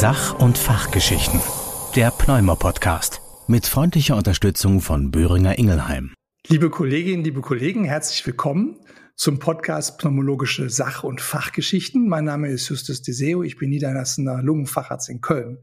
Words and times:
Sach- 0.00 0.38
und 0.38 0.56
Fachgeschichten. 0.56 1.40
Der 1.96 2.12
Pneumo-Podcast. 2.12 3.20
Mit 3.48 3.66
freundlicher 3.66 4.14
Unterstützung 4.14 4.80
von 4.80 5.10
Böhringer 5.10 5.58
Ingelheim. 5.58 6.14
Liebe 6.46 6.70
Kolleginnen, 6.70 7.24
liebe 7.24 7.40
Kollegen, 7.40 7.82
herzlich 7.82 8.24
willkommen 8.24 8.76
zum 9.16 9.40
Podcast 9.40 9.98
Pneumologische 9.98 10.70
Sach- 10.70 11.02
und 11.02 11.20
Fachgeschichten. 11.20 12.08
Mein 12.08 12.26
Name 12.26 12.48
ist 12.48 12.68
Justus 12.68 13.02
Deseo, 13.02 13.42
ich 13.42 13.56
bin 13.56 13.70
niederlassender 13.70 14.40
Lungenfacharzt 14.40 15.08
in 15.08 15.20
Köln. 15.20 15.58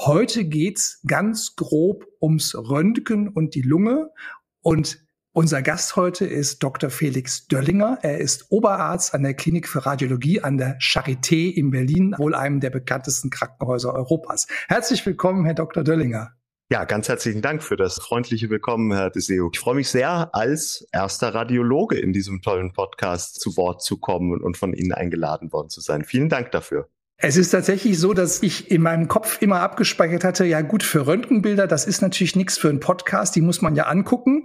Heute 0.00 0.46
geht's 0.46 1.00
ganz 1.06 1.54
grob 1.54 2.06
ums 2.20 2.56
Röntgen 2.56 3.28
und 3.28 3.54
die 3.54 3.62
Lunge 3.62 4.10
und 4.62 5.05
unser 5.36 5.60
Gast 5.60 5.96
heute 5.96 6.24
ist 6.24 6.62
Dr. 6.62 6.88
Felix 6.88 7.46
Döllinger. 7.46 7.98
Er 8.00 8.16
ist 8.18 8.46
Oberarzt 8.50 9.12
an 9.12 9.22
der 9.22 9.34
Klinik 9.34 9.68
für 9.68 9.84
Radiologie 9.84 10.40
an 10.40 10.56
der 10.56 10.78
Charité 10.78 11.52
in 11.52 11.70
Berlin, 11.70 12.14
wohl 12.16 12.34
einem 12.34 12.60
der 12.60 12.70
bekanntesten 12.70 13.28
Krankenhäuser 13.28 13.92
Europas. 13.92 14.46
Herzlich 14.66 15.04
willkommen, 15.04 15.44
Herr 15.44 15.52
Dr. 15.52 15.84
Döllinger. 15.84 16.32
Ja, 16.70 16.84
ganz 16.84 17.10
herzlichen 17.10 17.42
Dank 17.42 17.62
für 17.62 17.76
das 17.76 18.00
freundliche 18.00 18.48
Willkommen, 18.48 18.90
Herr 18.92 19.10
Deseo. 19.10 19.50
Ich 19.52 19.58
freue 19.58 19.74
mich 19.74 19.90
sehr, 19.90 20.34
als 20.34 20.88
erster 20.90 21.34
Radiologe 21.34 21.98
in 21.98 22.14
diesem 22.14 22.40
tollen 22.40 22.72
Podcast 22.72 23.38
zu 23.38 23.58
Wort 23.58 23.82
zu 23.82 23.98
kommen 23.98 24.42
und 24.42 24.56
von 24.56 24.72
Ihnen 24.72 24.92
eingeladen 24.92 25.52
worden 25.52 25.68
zu 25.68 25.82
sein. 25.82 26.04
Vielen 26.04 26.30
Dank 26.30 26.50
dafür. 26.50 26.88
Es 27.18 27.38
ist 27.38 27.48
tatsächlich 27.48 27.98
so, 27.98 28.12
dass 28.12 28.42
ich 28.42 28.70
in 28.70 28.82
meinem 28.82 29.08
Kopf 29.08 29.40
immer 29.40 29.60
abgespeichert 29.60 30.22
hatte, 30.22 30.44
ja 30.44 30.60
gut, 30.60 30.82
für 30.82 31.06
Röntgenbilder, 31.06 31.66
das 31.66 31.86
ist 31.86 32.02
natürlich 32.02 32.36
nichts 32.36 32.58
für 32.58 32.68
einen 32.68 32.78
Podcast, 32.78 33.34
die 33.34 33.40
muss 33.40 33.62
man 33.62 33.74
ja 33.74 33.84
angucken. 33.84 34.44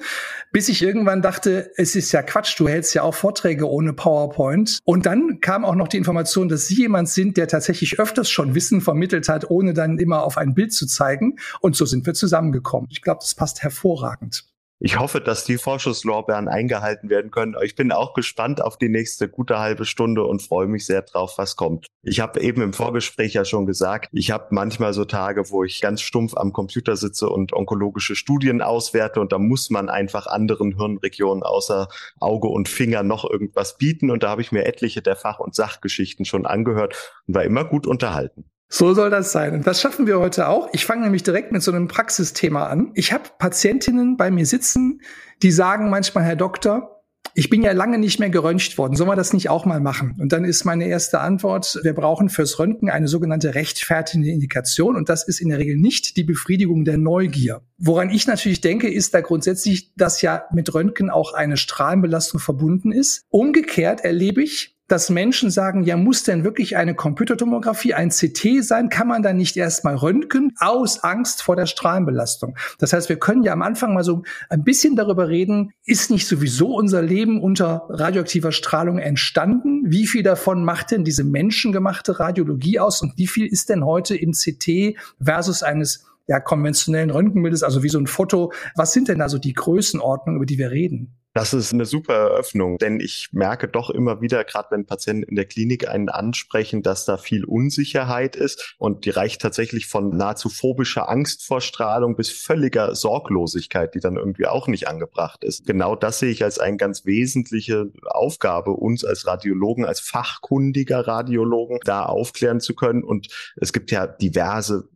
Bis 0.53 0.69
ich 0.69 0.81
irgendwann 0.81 1.21
dachte, 1.21 1.71
es 1.75 1.97
ist 1.97 2.13
ja 2.13 2.23
Quatsch, 2.23 2.57
du 2.57 2.69
hältst 2.69 2.93
ja 2.93 3.03
auch 3.03 3.13
Vorträge 3.13 3.69
ohne 3.69 3.91
PowerPoint. 3.91 4.79
Und 4.85 5.05
dann 5.05 5.41
kam 5.41 5.65
auch 5.65 5.75
noch 5.75 5.89
die 5.89 5.97
Information, 5.97 6.47
dass 6.47 6.67
Sie 6.67 6.75
jemand 6.75 7.09
sind, 7.09 7.35
der 7.35 7.49
tatsächlich 7.49 7.99
öfters 7.99 8.29
schon 8.29 8.55
Wissen 8.55 8.79
vermittelt 8.79 9.27
hat, 9.27 9.49
ohne 9.49 9.73
dann 9.73 9.97
immer 9.99 10.23
auf 10.23 10.37
ein 10.37 10.53
Bild 10.53 10.71
zu 10.71 10.87
zeigen. 10.87 11.39
Und 11.59 11.75
so 11.75 11.85
sind 11.85 12.05
wir 12.05 12.13
zusammengekommen. 12.13 12.87
Ich 12.89 13.01
glaube, 13.01 13.19
das 13.21 13.35
passt 13.35 13.63
hervorragend. 13.63 14.45
Ich 14.83 14.97
hoffe, 14.97 15.21
dass 15.21 15.43
die 15.43 15.59
Vorschusslorbeeren 15.59 16.47
eingehalten 16.47 17.11
werden 17.11 17.29
können. 17.29 17.55
Ich 17.63 17.75
bin 17.75 17.91
auch 17.91 18.15
gespannt 18.15 18.63
auf 18.63 18.79
die 18.79 18.89
nächste 18.89 19.29
gute 19.29 19.59
halbe 19.59 19.85
Stunde 19.85 20.23
und 20.23 20.41
freue 20.41 20.65
mich 20.65 20.87
sehr 20.87 21.03
drauf, 21.03 21.35
was 21.37 21.55
kommt. 21.55 21.85
Ich 22.01 22.19
habe 22.19 22.41
eben 22.41 22.63
im 22.63 22.73
Vorgespräch 22.73 23.35
ja 23.35 23.45
schon 23.45 23.67
gesagt, 23.67 24.09
ich 24.11 24.31
habe 24.31 24.47
manchmal 24.49 24.93
so 24.93 25.05
Tage, 25.05 25.51
wo 25.51 25.63
ich 25.63 25.81
ganz 25.81 26.01
stumpf 26.01 26.35
am 26.35 26.51
Computer 26.51 26.95
sitze 26.95 27.29
und 27.29 27.53
onkologische 27.53 28.15
Studien 28.15 28.63
auswerte 28.63 29.21
und 29.21 29.31
da 29.31 29.37
muss 29.37 29.69
man 29.69 29.87
einfach 29.87 30.25
anderen 30.25 30.75
Hirnregionen 30.75 31.43
außer 31.43 31.87
Auge 32.19 32.47
und 32.47 32.67
Finger 32.67 33.03
noch 33.03 33.23
irgendwas 33.29 33.77
bieten 33.77 34.09
und 34.09 34.23
da 34.23 34.29
habe 34.29 34.41
ich 34.41 34.51
mir 34.51 34.65
etliche 34.65 35.03
der 35.03 35.15
Fach- 35.15 35.39
und 35.39 35.53
Sachgeschichten 35.53 36.25
schon 36.25 36.47
angehört 36.47 36.95
und 37.27 37.35
war 37.35 37.43
immer 37.43 37.65
gut 37.65 37.85
unterhalten. 37.85 38.45
So 38.73 38.93
soll 38.93 39.09
das 39.09 39.33
sein. 39.33 39.53
Und 39.53 39.67
das 39.67 39.81
schaffen 39.81 40.07
wir 40.07 40.17
heute 40.19 40.47
auch. 40.47 40.69
Ich 40.71 40.85
fange 40.85 41.03
nämlich 41.03 41.23
direkt 41.23 41.51
mit 41.51 41.61
so 41.61 41.73
einem 41.73 41.89
Praxisthema 41.89 42.67
an. 42.67 42.91
Ich 42.95 43.11
habe 43.11 43.25
Patientinnen 43.37 44.15
bei 44.15 44.31
mir 44.31 44.45
sitzen, 44.45 45.01
die 45.43 45.51
sagen 45.51 45.89
manchmal, 45.89 46.23
Herr 46.23 46.37
Doktor, 46.37 47.03
ich 47.33 47.49
bin 47.49 47.63
ja 47.63 47.73
lange 47.73 47.97
nicht 47.97 48.19
mehr 48.19 48.29
geröntgt 48.29 48.77
worden. 48.77 48.95
Sollen 48.95 49.09
wir 49.09 49.17
das 49.17 49.33
nicht 49.33 49.49
auch 49.49 49.65
mal 49.65 49.81
machen? 49.81 50.15
Und 50.19 50.31
dann 50.31 50.45
ist 50.45 50.63
meine 50.63 50.87
erste 50.87 51.19
Antwort, 51.19 51.79
wir 51.83 51.93
brauchen 51.93 52.29
fürs 52.29 52.59
Röntgen 52.59 52.89
eine 52.89 53.09
sogenannte 53.09 53.55
rechtfertigende 53.55 54.31
Indikation. 54.31 54.95
Und 54.95 55.09
das 55.09 55.27
ist 55.27 55.41
in 55.41 55.49
der 55.49 55.59
Regel 55.59 55.75
nicht 55.75 56.15
die 56.15 56.23
Befriedigung 56.23 56.85
der 56.85 56.97
Neugier. 56.97 57.61
Woran 57.77 58.09
ich 58.09 58.25
natürlich 58.25 58.61
denke, 58.61 58.89
ist 58.89 59.13
da 59.13 59.19
grundsätzlich, 59.19 59.93
dass 59.95 60.21
ja 60.21 60.45
mit 60.53 60.73
Röntgen 60.73 61.09
auch 61.09 61.33
eine 61.33 61.57
Strahlenbelastung 61.57 62.39
verbunden 62.39 62.93
ist. 62.93 63.25
Umgekehrt 63.29 64.01
erlebe 64.01 64.41
ich, 64.41 64.77
dass 64.91 65.09
Menschen 65.09 65.49
sagen, 65.49 65.83
ja, 65.83 65.95
muss 65.95 66.23
denn 66.23 66.43
wirklich 66.43 66.75
eine 66.75 66.93
Computertomographie, 66.93 67.93
ein 67.93 68.09
CT 68.09 68.61
sein? 68.61 68.89
Kann 68.89 69.07
man 69.07 69.23
da 69.23 69.31
nicht 69.31 69.55
erstmal 69.55 69.95
röntgen 69.95 70.53
aus 70.59 71.01
Angst 71.01 71.43
vor 71.43 71.55
der 71.55 71.65
Strahlenbelastung? 71.65 72.57
Das 72.77 72.91
heißt, 72.91 73.07
wir 73.07 73.17
können 73.17 73.43
ja 73.43 73.53
am 73.53 73.61
Anfang 73.61 73.93
mal 73.93 74.03
so 74.03 74.23
ein 74.49 74.65
bisschen 74.65 74.97
darüber 74.97 75.29
reden, 75.29 75.71
ist 75.85 76.11
nicht 76.11 76.27
sowieso 76.27 76.75
unser 76.75 77.01
Leben 77.01 77.41
unter 77.41 77.85
radioaktiver 77.87 78.51
Strahlung 78.51 78.99
entstanden? 78.99 79.83
Wie 79.85 80.07
viel 80.07 80.23
davon 80.23 80.65
macht 80.65 80.91
denn 80.91 81.05
diese 81.05 81.23
menschengemachte 81.23 82.19
Radiologie 82.19 82.79
aus 82.79 83.01
und 83.01 83.17
wie 83.17 83.27
viel 83.27 83.47
ist 83.47 83.69
denn 83.69 83.85
heute 83.85 84.17
im 84.17 84.33
CT 84.33 84.97
versus 85.23 85.63
eines 85.63 86.05
ja, 86.27 86.41
konventionellen 86.41 87.11
Röntgenbildes, 87.11 87.63
also 87.63 87.81
wie 87.81 87.89
so 87.89 87.97
ein 87.97 88.07
Foto? 88.07 88.51
Was 88.75 88.91
sind 88.91 89.07
denn 89.07 89.21
also 89.21 89.37
die 89.37 89.53
Größenordnungen, 89.53 90.35
über 90.35 90.45
die 90.45 90.57
wir 90.57 90.71
reden? 90.71 91.15
Das 91.33 91.53
ist 91.53 91.71
eine 91.73 91.85
super 91.85 92.13
Eröffnung, 92.13 92.77
denn 92.77 92.99
ich 92.99 93.29
merke 93.31 93.69
doch 93.69 93.89
immer 93.89 94.19
wieder, 94.19 94.43
gerade 94.43 94.67
wenn 94.71 94.85
Patienten 94.85 95.23
in 95.23 95.35
der 95.37 95.45
Klinik 95.45 95.87
einen 95.87 96.09
ansprechen, 96.09 96.83
dass 96.83 97.05
da 97.05 97.15
viel 97.15 97.45
Unsicherheit 97.45 98.35
ist 98.35 98.75
und 98.77 99.05
die 99.05 99.11
reicht 99.11 99.41
tatsächlich 99.41 99.87
von 99.87 100.09
nahezu 100.09 100.49
phobischer 100.49 101.09
Angst 101.09 101.45
vor 101.45 101.61
Strahlung 101.61 102.17
bis 102.17 102.29
völliger 102.31 102.95
Sorglosigkeit, 102.95 103.95
die 103.95 104.01
dann 104.01 104.17
irgendwie 104.17 104.45
auch 104.45 104.67
nicht 104.67 104.89
angebracht 104.89 105.45
ist. 105.45 105.65
Genau 105.65 105.95
das 105.95 106.19
sehe 106.19 106.31
ich 106.31 106.43
als 106.43 106.59
eine 106.59 106.75
ganz 106.75 107.05
wesentliche 107.05 107.91
Aufgabe, 108.03 108.71
uns 108.71 109.05
als 109.05 109.25
Radiologen, 109.25 109.85
als 109.85 110.01
fachkundiger 110.01 111.07
Radiologen 111.07 111.79
da 111.85 112.05
aufklären 112.07 112.59
zu 112.59 112.75
können. 112.75 113.05
Und 113.05 113.29
es 113.55 113.71
gibt 113.71 113.91
ja 113.91 114.05
diverse 114.05 114.89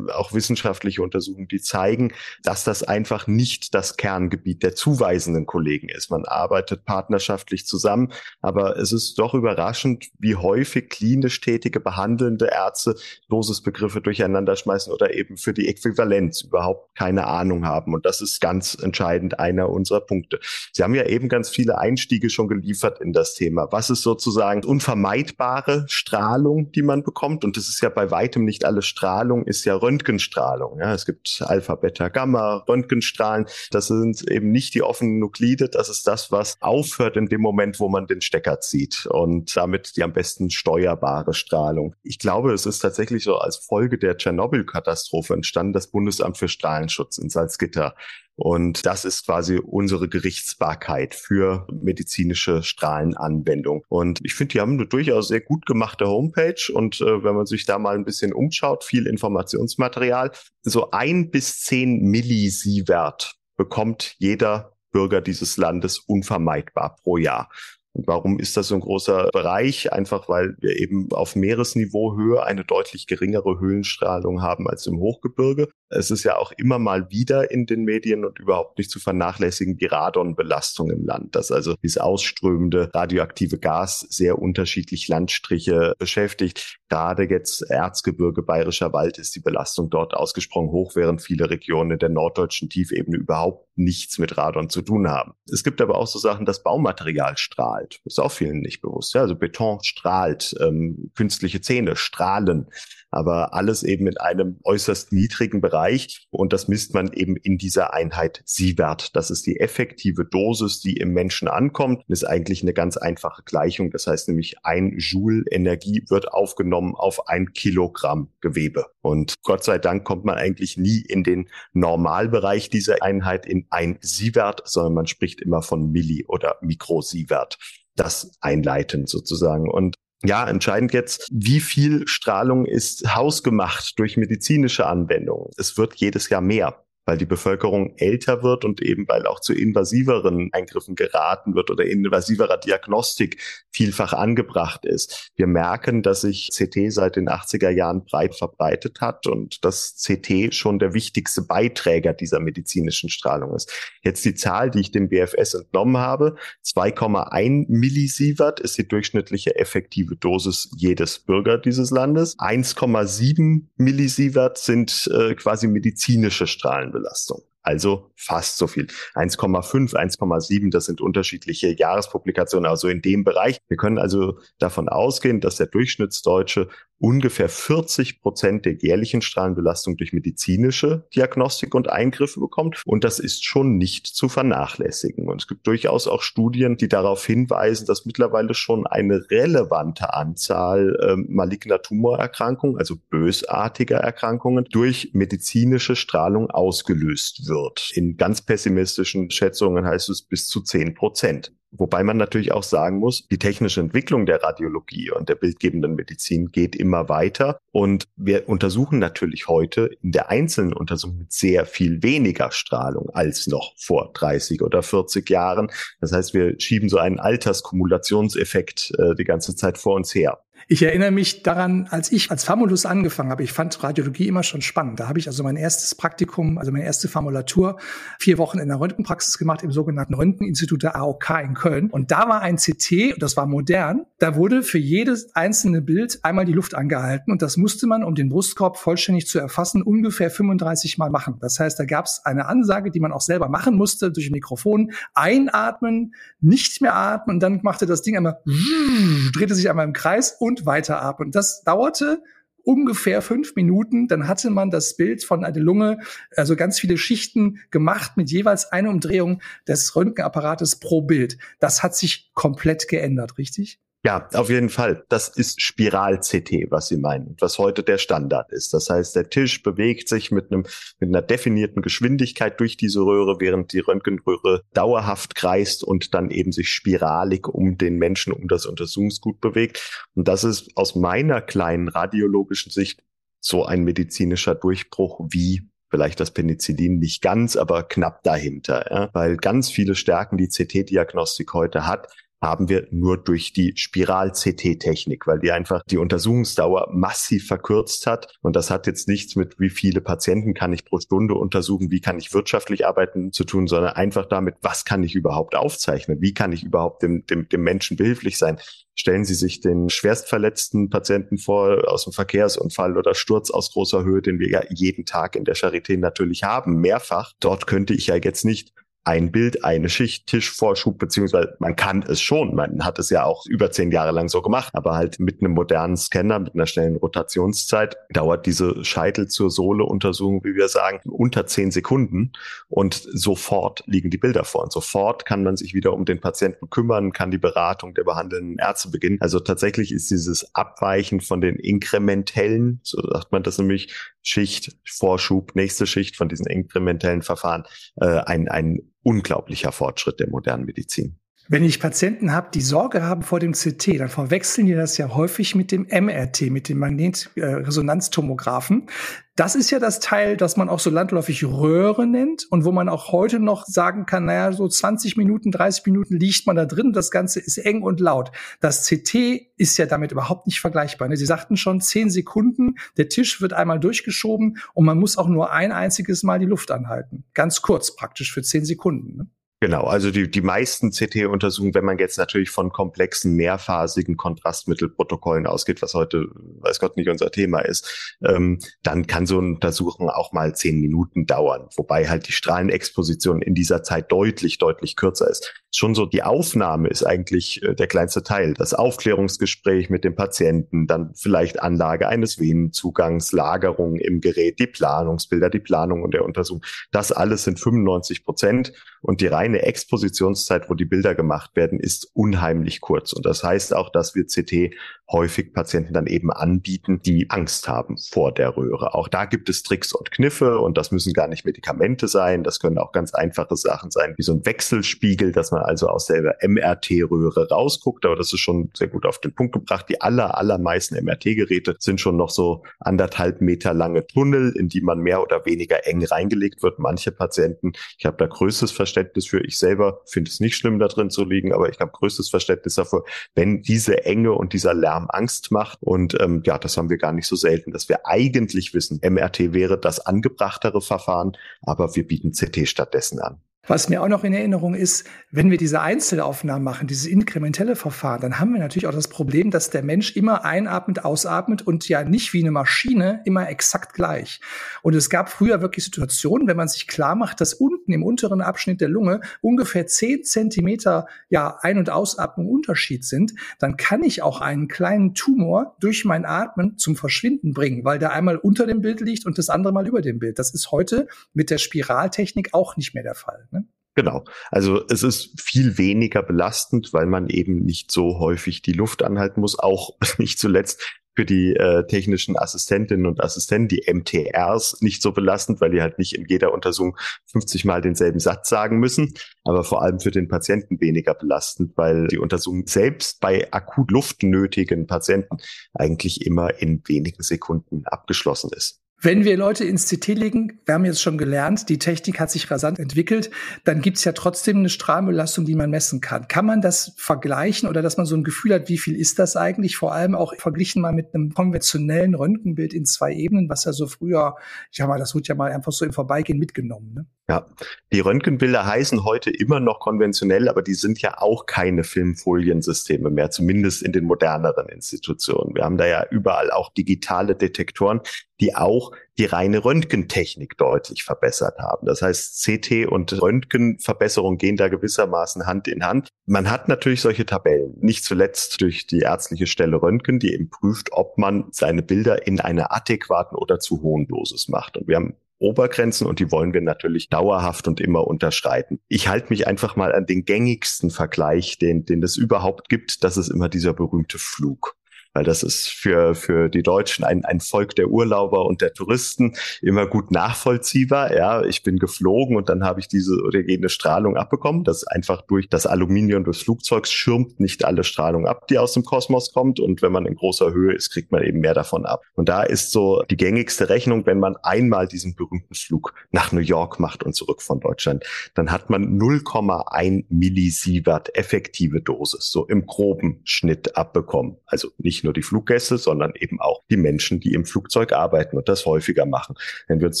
auch 0.14 0.32
wissenschaftliche 0.32 1.02
Untersuchungen, 1.02 1.48
die 1.48 1.60
zeigen, 1.60 2.12
dass 2.42 2.64
das 2.64 2.82
einfach 2.82 3.26
nicht 3.26 3.74
das 3.74 3.96
Kerngebiet 3.96 4.62
der 4.62 4.74
zuweisenden 4.74 5.46
Kollegen 5.46 5.88
ist. 5.88 6.10
Man 6.10 6.24
arbeitet 6.24 6.84
partnerschaftlich 6.84 7.66
zusammen, 7.66 8.12
aber 8.40 8.76
es 8.76 8.92
ist 8.92 9.18
doch 9.18 9.34
überraschend, 9.34 10.06
wie 10.18 10.36
häufig 10.36 10.88
klinisch 10.88 11.40
tätige 11.40 11.80
behandelnde 11.80 12.50
Ärzte 12.52 12.94
Dosisbegriffe 13.28 14.00
durcheinander 14.00 14.56
schmeißen 14.56 14.92
oder 14.92 15.14
eben 15.14 15.36
für 15.36 15.52
die 15.52 15.68
Äquivalenz 15.68 16.42
überhaupt 16.42 16.94
keine 16.94 17.26
Ahnung 17.26 17.66
haben. 17.66 17.94
Und 17.94 18.06
das 18.06 18.20
ist 18.20 18.40
ganz 18.40 18.76
entscheidend 18.80 19.40
einer 19.40 19.68
unserer 19.68 20.00
Punkte. 20.00 20.40
Sie 20.72 20.82
haben 20.82 20.94
ja 20.94 21.06
eben 21.06 21.28
ganz 21.28 21.48
viele 21.48 21.78
Einstiege 21.78 22.30
schon 22.30 22.48
geliefert 22.48 23.00
in 23.00 23.12
das 23.12 23.34
Thema. 23.34 23.68
Was 23.70 23.90
ist 23.90 24.02
sozusagen 24.02 24.64
unvermeidbare 24.64 25.84
Strahlung, 25.88 26.70
die 26.72 26.82
man 26.82 27.02
bekommt? 27.02 27.44
Und 27.44 27.56
das 27.56 27.68
ist 27.68 27.80
ja 27.80 27.88
bei 27.88 28.10
weitem 28.10 28.44
nicht 28.44 28.64
alle 28.64 28.82
Strahlung, 28.82 29.44
ist 29.46 29.64
ja 29.64 29.79
Röntgenstrahlung. 29.82 30.78
Ja, 30.80 30.94
es 30.94 31.06
gibt 31.06 31.42
Alpha, 31.44 31.74
Beta, 31.74 32.08
Gamma, 32.08 32.64
Röntgenstrahlen. 32.68 33.46
Das 33.70 33.88
sind 33.88 34.28
eben 34.30 34.50
nicht 34.50 34.74
die 34.74 34.82
offenen 34.82 35.18
Nuklide. 35.18 35.68
Das 35.68 35.88
ist 35.88 36.06
das, 36.06 36.30
was 36.32 36.56
aufhört 36.60 37.16
in 37.16 37.26
dem 37.26 37.40
Moment, 37.40 37.80
wo 37.80 37.88
man 37.88 38.06
den 38.06 38.20
Stecker 38.20 38.60
zieht 38.60 39.06
und 39.06 39.56
damit 39.56 39.96
die 39.96 40.02
am 40.02 40.12
besten 40.12 40.50
steuerbare 40.50 41.34
Strahlung. 41.34 41.94
Ich 42.02 42.18
glaube, 42.18 42.52
es 42.52 42.66
ist 42.66 42.80
tatsächlich 42.80 43.24
so 43.24 43.36
als 43.36 43.56
Folge 43.56 43.98
der 43.98 44.16
Tschernobyl-Katastrophe 44.16 45.34
entstanden, 45.34 45.72
das 45.72 45.88
Bundesamt 45.88 46.38
für 46.38 46.48
Strahlenschutz 46.48 47.18
in 47.18 47.30
Salzgitter. 47.30 47.94
Und 48.40 48.86
das 48.86 49.04
ist 49.04 49.26
quasi 49.26 49.58
unsere 49.58 50.08
Gerichtsbarkeit 50.08 51.14
für 51.14 51.66
medizinische 51.70 52.62
Strahlenanwendung. 52.62 53.84
Und 53.88 54.18
ich 54.24 54.32
finde, 54.32 54.52
die 54.52 54.60
haben 54.60 54.72
eine 54.72 54.86
durchaus 54.86 55.28
sehr 55.28 55.42
gut 55.42 55.66
gemachte 55.66 56.06
Homepage. 56.06 56.72
Und 56.72 57.02
äh, 57.02 57.22
wenn 57.22 57.34
man 57.34 57.44
sich 57.44 57.66
da 57.66 57.78
mal 57.78 57.94
ein 57.94 58.06
bisschen 58.06 58.32
umschaut, 58.32 58.84
viel 58.84 59.06
Informationsmaterial, 59.06 60.32
so 60.62 60.90
ein 60.90 61.30
bis 61.30 61.60
zehn 61.60 62.00
Millisievert 62.00 63.34
bekommt 63.58 64.14
jeder 64.18 64.72
Bürger 64.90 65.20
dieses 65.20 65.58
Landes 65.58 65.98
unvermeidbar 65.98 66.96
pro 67.02 67.18
Jahr. 67.18 67.50
Und 67.92 68.06
warum 68.06 68.38
ist 68.38 68.56
das 68.56 68.68
so 68.68 68.76
ein 68.76 68.80
großer 68.80 69.30
Bereich? 69.32 69.92
Einfach 69.92 70.28
weil 70.28 70.56
wir 70.60 70.78
eben 70.78 71.08
auf 71.12 71.34
Meeresniveau 71.34 72.16
Höhe 72.16 72.42
eine 72.44 72.64
deutlich 72.64 73.06
geringere 73.06 73.58
Höhenstrahlung 73.58 74.42
haben 74.42 74.68
als 74.68 74.86
im 74.86 75.00
Hochgebirge. 75.00 75.68
Es 75.88 76.12
ist 76.12 76.22
ja 76.22 76.36
auch 76.36 76.52
immer 76.56 76.78
mal 76.78 77.10
wieder 77.10 77.50
in 77.50 77.66
den 77.66 77.82
Medien 77.82 78.24
und 78.24 78.38
überhaupt 78.38 78.78
nicht 78.78 78.90
zu 78.90 79.00
vernachlässigen 79.00 79.76
die 79.76 79.86
Radonbelastung 79.86 80.90
im 80.90 81.04
Land, 81.04 81.34
dass 81.34 81.50
also 81.50 81.74
dieses 81.82 81.98
ausströmende 81.98 82.90
radioaktive 82.94 83.58
Gas 83.58 84.06
sehr 84.08 84.38
unterschiedlich 84.38 85.08
Landstriche 85.08 85.94
beschäftigt. 85.98 86.78
Gerade 86.88 87.24
jetzt 87.24 87.68
Erzgebirge, 87.68 88.42
Bayerischer 88.42 88.92
Wald 88.92 89.18
ist 89.18 89.34
die 89.34 89.40
Belastung 89.40 89.90
dort 89.90 90.14
ausgesprochen 90.14 90.70
hoch, 90.70 90.94
während 90.94 91.22
viele 91.22 91.50
Regionen 91.50 91.98
der 91.98 92.08
norddeutschen 92.08 92.68
Tiefebene 92.68 93.16
überhaupt 93.16 93.66
nichts 93.84 94.18
mit 94.18 94.36
Radon 94.36 94.70
zu 94.70 94.82
tun 94.82 95.08
haben. 95.08 95.32
Es 95.52 95.64
gibt 95.64 95.80
aber 95.80 95.96
auch 95.96 96.06
so 96.06 96.18
Sachen, 96.18 96.46
dass 96.46 96.62
Baumaterial 96.62 97.36
strahlt. 97.36 98.00
Ist 98.04 98.20
auch 98.20 98.32
vielen 98.32 98.60
nicht 98.60 98.80
bewusst. 98.80 99.14
Ja, 99.14 99.22
also 99.22 99.34
Beton 99.34 99.82
strahlt, 99.82 100.54
ähm, 100.60 101.10
künstliche 101.14 101.60
Zähne 101.60 101.96
strahlen 101.96 102.70
aber 103.10 103.54
alles 103.54 103.82
eben 103.82 104.06
in 104.06 104.16
einem 104.18 104.58
äußerst 104.64 105.12
niedrigen 105.12 105.60
Bereich. 105.60 106.26
Und 106.30 106.52
das 106.52 106.68
misst 106.68 106.94
man 106.94 107.12
eben 107.12 107.36
in 107.36 107.58
dieser 107.58 107.92
Einheit 107.92 108.42
Sievert. 108.44 109.16
Das 109.16 109.30
ist 109.30 109.46
die 109.46 109.58
effektive 109.60 110.24
Dosis, 110.24 110.80
die 110.80 110.96
im 110.96 111.12
Menschen 111.12 111.48
ankommt. 111.48 112.04
Das 112.08 112.22
ist 112.22 112.28
eigentlich 112.28 112.62
eine 112.62 112.72
ganz 112.72 112.96
einfache 112.96 113.42
Gleichung. 113.44 113.90
Das 113.90 114.06
heißt 114.06 114.28
nämlich, 114.28 114.56
ein 114.62 114.96
Joule 114.98 115.44
Energie 115.50 116.04
wird 116.08 116.32
aufgenommen 116.32 116.94
auf 116.94 117.28
ein 117.28 117.52
Kilogramm 117.52 118.28
Gewebe. 118.40 118.86
Und 119.02 119.34
Gott 119.42 119.64
sei 119.64 119.78
Dank 119.78 120.04
kommt 120.04 120.24
man 120.24 120.36
eigentlich 120.36 120.76
nie 120.76 121.00
in 121.00 121.24
den 121.24 121.48
Normalbereich 121.72 122.70
dieser 122.70 123.02
Einheit 123.02 123.46
in 123.46 123.66
ein 123.70 123.98
Sievert, 124.00 124.62
sondern 124.64 124.94
man 124.94 125.06
spricht 125.06 125.40
immer 125.40 125.62
von 125.62 125.90
Milli- 125.90 126.26
oder 126.26 126.56
Mikrosievert. 126.60 127.58
Das 127.96 128.32
einleitend 128.40 129.08
sozusagen. 129.08 129.68
Und 129.68 129.96
Ja, 130.22 130.46
entscheidend 130.46 130.92
jetzt, 130.92 131.28
wie 131.30 131.60
viel 131.60 132.06
Strahlung 132.06 132.66
ist 132.66 133.14
hausgemacht 133.14 133.98
durch 133.98 134.18
medizinische 134.18 134.86
Anwendungen. 134.86 135.50
Es 135.56 135.78
wird 135.78 135.94
jedes 135.96 136.28
Jahr 136.28 136.42
mehr 136.42 136.84
weil 137.10 137.18
die 137.18 137.26
Bevölkerung 137.26 137.94
älter 137.96 138.44
wird 138.44 138.64
und 138.64 138.80
eben 138.80 139.08
weil 139.08 139.26
auch 139.26 139.40
zu 139.40 139.52
invasiveren 139.52 140.50
Eingriffen 140.52 140.94
geraten 140.94 141.56
wird 141.56 141.68
oder 141.68 141.84
invasiverer 141.84 142.56
Diagnostik 142.56 143.38
vielfach 143.72 144.12
angebracht 144.12 144.84
ist. 144.84 145.32
Wir 145.34 145.48
merken, 145.48 146.04
dass 146.04 146.20
sich 146.20 146.50
CT 146.52 146.92
seit 146.92 147.16
den 147.16 147.28
80er 147.28 147.70
Jahren 147.70 148.04
breit 148.04 148.36
verbreitet 148.36 149.00
hat 149.00 149.26
und 149.26 149.64
dass 149.64 149.96
CT 149.96 150.54
schon 150.54 150.78
der 150.78 150.94
wichtigste 150.94 151.42
Beiträger 151.42 152.12
dieser 152.12 152.38
medizinischen 152.38 153.10
Strahlung 153.10 153.56
ist. 153.56 153.72
Jetzt 154.02 154.24
die 154.24 154.36
Zahl, 154.36 154.70
die 154.70 154.78
ich 154.78 154.92
dem 154.92 155.08
BFS 155.08 155.54
entnommen 155.54 155.96
habe, 155.96 156.36
2,1 156.64 157.64
Millisievert 157.68 158.60
ist 158.60 158.78
die 158.78 158.86
durchschnittliche 158.86 159.56
effektive 159.56 160.14
Dosis 160.14 160.70
jedes 160.76 161.18
Bürger 161.18 161.58
dieses 161.58 161.90
Landes. 161.90 162.38
1,7 162.38 163.62
Millisievert 163.78 164.58
sind 164.58 165.10
äh, 165.12 165.34
quasi 165.34 165.66
medizinische 165.66 166.46
Strahlen. 166.46 166.99
Belastung. 167.00 167.42
Also 167.62 168.10
fast 168.16 168.56
so 168.56 168.66
viel. 168.66 168.86
1,5, 169.14 169.94
1,7, 169.94 170.70
das 170.70 170.86
sind 170.86 171.00
unterschiedliche 171.00 171.76
Jahrespublikationen, 171.76 172.68
also 172.68 172.88
in 172.88 173.02
dem 173.02 173.24
Bereich. 173.24 173.58
Wir 173.68 173.76
können 173.76 173.98
also 173.98 174.38
davon 174.58 174.88
ausgehen, 174.88 175.40
dass 175.40 175.56
der 175.56 175.66
Durchschnittsdeutsche 175.66 176.68
ungefähr 177.00 177.48
40 177.48 178.20
Prozent 178.20 178.66
der 178.66 178.74
jährlichen 178.74 179.22
Strahlenbelastung 179.22 179.96
durch 179.96 180.12
medizinische 180.12 181.08
Diagnostik 181.14 181.74
und 181.74 181.90
Eingriffe 181.90 182.38
bekommt. 182.38 182.82
Und 182.84 183.04
das 183.04 183.18
ist 183.18 183.44
schon 183.44 183.78
nicht 183.78 184.06
zu 184.06 184.28
vernachlässigen. 184.28 185.28
Und 185.28 185.40
es 185.40 185.48
gibt 185.48 185.66
durchaus 185.66 186.06
auch 186.06 186.22
Studien, 186.22 186.76
die 186.76 186.88
darauf 186.88 187.24
hinweisen, 187.24 187.86
dass 187.86 188.04
mittlerweile 188.04 188.54
schon 188.54 188.86
eine 188.86 189.30
relevante 189.30 190.12
Anzahl 190.12 190.96
äh, 191.00 191.16
maligner 191.16 191.80
Tumorerkrankungen, 191.80 192.76
also 192.76 192.96
bösartiger 193.08 193.98
Erkrankungen, 193.98 194.66
durch 194.70 195.10
medizinische 195.14 195.96
Strahlung 195.96 196.50
ausgelöst 196.50 197.48
wird. 197.48 197.90
In 197.94 198.18
ganz 198.18 198.42
pessimistischen 198.42 199.30
Schätzungen 199.30 199.86
heißt 199.86 200.10
es 200.10 200.22
bis 200.22 200.46
zu 200.46 200.60
10 200.60 200.94
Prozent. 200.94 201.52
Wobei 201.72 202.02
man 202.02 202.16
natürlich 202.16 202.52
auch 202.52 202.64
sagen 202.64 202.98
muss, 202.98 203.28
die 203.28 203.38
technische 203.38 203.80
Entwicklung 203.80 204.26
der 204.26 204.42
Radiologie 204.42 205.10
und 205.12 205.28
der 205.28 205.36
bildgebenden 205.36 205.94
Medizin 205.94 206.50
geht 206.50 206.74
immer 206.74 207.08
weiter. 207.08 207.58
Und 207.70 208.08
wir 208.16 208.48
untersuchen 208.48 208.98
natürlich 208.98 209.46
heute 209.46 209.90
in 210.02 210.10
der 210.10 210.30
einzelnen 210.30 210.72
Untersuchung 210.72 211.18
mit 211.18 211.32
sehr 211.32 211.66
viel 211.66 212.02
weniger 212.02 212.50
Strahlung 212.50 213.10
als 213.10 213.46
noch 213.46 213.72
vor 213.76 214.10
30 214.14 214.62
oder 214.62 214.82
40 214.82 215.30
Jahren. 215.30 215.70
Das 216.00 216.12
heißt, 216.12 216.34
wir 216.34 216.58
schieben 216.58 216.88
so 216.88 216.98
einen 216.98 217.20
Alterskumulationseffekt 217.20 218.92
äh, 218.98 219.14
die 219.14 219.24
ganze 219.24 219.54
Zeit 219.54 219.78
vor 219.78 219.94
uns 219.94 220.12
her. 220.14 220.40
Ich 220.68 220.82
erinnere 220.82 221.10
mich 221.10 221.42
daran, 221.42 221.88
als 221.90 222.12
ich 222.12 222.30
als 222.30 222.44
Famulus 222.44 222.86
angefangen 222.86 223.30
habe, 223.30 223.42
ich 223.42 223.52
fand 223.52 223.82
Radiologie 223.82 224.28
immer 224.28 224.42
schon 224.42 224.62
spannend. 224.62 225.00
Da 225.00 225.08
habe 225.08 225.18
ich 225.18 225.26
also 225.26 225.42
mein 225.42 225.56
erstes 225.56 225.94
Praktikum, 225.94 226.58
also 226.58 226.70
meine 226.72 226.84
erste 226.84 227.08
Formulatur, 227.08 227.78
vier 228.18 228.38
Wochen 228.38 228.58
in 228.58 228.68
der 228.68 228.80
Röntgenpraxis 228.80 229.38
gemacht 229.38 229.62
im 229.62 229.72
sogenannten 229.72 230.14
Röntgeninstitut 230.14 230.82
der 230.82 230.96
AOK 230.96 231.30
in 231.42 231.54
Köln. 231.54 231.90
Und 231.90 232.10
da 232.10 232.28
war 232.28 232.42
ein 232.42 232.56
CT, 232.56 233.16
das 233.18 233.36
war 233.36 233.46
modern, 233.46 234.06
da 234.18 234.36
wurde 234.36 234.62
für 234.62 234.78
jedes 234.78 235.34
einzelne 235.34 235.80
Bild 235.80 236.20
einmal 236.22 236.44
die 236.44 236.52
Luft 236.52 236.74
angehalten 236.74 237.32
und 237.32 237.42
das 237.42 237.56
musste 237.56 237.86
man, 237.86 238.04
um 238.04 238.14
den 238.14 238.28
Brustkorb 238.28 238.76
vollständig 238.76 239.26
zu 239.26 239.38
erfassen, 239.38 239.82
ungefähr 239.82 240.30
35 240.30 240.98
Mal 240.98 241.10
machen. 241.10 241.36
Das 241.40 241.58
heißt, 241.58 241.78
da 241.78 241.84
gab 241.84 242.06
es 242.06 242.20
eine 242.24 242.46
Ansage, 242.46 242.90
die 242.90 243.00
man 243.00 243.12
auch 243.12 243.22
selber 243.22 243.48
machen 243.48 243.76
musste 243.76 244.12
durch 244.12 244.28
ein 244.28 244.32
Mikrofon. 244.32 244.92
Einatmen, 245.14 246.14
nicht 246.40 246.80
mehr 246.80 246.94
atmen 246.94 247.36
und 247.36 247.40
dann 247.40 247.60
machte 247.62 247.86
das 247.86 248.02
Ding 248.02 248.16
einmal, 248.16 248.40
drehte 249.32 249.54
sich 249.54 249.68
einmal 249.68 249.86
im 249.86 249.92
Kreis 249.92 250.36
und 250.38 250.49
und 250.50 250.66
weiter 250.66 251.00
ab. 251.00 251.20
Und 251.20 251.34
das 251.34 251.62
dauerte 251.62 252.22
ungefähr 252.62 253.22
fünf 253.22 253.54
Minuten. 253.56 254.08
Dann 254.08 254.28
hatte 254.28 254.50
man 254.50 254.70
das 254.70 254.96
Bild 254.96 255.24
von 255.24 255.44
einer 255.44 255.58
Lunge, 255.58 255.98
also 256.36 256.56
ganz 256.56 256.78
viele 256.78 256.98
Schichten 256.98 257.60
gemacht 257.70 258.16
mit 258.16 258.30
jeweils 258.30 258.66
einer 258.66 258.90
Umdrehung 258.90 259.40
des 259.66 259.94
Röntgenapparates 259.96 260.76
pro 260.76 261.02
Bild. 261.02 261.38
Das 261.58 261.82
hat 261.82 261.94
sich 261.94 262.30
komplett 262.34 262.88
geändert, 262.88 263.38
richtig? 263.38 263.80
Ja, 264.02 264.28
auf 264.32 264.48
jeden 264.48 264.70
Fall. 264.70 265.04
Das 265.10 265.28
ist 265.28 265.60
Spiral-CT, 265.60 266.70
was 266.70 266.88
Sie 266.88 266.96
meinen, 266.96 267.36
was 267.38 267.58
heute 267.58 267.82
der 267.82 267.98
Standard 267.98 268.50
ist. 268.50 268.72
Das 268.72 268.88
heißt, 268.88 269.14
der 269.14 269.28
Tisch 269.28 269.62
bewegt 269.62 270.08
sich 270.08 270.30
mit 270.30 270.50
einem, 270.50 270.64
mit 271.00 271.10
einer 271.10 271.20
definierten 271.20 271.82
Geschwindigkeit 271.82 272.58
durch 272.60 272.78
diese 272.78 273.00
Röhre, 273.00 273.40
während 273.40 273.74
die 273.74 273.80
Röntgenröhre 273.80 274.62
dauerhaft 274.72 275.34
kreist 275.34 275.84
und 275.84 276.14
dann 276.14 276.30
eben 276.30 276.50
sich 276.50 276.70
spiralig 276.70 277.46
um 277.46 277.76
den 277.76 277.96
Menschen, 277.96 278.32
um 278.32 278.48
das 278.48 278.64
Untersuchungsgut 278.64 279.38
bewegt. 279.38 280.06
Und 280.14 280.28
das 280.28 280.44
ist 280.44 280.70
aus 280.76 280.94
meiner 280.94 281.42
kleinen 281.42 281.88
radiologischen 281.88 282.72
Sicht 282.72 283.02
so 283.38 283.66
ein 283.66 283.84
medizinischer 283.84 284.54
Durchbruch 284.54 285.20
wie 285.30 285.68
vielleicht 285.90 286.20
das 286.20 286.30
Penicillin 286.30 287.00
nicht 287.00 287.20
ganz, 287.20 287.56
aber 287.56 287.82
knapp 287.82 288.22
dahinter, 288.22 288.86
ja? 288.90 289.10
weil 289.12 289.36
ganz 289.36 289.70
viele 289.70 289.94
Stärken, 289.94 290.38
die 290.38 290.48
CT-Diagnostik 290.48 291.52
heute 291.52 291.86
hat, 291.86 292.08
haben 292.40 292.68
wir 292.68 292.86
nur 292.90 293.18
durch 293.18 293.52
die 293.52 293.74
Spiral-CT-Technik, 293.76 295.26
weil 295.26 295.40
die 295.40 295.52
einfach 295.52 295.82
die 295.84 295.98
Untersuchungsdauer 295.98 296.88
massiv 296.92 297.46
verkürzt 297.46 298.06
hat. 298.06 298.34
Und 298.40 298.56
das 298.56 298.70
hat 298.70 298.86
jetzt 298.86 299.08
nichts 299.08 299.36
mit, 299.36 299.60
wie 299.60 299.68
viele 299.68 300.00
Patienten 300.00 300.54
kann 300.54 300.72
ich 300.72 300.84
pro 300.84 300.98
Stunde 300.98 301.34
untersuchen, 301.34 301.90
wie 301.90 302.00
kann 302.00 302.18
ich 302.18 302.32
wirtschaftlich 302.32 302.86
arbeiten 302.86 303.32
zu 303.32 303.44
tun, 303.44 303.66
sondern 303.66 303.92
einfach 303.92 304.26
damit, 304.26 304.56
was 304.62 304.84
kann 304.84 305.02
ich 305.02 305.14
überhaupt 305.14 305.54
aufzeichnen, 305.54 306.20
wie 306.20 306.32
kann 306.32 306.52
ich 306.52 306.64
überhaupt 306.64 307.02
dem, 307.02 307.26
dem, 307.26 307.48
dem 307.48 307.62
Menschen 307.62 307.96
behilflich 307.96 308.38
sein. 308.38 308.58
Stellen 308.94 309.24
Sie 309.24 309.34
sich 309.34 309.60
den 309.60 309.88
schwerstverletzten 309.88 310.90
Patienten 310.90 311.38
vor 311.38 311.90
aus 311.90 312.04
dem 312.04 312.12
Verkehrsunfall 312.12 312.96
oder 312.96 313.14
Sturz 313.14 313.50
aus 313.50 313.72
großer 313.72 314.04
Höhe, 314.04 314.22
den 314.22 314.38
wir 314.38 314.48
ja 314.48 314.62
jeden 314.70 315.04
Tag 315.04 315.36
in 315.36 315.44
der 315.44 315.56
Charité 315.56 315.98
natürlich 315.98 316.42
haben, 316.42 316.80
mehrfach. 316.80 317.32
Dort 317.40 317.66
könnte 317.66 317.94
ich 317.94 318.08
ja 318.08 318.16
jetzt 318.16 318.44
nicht 318.44 318.72
ein 319.04 319.32
Bild, 319.32 319.64
eine 319.64 319.88
Schicht, 319.88 320.26
Tischvorschub, 320.26 320.98
beziehungsweise 320.98 321.56
man 321.58 321.74
kann 321.74 322.02
es 322.02 322.20
schon. 322.20 322.54
Man 322.54 322.84
hat 322.84 322.98
es 322.98 323.08
ja 323.08 323.24
auch 323.24 323.46
über 323.46 323.70
zehn 323.70 323.90
Jahre 323.90 324.12
lang 324.12 324.28
so 324.28 324.42
gemacht, 324.42 324.74
aber 324.74 324.94
halt 324.94 325.18
mit 325.18 325.40
einem 325.40 325.52
modernen 325.52 325.96
Scanner, 325.96 326.38
mit 326.38 326.54
einer 326.54 326.66
schnellen 326.66 326.96
Rotationszeit 326.96 327.96
dauert 328.10 328.44
diese 328.44 328.84
Scheitel 328.84 329.28
zur 329.28 329.50
Sohle-Untersuchung, 329.50 330.44
wie 330.44 330.54
wir 330.54 330.68
sagen, 330.68 331.00
unter 331.08 331.46
zehn 331.46 331.70
Sekunden 331.70 332.32
und 332.68 332.94
sofort 332.94 333.82
liegen 333.86 334.10
die 334.10 334.18
Bilder 334.18 334.44
vor 334.44 334.64
und 334.64 334.72
sofort 334.72 335.24
kann 335.24 335.44
man 335.44 335.56
sich 335.56 335.72
wieder 335.72 335.94
um 335.94 336.04
den 336.04 336.20
Patienten 336.20 336.68
kümmern, 336.68 337.12
kann 337.12 337.30
die 337.30 337.38
Beratung 337.38 337.94
der 337.94 338.04
behandelnden 338.04 338.58
Ärzte 338.58 338.90
beginnen. 338.90 339.18
Also 339.20 339.40
tatsächlich 339.40 339.92
ist 339.92 340.10
dieses 340.10 340.54
Abweichen 340.54 341.20
von 341.20 341.40
den 341.40 341.56
inkrementellen, 341.56 342.80
so 342.82 343.00
sagt 343.00 343.32
man 343.32 343.42
das 343.42 343.56
nämlich, 343.56 343.94
Schicht, 344.22 344.76
Vorschub, 344.84 345.54
nächste 345.54 345.86
Schicht 345.86 346.16
von 346.16 346.28
diesen 346.28 346.46
inkrementellen 346.46 347.22
Verfahren, 347.22 347.64
äh, 347.96 348.06
ein, 348.06 348.48
ein 348.48 348.90
unglaublicher 349.02 349.72
Fortschritt 349.72 350.20
der 350.20 350.28
modernen 350.28 350.64
Medizin. 350.64 351.18
Wenn 351.52 351.64
ich 351.64 351.80
Patienten 351.80 352.32
habe, 352.32 352.50
die 352.54 352.60
Sorge 352.60 353.02
haben 353.02 353.22
vor 353.22 353.40
dem 353.40 353.54
CT, 353.54 353.98
dann 353.98 354.08
verwechseln 354.08 354.68
die 354.68 354.74
das 354.74 354.96
ja 354.98 355.12
häufig 355.12 355.56
mit 355.56 355.72
dem 355.72 355.84
MRT, 355.90 356.42
mit 356.42 356.68
dem 356.68 356.78
Magnetresonanztomographen. 356.78 358.86
Das 359.34 359.56
ist 359.56 359.72
ja 359.72 359.80
das 359.80 359.98
Teil, 359.98 360.36
das 360.36 360.56
man 360.56 360.68
auch 360.68 360.78
so 360.78 360.90
landläufig 360.90 361.44
Röhre 361.44 362.06
nennt 362.06 362.46
und 362.50 362.64
wo 362.64 362.70
man 362.70 362.88
auch 362.88 363.10
heute 363.10 363.40
noch 363.40 363.66
sagen 363.66 364.06
kann, 364.06 364.26
naja, 364.26 364.52
so 364.52 364.68
20 364.68 365.16
Minuten, 365.16 365.50
30 365.50 365.86
Minuten 365.86 366.20
liegt 366.20 366.46
man 366.46 366.54
da 366.54 366.66
drin 366.66 366.86
und 366.86 366.94
das 366.94 367.10
Ganze 367.10 367.40
ist 367.40 367.58
eng 367.58 367.82
und 367.82 367.98
laut. 367.98 368.30
Das 368.60 368.86
CT 368.86 369.16
ist 369.56 369.76
ja 369.76 369.86
damit 369.86 370.12
überhaupt 370.12 370.46
nicht 370.46 370.60
vergleichbar. 370.60 371.08
Ne? 371.08 371.16
Sie 371.16 371.26
sagten 371.26 371.56
schon, 371.56 371.80
10 371.80 372.10
Sekunden, 372.10 372.76
der 372.96 373.08
Tisch 373.08 373.40
wird 373.40 373.54
einmal 373.54 373.80
durchgeschoben 373.80 374.58
und 374.72 374.84
man 374.84 375.00
muss 375.00 375.18
auch 375.18 375.26
nur 375.26 375.50
ein 375.50 375.72
einziges 375.72 376.22
Mal 376.22 376.38
die 376.38 376.46
Luft 376.46 376.70
anhalten. 376.70 377.24
Ganz 377.34 377.60
kurz 377.60 377.96
praktisch 377.96 378.32
für 378.32 378.42
10 378.42 378.64
Sekunden. 378.64 379.16
Ne? 379.16 379.26
Genau, 379.62 379.82
also 379.84 380.10
die, 380.10 380.30
die 380.30 380.40
meisten 380.40 380.90
CT-Untersuchungen, 380.90 381.74
wenn 381.74 381.84
man 381.84 381.98
jetzt 381.98 382.16
natürlich 382.16 382.48
von 382.48 382.72
komplexen, 382.72 383.34
mehrphasigen 383.34 384.16
Kontrastmittelprotokollen 384.16 385.46
ausgeht, 385.46 385.82
was 385.82 385.92
heute, 385.92 386.28
weiß 386.60 386.80
Gott, 386.80 386.96
nicht 386.96 387.10
unser 387.10 387.30
Thema 387.30 387.60
ist, 387.60 388.16
ähm, 388.26 388.58
dann 388.82 389.06
kann 389.06 389.26
so 389.26 389.38
ein 389.38 389.56
Untersuchen 389.56 390.08
auch 390.08 390.32
mal 390.32 390.54
zehn 390.54 390.80
Minuten 390.80 391.26
dauern, 391.26 391.68
wobei 391.76 392.08
halt 392.08 392.26
die 392.26 392.32
Strahlenexposition 392.32 393.42
in 393.42 393.54
dieser 393.54 393.82
Zeit 393.82 394.10
deutlich, 394.10 394.56
deutlich 394.56 394.96
kürzer 394.96 395.28
ist. 395.28 395.59
Schon 395.72 395.94
so, 395.94 396.04
die 396.04 396.24
Aufnahme 396.24 396.88
ist 396.88 397.04
eigentlich 397.04 397.62
äh, 397.62 397.74
der 397.74 397.86
kleinste 397.86 398.22
Teil. 398.24 398.54
Das 398.54 398.74
Aufklärungsgespräch 398.74 399.88
mit 399.88 400.04
dem 400.04 400.16
Patienten, 400.16 400.86
dann 400.86 401.12
vielleicht 401.14 401.62
Anlage 401.62 402.08
eines 402.08 402.40
Venenzugangs, 402.40 403.30
Lagerung 403.30 403.96
im 403.96 404.20
Gerät, 404.20 404.58
die 404.58 404.66
Planungsbilder, 404.66 405.48
die 405.48 405.60
Planung 405.60 406.02
und 406.02 406.12
der 406.12 406.24
Untersuchung. 406.24 406.64
Das 406.90 407.12
alles 407.12 407.44
sind 407.44 407.60
95 407.60 408.24
Prozent 408.24 408.72
und 409.00 409.20
die 409.20 409.28
reine 409.28 409.62
Expositionszeit, 409.62 410.68
wo 410.68 410.74
die 410.74 410.84
Bilder 410.84 411.14
gemacht 411.14 411.54
werden, 411.54 411.78
ist 411.78 412.10
unheimlich 412.14 412.80
kurz. 412.80 413.12
Und 413.12 413.24
das 413.24 413.42
heißt 413.44 413.74
auch, 413.74 413.90
dass 413.90 414.14
wir 414.14 414.26
CT 414.26 414.74
häufig 415.10 415.52
Patienten 415.52 415.92
dann 415.92 416.06
eben 416.06 416.30
anbieten, 416.30 417.00
die 417.02 417.30
Angst 417.30 417.68
haben 417.68 417.96
vor 417.96 418.32
der 418.32 418.56
Röhre. 418.56 418.94
Auch 418.94 419.08
da 419.08 419.24
gibt 419.24 419.48
es 419.48 419.62
Tricks 419.62 419.92
und 419.92 420.10
Kniffe 420.10 420.58
und 420.58 420.76
das 420.76 420.92
müssen 420.92 421.12
gar 421.12 421.28
nicht 421.28 421.44
Medikamente 421.44 422.08
sein. 422.08 422.44
Das 422.44 422.60
können 422.60 422.78
auch 422.78 422.92
ganz 422.92 423.14
einfache 423.14 423.56
Sachen 423.56 423.90
sein, 423.90 424.14
wie 424.16 424.22
so 424.22 424.32
ein 424.32 424.44
Wechselspiegel, 424.44 425.32
dass 425.32 425.50
man 425.50 425.59
also 425.64 425.88
aus 425.88 426.06
der 426.06 426.36
MRT-Röhre 426.42 427.48
rausguckt. 427.48 428.04
Aber 428.04 428.16
das 428.16 428.32
ist 428.32 428.40
schon 428.40 428.70
sehr 428.74 428.88
gut 428.88 429.06
auf 429.06 429.18
den 429.20 429.34
Punkt 429.34 429.52
gebracht. 429.52 429.86
Die 429.88 430.00
aller, 430.00 430.36
allermeisten 430.36 431.02
MRT-Geräte 431.02 431.76
sind 431.78 432.00
schon 432.00 432.16
noch 432.16 432.30
so 432.30 432.62
anderthalb 432.78 433.40
Meter 433.40 433.74
lange 433.74 434.06
Tunnel, 434.06 434.54
in 434.56 434.68
die 434.68 434.80
man 434.80 435.00
mehr 435.00 435.22
oder 435.22 435.44
weniger 435.46 435.86
eng 435.86 436.04
reingelegt 436.04 436.62
wird. 436.62 436.78
Manche 436.78 437.12
Patienten, 437.12 437.72
ich 437.98 438.06
habe 438.06 438.16
da 438.16 438.26
größtes 438.26 438.70
Verständnis 438.72 439.26
für. 439.26 439.40
Ich 439.44 439.58
selber 439.58 440.00
finde 440.06 440.30
es 440.30 440.40
nicht 440.40 440.56
schlimm, 440.56 440.78
da 440.78 440.88
drin 440.88 441.10
zu 441.10 441.24
liegen, 441.24 441.52
aber 441.52 441.68
ich 441.68 441.78
habe 441.80 441.90
größtes 441.92 442.30
Verständnis 442.30 442.74
dafür, 442.74 443.04
wenn 443.34 443.62
diese 443.62 444.04
Enge 444.04 444.32
und 444.32 444.52
dieser 444.52 444.74
Lärm 444.74 445.06
Angst 445.10 445.50
macht. 445.50 445.78
Und 445.82 446.18
ähm, 446.20 446.42
ja, 446.44 446.58
das 446.58 446.76
haben 446.76 446.90
wir 446.90 446.98
gar 446.98 447.12
nicht 447.12 447.26
so 447.26 447.36
selten, 447.36 447.72
dass 447.72 447.88
wir 447.88 448.06
eigentlich 448.06 448.74
wissen, 448.74 449.00
MRT 449.02 449.52
wäre 449.52 449.78
das 449.78 450.00
angebrachtere 450.00 450.80
Verfahren, 450.80 451.36
aber 451.62 451.94
wir 451.94 452.06
bieten 452.06 452.32
CT 452.32 452.68
stattdessen 452.68 453.20
an. 453.20 453.40
Was 453.70 453.88
mir 453.88 454.02
auch 454.02 454.08
noch 454.08 454.24
in 454.24 454.32
Erinnerung 454.32 454.74
ist, 454.74 455.06
wenn 455.30 455.50
wir 455.50 455.56
diese 455.58 455.80
Einzelaufnahmen 455.80 456.64
machen, 456.64 456.88
dieses 456.88 457.06
inkrementelle 457.06 457.76
Verfahren, 457.76 458.20
dann 458.20 458.40
haben 458.40 458.52
wir 458.52 458.58
natürlich 458.58 458.88
auch 458.88 458.92
das 458.92 459.06
Problem, 459.06 459.52
dass 459.52 459.70
der 459.70 459.84
Mensch 459.84 460.16
immer 460.16 460.44
einatmet, 460.44 461.04
ausatmet 461.04 461.62
und 461.62 461.88
ja 461.88 462.02
nicht 462.02 462.32
wie 462.32 462.40
eine 462.40 462.50
Maschine 462.50 463.20
immer 463.26 463.48
exakt 463.48 463.92
gleich. 463.94 464.40
Und 464.82 464.96
es 464.96 465.08
gab 465.08 465.28
früher 465.28 465.60
wirklich 465.60 465.84
Situationen, 465.84 466.48
wenn 466.48 466.56
man 466.56 466.68
sich 466.68 466.88
klar 466.88 467.14
macht, 467.14 467.40
dass 467.40 467.54
unten 467.54 467.92
im 467.92 468.02
unteren 468.02 468.40
Abschnitt 468.40 468.80
der 468.80 468.88
Lunge 468.88 469.20
ungefähr 469.40 469.86
zehn 469.86 470.24
Zentimeter 470.24 471.06
ja 471.28 471.58
Ein- 471.60 471.78
und 471.78 471.90
Ausatmung 471.90 472.48
Unterschied 472.48 473.04
sind, 473.04 473.34
dann 473.60 473.76
kann 473.76 474.02
ich 474.02 474.22
auch 474.22 474.40
einen 474.40 474.66
kleinen 474.68 475.14
Tumor 475.14 475.76
durch 475.80 476.04
mein 476.04 476.24
Atmen 476.24 476.78
zum 476.78 476.96
Verschwinden 476.96 477.52
bringen, 477.52 477.84
weil 477.84 477.98
der 477.98 478.12
einmal 478.12 478.36
unter 478.36 478.66
dem 478.66 478.80
Bild 478.80 479.00
liegt 479.00 479.26
und 479.26 479.38
das 479.38 479.50
andere 479.50 479.72
mal 479.72 479.86
über 479.86 480.00
dem 480.00 480.18
Bild. 480.18 480.38
Das 480.38 480.52
ist 480.52 480.72
heute 480.72 481.06
mit 481.34 481.50
der 481.50 481.58
Spiraltechnik 481.58 482.48
auch 482.52 482.76
nicht 482.76 482.94
mehr 482.94 483.04
der 483.04 483.14
Fall. 483.14 483.46
Genau. 483.94 484.24
Also 484.50 484.86
es 484.88 485.02
ist 485.02 485.40
viel 485.40 485.76
weniger 485.76 486.22
belastend, 486.22 486.92
weil 486.92 487.06
man 487.06 487.28
eben 487.28 487.64
nicht 487.64 487.90
so 487.90 488.18
häufig 488.18 488.62
die 488.62 488.72
Luft 488.72 489.02
anhalten 489.02 489.40
muss. 489.40 489.58
Auch 489.58 489.98
nicht 490.18 490.38
zuletzt 490.38 491.00
für 491.16 491.24
die 491.24 491.54
äh, 491.56 491.86
technischen 491.86 492.38
Assistentinnen 492.38 493.04
und 493.04 493.22
Assistenten, 493.22 493.68
die 493.68 493.92
MTRs, 493.92 494.80
nicht 494.80 495.02
so 495.02 495.12
belastend, 495.12 495.60
weil 495.60 495.70
die 495.70 495.82
halt 495.82 495.98
nicht 495.98 496.14
in 496.14 496.24
jeder 496.26 496.54
Untersuchung 496.54 496.96
50 497.26 497.64
Mal 497.64 497.82
denselben 497.82 498.20
Satz 498.20 498.48
sagen 498.48 498.78
müssen, 498.78 499.12
aber 499.44 499.64
vor 499.64 499.82
allem 499.82 499.98
für 499.98 500.12
den 500.12 500.28
Patienten 500.28 500.80
weniger 500.80 501.14
belastend, 501.14 501.76
weil 501.76 502.06
die 502.06 502.18
Untersuchung 502.18 502.66
selbst 502.66 503.20
bei 503.20 503.52
akut 503.52 503.90
luftnötigen 503.90 504.86
Patienten 504.86 505.38
eigentlich 505.74 506.24
immer 506.24 506.58
in 506.60 506.82
wenigen 506.86 507.22
Sekunden 507.22 507.84
abgeschlossen 507.86 508.50
ist. 508.56 508.80
Wenn 509.02 509.24
wir 509.24 509.38
Leute 509.38 509.64
ins 509.64 509.88
CT 509.88 510.08
legen, 510.08 510.60
wir 510.66 510.74
haben 510.74 510.84
jetzt 510.84 511.00
schon 511.00 511.16
gelernt, 511.16 511.70
die 511.70 511.78
Technik 511.78 512.20
hat 512.20 512.30
sich 512.30 512.50
rasant 512.50 512.78
entwickelt, 512.78 513.30
dann 513.64 513.80
gibt 513.80 513.96
es 513.96 514.04
ja 514.04 514.12
trotzdem 514.12 514.58
eine 514.58 514.68
Strahlenbelastung, 514.68 515.46
die 515.46 515.54
man 515.54 515.70
messen 515.70 516.02
kann. 516.02 516.28
Kann 516.28 516.44
man 516.44 516.60
das 516.60 516.92
vergleichen 516.98 517.66
oder 517.66 517.80
dass 517.80 517.96
man 517.96 518.04
so 518.04 518.14
ein 518.14 518.24
Gefühl 518.24 518.52
hat, 518.52 518.68
wie 518.68 518.76
viel 518.76 518.94
ist 518.94 519.18
das 519.18 519.36
eigentlich? 519.36 519.76
Vor 519.76 519.94
allem 519.94 520.14
auch 520.14 520.34
verglichen 520.36 520.82
mal 520.82 520.92
mit 520.92 521.14
einem 521.14 521.32
konventionellen 521.32 522.14
Röntgenbild 522.14 522.74
in 522.74 522.84
zwei 522.84 523.14
Ebenen, 523.14 523.48
was 523.48 523.64
ja 523.64 523.72
so 523.72 523.86
früher, 523.86 524.34
ich 524.70 524.76
sag 524.76 524.88
mal, 524.88 524.98
das 524.98 525.14
wird 525.14 525.28
ja 525.28 525.34
mal 525.34 525.50
einfach 525.50 525.72
so 525.72 525.86
im 525.86 525.94
Vorbeigehen 525.94 526.38
mitgenommen. 526.38 526.92
Ne? 526.92 527.06
Ja, 527.30 527.46
die 527.92 528.00
Röntgenbilder 528.00 528.66
heißen 528.66 529.04
heute 529.04 529.30
immer 529.30 529.60
noch 529.60 529.78
konventionell, 529.78 530.48
aber 530.48 530.62
die 530.62 530.74
sind 530.74 531.00
ja 531.00 531.18
auch 531.18 531.46
keine 531.46 531.84
Filmfoliensysteme 531.84 533.08
mehr, 533.08 533.30
zumindest 533.30 533.82
in 533.82 533.92
den 533.92 534.02
moderneren 534.02 534.68
Institutionen. 534.68 535.54
Wir 535.54 535.62
haben 535.62 535.76
da 535.76 535.86
ja 535.86 536.04
überall 536.10 536.50
auch 536.50 536.72
digitale 536.74 537.36
Detektoren, 537.36 538.00
die 538.40 538.56
auch 538.56 538.90
die 539.16 539.26
reine 539.26 539.64
Röntgentechnik 539.64 540.58
deutlich 540.58 541.04
verbessert 541.04 541.60
haben. 541.60 541.86
Das 541.86 542.02
heißt, 542.02 542.44
CT 542.44 542.88
und 542.88 543.22
Röntgenverbesserung 543.22 544.36
gehen 544.36 544.56
da 544.56 544.66
gewissermaßen 544.66 545.46
Hand 545.46 545.68
in 545.68 545.84
Hand. 545.84 546.08
Man 546.26 546.50
hat 546.50 546.66
natürlich 546.66 547.00
solche 547.00 547.26
Tabellen, 547.26 547.76
nicht 547.78 548.02
zuletzt 548.04 548.60
durch 548.60 548.88
die 548.88 549.02
ärztliche 549.02 549.46
Stelle 549.46 549.80
Röntgen, 549.80 550.18
die 550.18 550.34
eben 550.34 550.50
prüft, 550.50 550.88
ob 550.90 551.16
man 551.16 551.44
seine 551.52 551.84
Bilder 551.84 552.26
in 552.26 552.40
einer 552.40 552.74
adäquaten 552.74 553.38
oder 553.38 553.60
zu 553.60 553.82
hohen 553.82 554.08
Dosis 554.08 554.48
macht. 554.48 554.76
Und 554.76 554.88
wir 554.88 554.96
haben 554.96 555.14
Obergrenzen 555.40 556.06
und 556.06 556.20
die 556.20 556.30
wollen 556.30 556.52
wir 556.52 556.60
natürlich 556.60 557.08
dauerhaft 557.08 557.66
und 557.66 557.80
immer 557.80 558.06
unterschreiten. 558.06 558.80
Ich 558.88 559.08
halte 559.08 559.30
mich 559.30 559.46
einfach 559.46 559.74
mal 559.74 559.92
an 559.92 560.06
den 560.06 560.24
gängigsten 560.24 560.90
Vergleich, 560.90 561.58
den, 561.58 561.84
den 561.84 562.02
es 562.02 562.16
überhaupt 562.16 562.68
gibt. 562.68 563.02
Das 563.02 563.16
ist 563.16 563.28
immer 563.28 563.48
dieser 563.48 563.72
berühmte 563.72 564.18
Flug 564.18 564.76
weil 565.20 565.24
das 565.24 565.42
ist 565.42 565.68
für, 565.68 566.14
für 566.14 566.48
die 566.48 566.62
Deutschen 566.62 567.04
ein, 567.04 567.26
ein 567.26 567.40
Volk 567.40 567.74
der 567.76 567.88
Urlauber 567.88 568.46
und 568.46 568.62
der 568.62 568.72
Touristen 568.72 569.34
immer 569.60 569.86
gut 569.86 570.10
nachvollziehbar. 570.10 571.14
Ja, 571.14 571.44
ich 571.44 571.62
bin 571.62 571.78
geflogen 571.78 572.36
und 572.36 572.48
dann 572.48 572.64
habe 572.64 572.80
ich 572.80 572.88
diese 572.88 573.20
oder 573.22 573.40
jene 573.40 573.68
Strahlung 573.68 574.16
abbekommen. 574.16 574.64
Das 574.64 574.84
einfach 574.84 575.20
durch 575.20 575.50
das 575.50 575.66
Aluminium 575.66 576.24
des 576.24 576.40
Flugzeugs 576.40 576.90
schirmt 576.90 577.38
nicht 577.38 577.66
alle 577.66 577.84
Strahlung 577.84 578.26
ab, 578.26 578.48
die 578.48 578.56
aus 578.56 578.72
dem 578.72 578.82
Kosmos 578.82 579.34
kommt. 579.34 579.60
Und 579.60 579.82
wenn 579.82 579.92
man 579.92 580.06
in 580.06 580.14
großer 580.14 580.54
Höhe 580.54 580.72
ist, 580.72 580.88
kriegt 580.88 581.12
man 581.12 581.22
eben 581.22 581.40
mehr 581.40 581.52
davon 581.52 581.84
ab. 581.84 582.00
Und 582.14 582.30
da 582.30 582.42
ist 582.42 582.70
so 582.72 583.02
die 583.10 583.18
gängigste 583.18 583.68
Rechnung, 583.68 584.06
wenn 584.06 584.20
man 584.20 584.36
einmal 584.36 584.88
diesen 584.88 585.16
berühmten 585.16 585.54
Flug 585.54 585.92
nach 586.12 586.32
New 586.32 586.40
York 586.40 586.80
macht 586.80 587.02
und 587.02 587.14
zurück 587.14 587.42
von 587.42 587.60
Deutschland, 587.60 588.04
dann 588.34 588.50
hat 588.50 588.70
man 588.70 588.98
0,1 588.98 590.06
Millisievert 590.08 591.14
effektive 591.14 591.82
Dosis, 591.82 592.30
so 592.30 592.46
im 592.46 592.64
groben 592.64 593.20
Schnitt 593.24 593.76
abbekommen. 593.76 594.38
Also 594.46 594.70
nicht 594.78 595.04
nicht 595.04 595.09
nur 595.10 595.14
die 595.14 595.22
Fluggäste, 595.22 595.76
sondern 595.76 596.12
eben 596.14 596.40
auch 596.40 596.62
die 596.70 596.76
Menschen, 596.76 597.18
die 597.18 597.34
im 597.34 597.44
Flugzeug 597.44 597.92
arbeiten 597.92 598.36
und 598.36 598.48
das 598.48 598.64
häufiger 598.64 599.06
machen. 599.06 599.34
Wenn 599.66 599.80
wir 599.80 599.88
uns 599.88 600.00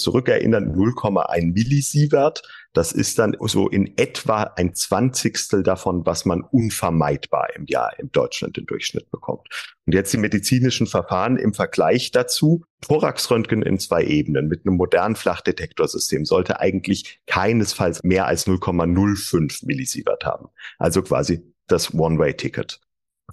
zurückerinnern, 0.00 0.72
0,1 0.72 1.52
Millisievert, 1.52 2.42
das 2.72 2.92
ist 2.92 3.18
dann 3.18 3.36
so 3.40 3.68
in 3.68 3.98
etwa 3.98 4.44
ein 4.54 4.74
Zwanzigstel 4.74 5.64
davon, 5.64 6.06
was 6.06 6.24
man 6.24 6.42
unvermeidbar 6.42 7.48
im 7.56 7.66
Jahr 7.66 7.98
in 7.98 8.12
Deutschland 8.12 8.56
im 8.58 8.66
Durchschnitt 8.66 9.10
bekommt. 9.10 9.48
Und 9.86 9.94
jetzt 9.94 10.12
die 10.12 10.18
medizinischen 10.18 10.86
Verfahren 10.86 11.36
im 11.36 11.52
Vergleich 11.52 12.12
dazu. 12.12 12.62
Thoraxröntgen 12.82 13.62
in 13.62 13.80
zwei 13.80 14.04
Ebenen 14.04 14.46
mit 14.46 14.64
einem 14.64 14.76
modernen 14.76 15.16
Flachdetektorsystem 15.16 16.24
sollte 16.24 16.60
eigentlich 16.60 17.20
keinesfalls 17.26 18.04
mehr 18.04 18.26
als 18.26 18.46
0,05 18.46 19.66
Millisievert 19.66 20.24
haben. 20.24 20.48
Also 20.78 21.02
quasi 21.02 21.42
das 21.66 21.92
One-Way-Ticket. 21.92 22.80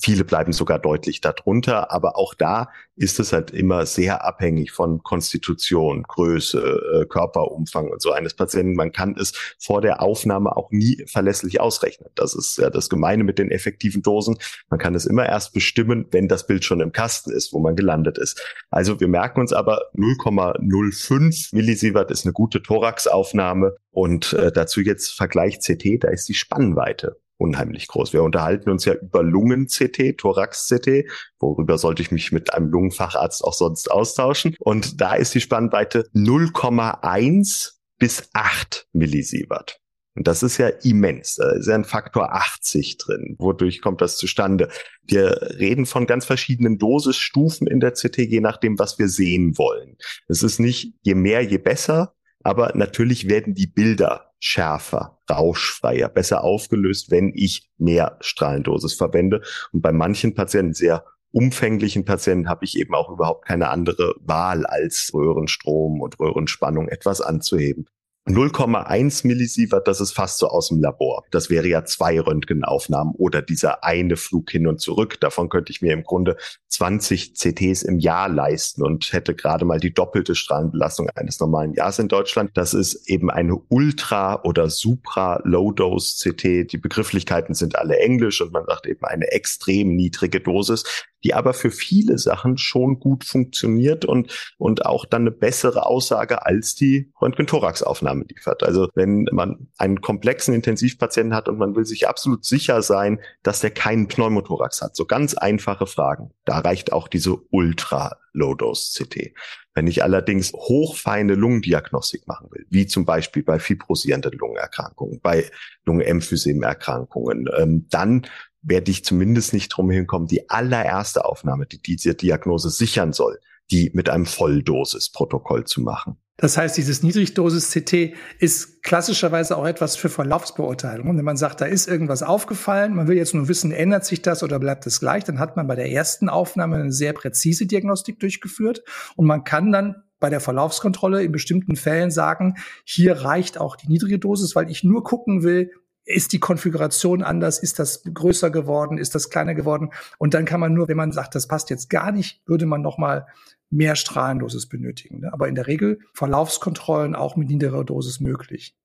Viele 0.01 0.23
bleiben 0.23 0.53
sogar 0.53 0.79
deutlich 0.79 1.21
darunter, 1.21 1.91
aber 1.91 2.17
auch 2.17 2.33
da 2.33 2.69
ist 2.95 3.19
es 3.19 3.31
halt 3.31 3.51
immer 3.51 3.85
sehr 3.85 4.25
abhängig 4.25 4.71
von 4.71 5.03
Konstitution, 5.03 6.03
Größe, 6.03 7.01
äh, 7.01 7.05
Körperumfang 7.05 7.89
und 7.89 8.01
so 8.01 8.11
eines 8.11 8.33
Patienten. 8.33 8.75
Man 8.75 8.91
kann 8.91 9.15
es 9.17 9.33
vor 9.59 9.81
der 9.81 10.01
Aufnahme 10.01 10.55
auch 10.57 10.71
nie 10.71 11.05
verlässlich 11.07 11.61
ausrechnen. 11.61 12.09
Das 12.15 12.33
ist 12.33 12.57
ja 12.57 12.69
das 12.69 12.89
Gemeine 12.89 13.23
mit 13.23 13.37
den 13.37 13.51
effektiven 13.51 14.01
Dosen. 14.01 14.37
Man 14.69 14.79
kann 14.79 14.95
es 14.95 15.05
immer 15.05 15.27
erst 15.27 15.53
bestimmen, 15.53 16.07
wenn 16.11 16.27
das 16.27 16.47
Bild 16.47 16.65
schon 16.65 16.81
im 16.81 16.91
Kasten 16.91 17.31
ist, 17.31 17.53
wo 17.53 17.59
man 17.59 17.75
gelandet 17.75 18.17
ist. 18.17 18.41
Also 18.71 18.99
wir 18.99 19.07
merken 19.07 19.41
uns 19.41 19.53
aber 19.53 19.83
0,05 19.95 21.55
Millisievert 21.55 22.11
ist 22.11 22.25
eine 22.25 22.33
gute 22.33 22.61
Thoraxaufnahme 22.61 23.75
und 23.91 24.33
äh, 24.33 24.51
dazu 24.51 24.81
jetzt 24.81 25.11
Vergleich 25.11 25.59
CT, 25.59 26.03
da 26.03 26.09
ist 26.09 26.27
die 26.27 26.33
Spannweite 26.33 27.17
unheimlich 27.37 27.87
groß. 27.87 28.13
Wir 28.13 28.23
unterhalten 28.23 28.69
uns 28.69 28.85
ja 28.85 28.93
über 28.93 29.23
Lungen-CT, 29.23 30.17
Thorax-CT. 30.17 31.05
Worüber 31.39 31.77
sollte 31.77 32.01
ich 32.01 32.11
mich 32.11 32.31
mit 32.31 32.53
einem 32.53 32.69
Lungenfacharzt 32.69 33.43
auch 33.43 33.53
sonst 33.53 33.89
austauschen? 33.91 34.55
Und 34.59 35.01
da 35.01 35.13
ist 35.15 35.33
die 35.33 35.41
Spannweite 35.41 36.09
0,1 36.13 37.73
bis 37.99 38.29
8 38.33 38.87
Millisievert. 38.93 39.79
Und 40.15 40.27
das 40.27 40.41
ist 40.41 40.57
ja 40.57 40.69
immens. 40.69 41.35
Da 41.35 41.51
ist 41.51 41.67
ja 41.67 41.75
ein 41.75 41.85
Faktor 41.85 42.33
80 42.33 42.97
drin. 42.97 43.35
Wodurch 43.37 43.81
kommt 43.81 44.01
das 44.01 44.17
zustande? 44.17 44.69
Wir 45.03 45.39
reden 45.59 45.85
von 45.85 46.07
ganz 46.07 46.25
verschiedenen 46.25 46.79
Dosisstufen 46.79 47.67
in 47.67 47.79
der 47.79 47.91
CT, 47.91 48.17
je 48.17 48.41
nachdem, 48.41 48.79
was 48.79 48.97
wir 48.97 49.09
sehen 49.09 49.59
wollen. 49.59 49.97
Es 50.27 50.41
ist 50.41 50.59
nicht 50.59 50.95
je 51.03 51.13
mehr, 51.13 51.41
je 51.43 51.59
besser, 51.59 52.15
aber 52.43 52.71
natürlich 52.73 53.29
werden 53.29 53.53
die 53.53 53.67
Bilder 53.67 54.26
schärfer, 54.39 55.19
rauschfreier, 55.29 56.09
besser 56.09 56.43
aufgelöst, 56.43 57.11
wenn 57.11 57.31
ich 57.35 57.69
mehr 57.77 58.17
Strahlendosis 58.21 58.93
verwende. 58.93 59.41
Und 59.71 59.81
bei 59.81 59.91
manchen 59.91 60.35
Patienten, 60.35 60.73
sehr 60.73 61.05
umfänglichen 61.31 62.05
Patienten, 62.05 62.49
habe 62.49 62.65
ich 62.65 62.77
eben 62.77 62.93
auch 62.93 63.09
überhaupt 63.09 63.45
keine 63.45 63.69
andere 63.69 64.15
Wahl, 64.21 64.65
als 64.65 65.11
Röhrenstrom 65.13 66.01
und 66.01 66.19
Röhrenspannung 66.19 66.87
etwas 66.87 67.21
anzuheben. 67.21 67.87
0,1 68.27 69.25
Millisievert, 69.25 69.87
das 69.87 70.01
ist 70.01 70.11
fast 70.11 70.37
so 70.37 70.49
aus 70.49 70.67
dem 70.67 70.81
Labor. 70.81 71.23
Das 71.31 71.49
wäre 71.49 71.67
ja 71.67 71.85
zwei 71.85 72.19
Röntgenaufnahmen 72.19 73.13
oder 73.15 73.41
dieser 73.41 73.83
eine 73.83 74.17
Flug 74.17 74.51
hin 74.51 74.67
und 74.67 74.81
zurück. 74.81 75.19
Davon 75.21 75.49
könnte 75.49 75.71
ich 75.71 75.81
mir 75.81 75.93
im 75.93 76.03
Grunde 76.03 76.35
20 76.67 77.35
CTs 77.35 77.83
im 77.83 77.99
Jahr 77.99 78.27
leisten 78.27 78.83
und 78.83 79.13
hätte 79.13 79.33
gerade 79.33 79.65
mal 79.65 79.79
die 79.79 79.93
doppelte 79.93 80.35
Strahlenbelastung 80.35 81.09
eines 81.15 81.39
normalen 81.39 81.73
Jahres 81.73 81.99
in 81.99 82.09
Deutschland. 82.09 82.51
Das 82.55 82.73
ist 82.73 83.09
eben 83.09 83.31
eine 83.31 83.55
Ultra- 83.69 84.43
oder 84.43 84.69
Supra-Low-Dose-CT. 84.69 86.71
Die 86.71 86.77
Begrifflichkeiten 86.77 87.55
sind 87.55 87.77
alle 87.77 87.97
englisch 87.99 88.41
und 88.41 88.51
man 88.51 88.65
sagt 88.65 88.87
eben 88.87 89.05
eine 89.05 89.31
extrem 89.31 89.95
niedrige 89.95 90.41
Dosis. 90.41 90.83
Die 91.23 91.33
aber 91.33 91.53
für 91.53 91.71
viele 91.71 92.17
Sachen 92.17 92.57
schon 92.57 92.99
gut 92.99 93.23
funktioniert 93.23 94.05
und, 94.05 94.53
und 94.57 94.85
auch 94.85 95.05
dann 95.05 95.23
eine 95.23 95.31
bessere 95.31 95.85
Aussage 95.85 96.45
als 96.45 96.75
die 96.75 97.11
Röntgen-Thorax-Aufnahme 97.21 98.25
liefert. 98.29 98.63
Also 98.63 98.89
wenn 98.95 99.27
man 99.31 99.67
einen 99.77 100.01
komplexen 100.01 100.53
Intensivpatienten 100.53 101.35
hat 101.35 101.49
und 101.49 101.57
man 101.57 101.75
will 101.75 101.85
sich 101.85 102.07
absolut 102.07 102.45
sicher 102.45 102.81
sein, 102.81 103.19
dass 103.43 103.61
der 103.61 103.71
keinen 103.71 104.07
Pneumothorax 104.07 104.81
hat, 104.81 104.95
so 104.95 105.05
ganz 105.05 105.33
einfache 105.33 105.87
Fragen, 105.87 106.31
da 106.45 106.59
reicht 106.59 106.93
auch 106.93 107.07
diese 107.07 107.35
Ultra-Low-Dose-CT. 107.49 109.33
Wenn 109.73 109.87
ich 109.87 110.03
allerdings 110.03 110.53
hochfeine 110.53 111.35
Lungendiagnostik 111.35 112.27
machen 112.27 112.49
will, 112.51 112.65
wie 112.69 112.87
zum 112.87 113.05
Beispiel 113.05 113.43
bei 113.43 113.59
fibrosierenden 113.59 114.31
Lungenerkrankungen, 114.31 115.19
bei 115.21 115.51
Lungenemphysem-Erkrankungen, 115.85 117.47
ähm, 117.55 117.85
dann 117.89 118.25
werde 118.67 118.91
ich 118.91 119.05
zumindest 119.05 119.53
nicht 119.53 119.69
drum 119.69 119.89
hinkommen, 119.89 120.27
die 120.27 120.49
allererste 120.49 121.25
Aufnahme, 121.25 121.65
die 121.65 121.81
diese 121.81 122.15
Diagnose 122.15 122.69
sichern 122.69 123.13
soll, 123.13 123.39
die 123.71 123.91
mit 123.93 124.09
einem 124.09 124.25
Volldosis-Protokoll 124.25 125.65
zu 125.65 125.81
machen. 125.81 126.17
Das 126.39 126.55
heißt, 126.55 126.77
dieses 126.77 127.01
Niedrigdosis-CT 127.01 128.13
ist 128.37 128.83
klassischerweise 128.83 129.57
auch 129.57 129.65
etwas 129.65 129.95
für 129.95 130.09
Verlaufsbeurteilung. 130.09 131.17
Wenn 131.17 131.25
man 131.25 131.37
sagt, 131.37 131.61
da 131.61 131.65
ist 131.65 131.87
irgendwas 131.87 132.21
aufgefallen, 132.21 132.93
man 132.93 133.07
will 133.07 133.17
jetzt 133.17 133.33
nur 133.33 133.47
wissen, 133.47 133.71
ändert 133.71 134.05
sich 134.05 134.21
das 134.21 134.43
oder 134.43 134.59
bleibt 134.59 134.85
es 134.85 134.99
gleich, 134.99 135.23
dann 135.23 135.39
hat 135.39 135.55
man 135.55 135.65
bei 135.65 135.75
der 135.75 135.91
ersten 135.91 136.29
Aufnahme 136.29 136.75
eine 136.75 136.91
sehr 136.91 137.13
präzise 137.13 137.65
Diagnostik 137.65 138.19
durchgeführt 138.19 138.83
und 139.15 139.25
man 139.25 139.45
kann 139.45 139.71
dann 139.71 139.95
bei 140.19 140.29
der 140.29 140.39
Verlaufskontrolle 140.39 141.23
in 141.23 141.31
bestimmten 141.31 141.75
Fällen 141.75 142.11
sagen, 142.11 142.55
hier 142.83 143.21
reicht 143.21 143.59
auch 143.59 143.75
die 143.75 143.87
niedrige 143.87 144.19
Dosis, 144.19 144.55
weil 144.55 144.69
ich 144.69 144.83
nur 144.83 145.03
gucken 145.03 145.43
will, 145.43 145.71
ist 146.07 146.31
die 146.33 146.39
Konfiguration 146.39 147.21
anders, 147.21 147.59
ist 147.59 147.79
das 147.79 148.01
größer 148.11 148.49
geworden, 148.49 148.97
ist 148.97 149.13
das 149.13 149.29
kleiner 149.29 149.53
geworden 149.53 149.91
und 150.17 150.33
dann 150.33 150.45
kann 150.45 150.59
man 150.59 150.73
nur, 150.73 150.87
wenn 150.87 150.97
man 150.97 151.11
sagt, 151.11 151.35
das 151.35 151.47
passt 151.47 151.69
jetzt 151.69 151.89
gar 151.89 152.11
nicht, 152.11 152.41
würde 152.47 152.65
man 152.65 152.81
noch 152.81 152.97
mal 152.97 153.27
mehr 153.69 153.95
Strahlendosis 153.95 154.67
benötigen. 154.67 155.19
Ne? 155.19 155.33
Aber 155.33 155.47
in 155.47 155.55
der 155.55 155.67
Regel 155.67 155.99
Verlaufskontrollen 156.13 157.15
auch 157.15 157.35
mit 157.35 157.49
niedriger 157.49 157.83
Dosis 157.83 158.21
möglich. 158.21 158.75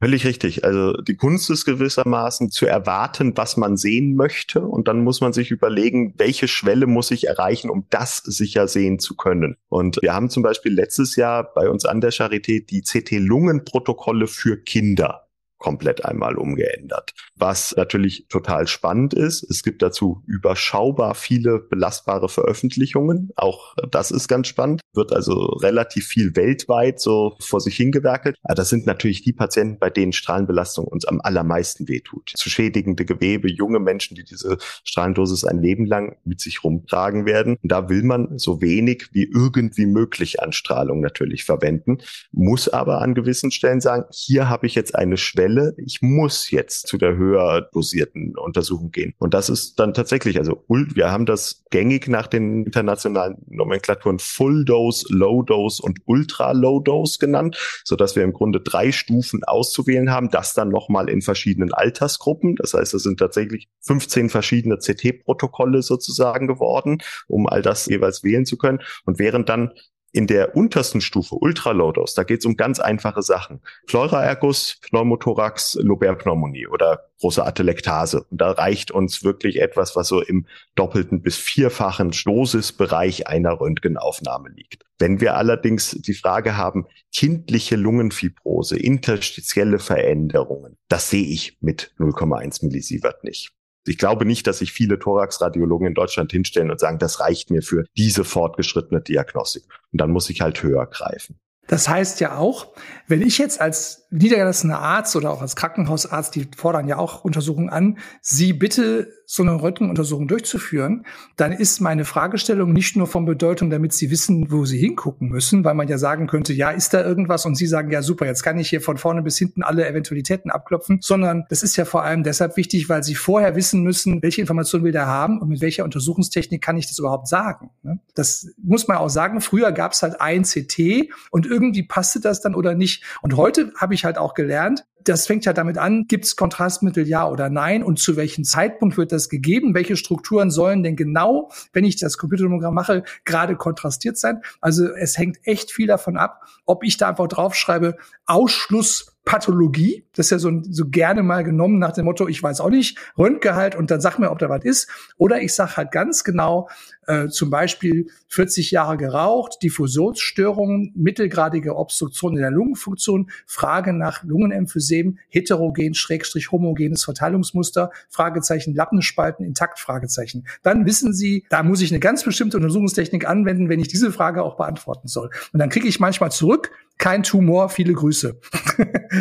Völlig 0.00 0.24
richtig. 0.24 0.62
Also 0.62 0.92
die 0.92 1.16
Kunst 1.16 1.50
ist 1.50 1.64
gewissermaßen 1.64 2.52
zu 2.52 2.66
erwarten, 2.66 3.36
was 3.36 3.56
man 3.56 3.76
sehen 3.76 4.14
möchte. 4.14 4.60
Und 4.60 4.86
dann 4.86 5.02
muss 5.02 5.20
man 5.20 5.32
sich 5.32 5.50
überlegen, 5.50 6.14
welche 6.18 6.46
Schwelle 6.46 6.86
muss 6.86 7.10
ich 7.10 7.26
erreichen, 7.26 7.68
um 7.68 7.86
das 7.90 8.18
sicher 8.18 8.68
sehen 8.68 9.00
zu 9.00 9.16
können. 9.16 9.56
Und 9.68 9.98
wir 10.00 10.14
haben 10.14 10.30
zum 10.30 10.44
Beispiel 10.44 10.72
letztes 10.72 11.16
Jahr 11.16 11.52
bei 11.52 11.68
uns 11.68 11.84
an 11.84 12.00
der 12.00 12.12
Charité 12.12 12.64
die 12.64 12.82
CT-Lungenprotokolle 12.82 14.28
für 14.28 14.56
Kinder 14.56 15.27
komplett 15.58 16.04
einmal 16.04 16.36
umgeändert. 16.36 17.14
Was 17.36 17.74
natürlich 17.76 18.26
total 18.28 18.66
spannend 18.66 19.14
ist, 19.14 19.42
es 19.42 19.62
gibt 19.62 19.82
dazu 19.82 20.22
überschaubar 20.26 21.14
viele 21.14 21.58
belastbare 21.58 22.28
Veröffentlichungen. 22.28 23.30
Auch 23.36 23.74
das 23.90 24.10
ist 24.10 24.28
ganz 24.28 24.48
spannend. 24.48 24.80
Wird 24.94 25.12
also 25.12 25.34
relativ 25.62 26.06
viel 26.06 26.34
weltweit 26.36 27.00
so 27.00 27.36
vor 27.40 27.60
sich 27.60 27.76
hingewerkelt. 27.76 28.36
Aber 28.42 28.54
das 28.54 28.68
sind 28.68 28.86
natürlich 28.86 29.22
die 29.22 29.32
Patienten, 29.32 29.78
bei 29.78 29.90
denen 29.90 30.12
Strahlenbelastung 30.12 30.86
uns 30.86 31.04
am 31.04 31.20
allermeisten 31.20 31.88
wehtut. 31.88 32.32
Zu 32.36 32.50
schädigende 32.50 33.04
Gewebe, 33.04 33.50
junge 33.50 33.80
Menschen, 33.80 34.14
die 34.14 34.24
diese 34.24 34.58
Strahlendosis 34.84 35.44
ein 35.44 35.60
Leben 35.60 35.86
lang 35.86 36.16
mit 36.24 36.40
sich 36.40 36.64
rumtragen 36.64 37.26
werden. 37.26 37.56
Und 37.62 37.72
da 37.72 37.88
will 37.88 38.02
man 38.02 38.38
so 38.38 38.60
wenig 38.62 39.08
wie 39.12 39.24
irgendwie 39.24 39.86
möglich 39.86 40.40
an 40.40 40.52
Strahlung 40.52 41.00
natürlich 41.00 41.44
verwenden, 41.44 41.98
muss 42.32 42.68
aber 42.68 43.00
an 43.00 43.14
gewissen 43.14 43.50
Stellen 43.50 43.80
sagen, 43.80 44.04
hier 44.12 44.48
habe 44.48 44.66
ich 44.66 44.74
jetzt 44.74 44.94
eine 44.94 45.16
Schwelle 45.16 45.47
Quelle, 45.48 45.74
ich 45.78 46.02
muss 46.02 46.50
jetzt 46.50 46.86
zu 46.88 46.98
der 46.98 47.16
höher 47.16 47.68
dosierten 47.72 48.36
Untersuchung 48.36 48.90
gehen. 48.90 49.14
Und 49.18 49.32
das 49.34 49.48
ist 49.48 49.78
dann 49.78 49.94
tatsächlich, 49.94 50.38
also 50.38 50.64
wir 50.68 51.10
haben 51.10 51.24
das 51.24 51.64
gängig 51.70 52.06
nach 52.06 52.26
den 52.26 52.66
internationalen 52.66 53.36
Nomenklaturen 53.48 54.18
Full 54.18 54.64
Dose, 54.64 55.06
Low 55.08 55.42
Dose 55.42 55.82
und 55.82 56.00
Ultra 56.04 56.52
Low 56.52 56.80
Dose 56.80 57.18
genannt, 57.18 57.56
so 57.84 57.96
wir 57.98 58.24
im 58.24 58.32
Grunde 58.32 58.60
drei 58.60 58.92
Stufen 58.92 59.42
auszuwählen 59.44 60.10
haben, 60.10 60.30
das 60.30 60.54
dann 60.54 60.68
nochmal 60.68 61.08
in 61.08 61.22
verschiedenen 61.22 61.72
Altersgruppen. 61.72 62.56
Das 62.56 62.74
heißt, 62.74 62.94
es 62.94 63.02
sind 63.02 63.18
tatsächlich 63.18 63.68
15 63.80 64.28
verschiedene 64.28 64.76
CT-Protokolle 64.76 65.82
sozusagen 65.82 66.46
geworden, 66.46 66.98
um 67.26 67.46
all 67.48 67.62
das 67.62 67.86
jeweils 67.86 68.22
wählen 68.22 68.46
zu 68.46 68.56
können. 68.56 68.80
Und 69.04 69.18
während 69.18 69.48
dann 69.48 69.72
in 70.12 70.26
der 70.26 70.56
untersten 70.56 71.00
Stufe, 71.00 71.34
Ultralow-Dose, 71.34 72.14
da 72.16 72.24
geht 72.24 72.40
es 72.40 72.46
um 72.46 72.56
ganz 72.56 72.80
einfache 72.80 73.22
Sachen. 73.22 73.60
Pleuraerguss, 73.86 74.78
Pneumothorax, 74.82 75.74
Loberpneumonie 75.80 76.66
oder 76.66 77.04
große 77.20 77.44
Atelektase. 77.44 78.24
Und 78.30 78.40
da 78.40 78.52
reicht 78.52 78.90
uns 78.90 79.22
wirklich 79.22 79.60
etwas, 79.60 79.96
was 79.96 80.08
so 80.08 80.22
im 80.22 80.46
doppelten 80.74 81.22
bis 81.22 81.36
vierfachen 81.36 82.12
Dosisbereich 82.24 83.26
einer 83.26 83.60
Röntgenaufnahme 83.60 84.48
liegt. 84.48 84.84
Wenn 84.98 85.20
wir 85.20 85.36
allerdings 85.36 85.90
die 85.90 86.14
Frage 86.14 86.56
haben, 86.56 86.86
kindliche 87.14 87.76
Lungenfibrose, 87.76 88.78
interstitielle 88.78 89.78
Veränderungen, 89.78 90.76
das 90.88 91.10
sehe 91.10 91.26
ich 91.26 91.58
mit 91.60 91.92
0,1 91.98 92.64
Millisievert 92.64 93.24
nicht. 93.24 93.52
Ich 93.88 93.98
glaube 93.98 94.24
nicht, 94.24 94.46
dass 94.46 94.58
sich 94.58 94.72
viele 94.72 94.98
Thoraxradiologen 94.98 95.88
in 95.88 95.94
Deutschland 95.94 96.30
hinstellen 96.32 96.70
und 96.70 96.78
sagen, 96.78 96.98
das 96.98 97.20
reicht 97.20 97.50
mir 97.50 97.62
für 97.62 97.84
diese 97.96 98.24
fortgeschrittene 98.24 99.00
Diagnostik. 99.00 99.64
Und 99.92 100.00
dann 100.00 100.10
muss 100.10 100.30
ich 100.30 100.40
halt 100.40 100.62
höher 100.62 100.86
greifen. 100.86 101.38
Das 101.68 101.86
heißt 101.86 102.20
ja 102.20 102.38
auch, 102.38 102.72
wenn 103.08 103.20
ich 103.20 103.36
jetzt 103.36 103.60
als 103.60 104.06
niedergelassener 104.10 104.78
Arzt 104.78 105.14
oder 105.16 105.30
auch 105.30 105.42
als 105.42 105.54
Krankenhausarzt, 105.54 106.34
die 106.34 106.48
fordern 106.56 106.88
ja 106.88 106.96
auch 106.96 107.24
Untersuchungen 107.24 107.68
an, 107.68 107.98
Sie 108.22 108.54
bitte 108.54 109.12
so 109.30 109.42
eine 109.42 109.60
Röntgenuntersuchung 109.60 110.26
durchzuführen, 110.26 111.04
dann 111.36 111.52
ist 111.52 111.82
meine 111.82 112.06
Fragestellung 112.06 112.72
nicht 112.72 112.96
nur 112.96 113.06
von 113.06 113.26
Bedeutung, 113.26 113.68
damit 113.68 113.92
Sie 113.92 114.10
wissen, 114.10 114.50
wo 114.50 114.64
Sie 114.64 114.78
hingucken 114.78 115.28
müssen, 115.28 115.64
weil 115.64 115.74
man 115.74 115.86
ja 115.86 115.98
sagen 115.98 116.26
könnte, 116.26 116.54
ja, 116.54 116.70
ist 116.70 116.94
da 116.94 117.04
irgendwas? 117.04 117.44
Und 117.44 117.54
Sie 117.54 117.66
sagen, 117.66 117.90
ja, 117.90 118.00
super, 118.00 118.24
jetzt 118.24 118.42
kann 118.42 118.58
ich 118.58 118.70
hier 118.70 118.80
von 118.80 118.96
vorne 118.96 119.20
bis 119.20 119.36
hinten 119.36 119.62
alle 119.62 119.86
Eventualitäten 119.86 120.50
abklopfen, 120.50 121.00
sondern 121.02 121.44
das 121.50 121.62
ist 121.62 121.76
ja 121.76 121.84
vor 121.84 122.04
allem 122.04 122.22
deshalb 122.22 122.56
wichtig, 122.56 122.88
weil 122.88 123.02
Sie 123.02 123.14
vorher 123.14 123.54
wissen 123.54 123.82
müssen, 123.82 124.22
welche 124.22 124.40
Informationen 124.40 124.84
will 124.84 124.92
der 124.92 125.06
haben 125.06 125.42
und 125.42 125.50
mit 125.50 125.60
welcher 125.60 125.84
Untersuchungstechnik 125.84 126.62
kann 126.62 126.78
ich 126.78 126.86
das 126.86 126.98
überhaupt 126.98 127.28
sagen. 127.28 127.68
Ne? 127.82 128.00
Das 128.14 128.48
muss 128.56 128.88
man 128.88 128.96
auch 128.96 129.10
sagen. 129.10 129.42
Früher 129.42 129.72
gab 129.72 129.92
es 129.92 130.02
halt 130.02 130.22
ein 130.22 130.44
CT 130.44 131.10
und 131.30 131.44
irgendwie 131.44 131.82
passte 131.82 132.20
das 132.20 132.40
dann 132.40 132.54
oder 132.54 132.74
nicht. 132.74 133.04
Und 133.20 133.36
heute 133.36 133.74
habe 133.76 133.92
ich 133.92 134.06
halt 134.06 134.16
auch 134.16 134.32
gelernt, 134.32 134.86
das 135.08 135.26
fängt 135.26 135.44
ja 135.44 135.52
damit 135.52 135.78
an, 135.78 136.06
gibt 136.06 136.26
es 136.26 136.36
Kontrastmittel 136.36 137.06
ja 137.06 137.28
oder 137.28 137.48
nein 137.50 137.82
und 137.82 137.98
zu 137.98 138.16
welchem 138.16 138.44
Zeitpunkt 138.44 138.96
wird 138.96 139.12
das 139.12 139.28
gegeben? 139.28 139.74
Welche 139.74 139.96
Strukturen 139.96 140.50
sollen 140.50 140.82
denn 140.82 140.96
genau, 140.96 141.50
wenn 141.72 141.84
ich 141.84 141.96
das 141.96 142.18
Computertomogramm 142.18 142.74
mache, 142.74 143.04
gerade 143.24 143.56
kontrastiert 143.56 144.18
sein? 144.18 144.42
Also 144.60 144.86
es 144.92 145.16
hängt 145.16 145.38
echt 145.44 145.72
viel 145.72 145.86
davon 145.86 146.16
ab, 146.16 146.42
ob 146.66 146.84
ich 146.84 146.96
da 146.96 147.08
einfach 147.08 147.28
draufschreibe, 147.28 147.96
Ausschluss 148.26 149.14
Pathologie. 149.24 150.06
Das 150.14 150.26
ist 150.26 150.30
ja 150.30 150.38
so, 150.38 150.50
so 150.70 150.88
gerne 150.88 151.22
mal 151.22 151.44
genommen 151.44 151.78
nach 151.78 151.92
dem 151.92 152.06
Motto, 152.06 152.28
ich 152.28 152.42
weiß 152.42 152.62
auch 152.62 152.70
nicht, 152.70 152.98
Röntgehalt 153.18 153.74
und 153.76 153.90
dann 153.90 154.00
sag 154.00 154.18
mir, 154.18 154.30
ob 154.30 154.38
da 154.38 154.48
was 154.48 154.64
ist. 154.64 154.88
Oder 155.18 155.42
ich 155.42 155.54
sag 155.54 155.76
halt 155.76 155.90
ganz 155.90 156.24
genau, 156.24 156.70
äh, 157.08 157.28
zum 157.28 157.48
Beispiel 157.48 158.08
40 158.28 158.70
Jahre 158.70 158.98
geraucht, 158.98 159.62
Diffusionsstörungen, 159.62 160.92
mittelgradige 160.94 161.74
Obstruktion 161.74 162.34
in 162.34 162.42
der 162.42 162.50
Lungenfunktion, 162.50 163.30
Frage 163.46 163.94
nach 163.94 164.22
Lungenemphysem, 164.22 165.18
heterogen, 165.30 165.94
schrägstrich 165.94 166.52
homogenes 166.52 167.04
Verteilungsmuster, 167.04 167.90
Fragezeichen, 168.10 168.74
Lappenspalten, 168.74 169.44
intakt, 169.44 169.78
Fragezeichen. 169.78 170.46
Dann 170.62 170.84
wissen 170.84 171.14
Sie, 171.14 171.46
da 171.48 171.62
muss 171.62 171.80
ich 171.80 171.90
eine 171.90 172.00
ganz 172.00 172.24
bestimmte 172.24 172.58
Untersuchungstechnik 172.58 173.26
anwenden, 173.26 173.70
wenn 173.70 173.80
ich 173.80 173.88
diese 173.88 174.12
Frage 174.12 174.42
auch 174.42 174.58
beantworten 174.58 175.08
soll. 175.08 175.30
Und 175.54 175.60
dann 175.60 175.70
kriege 175.70 175.88
ich 175.88 176.00
manchmal 176.00 176.30
zurück, 176.30 176.70
kein 176.98 177.22
Tumor, 177.22 177.70
viele 177.70 177.94
Grüße. 177.94 178.38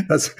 Das, 0.09 0.35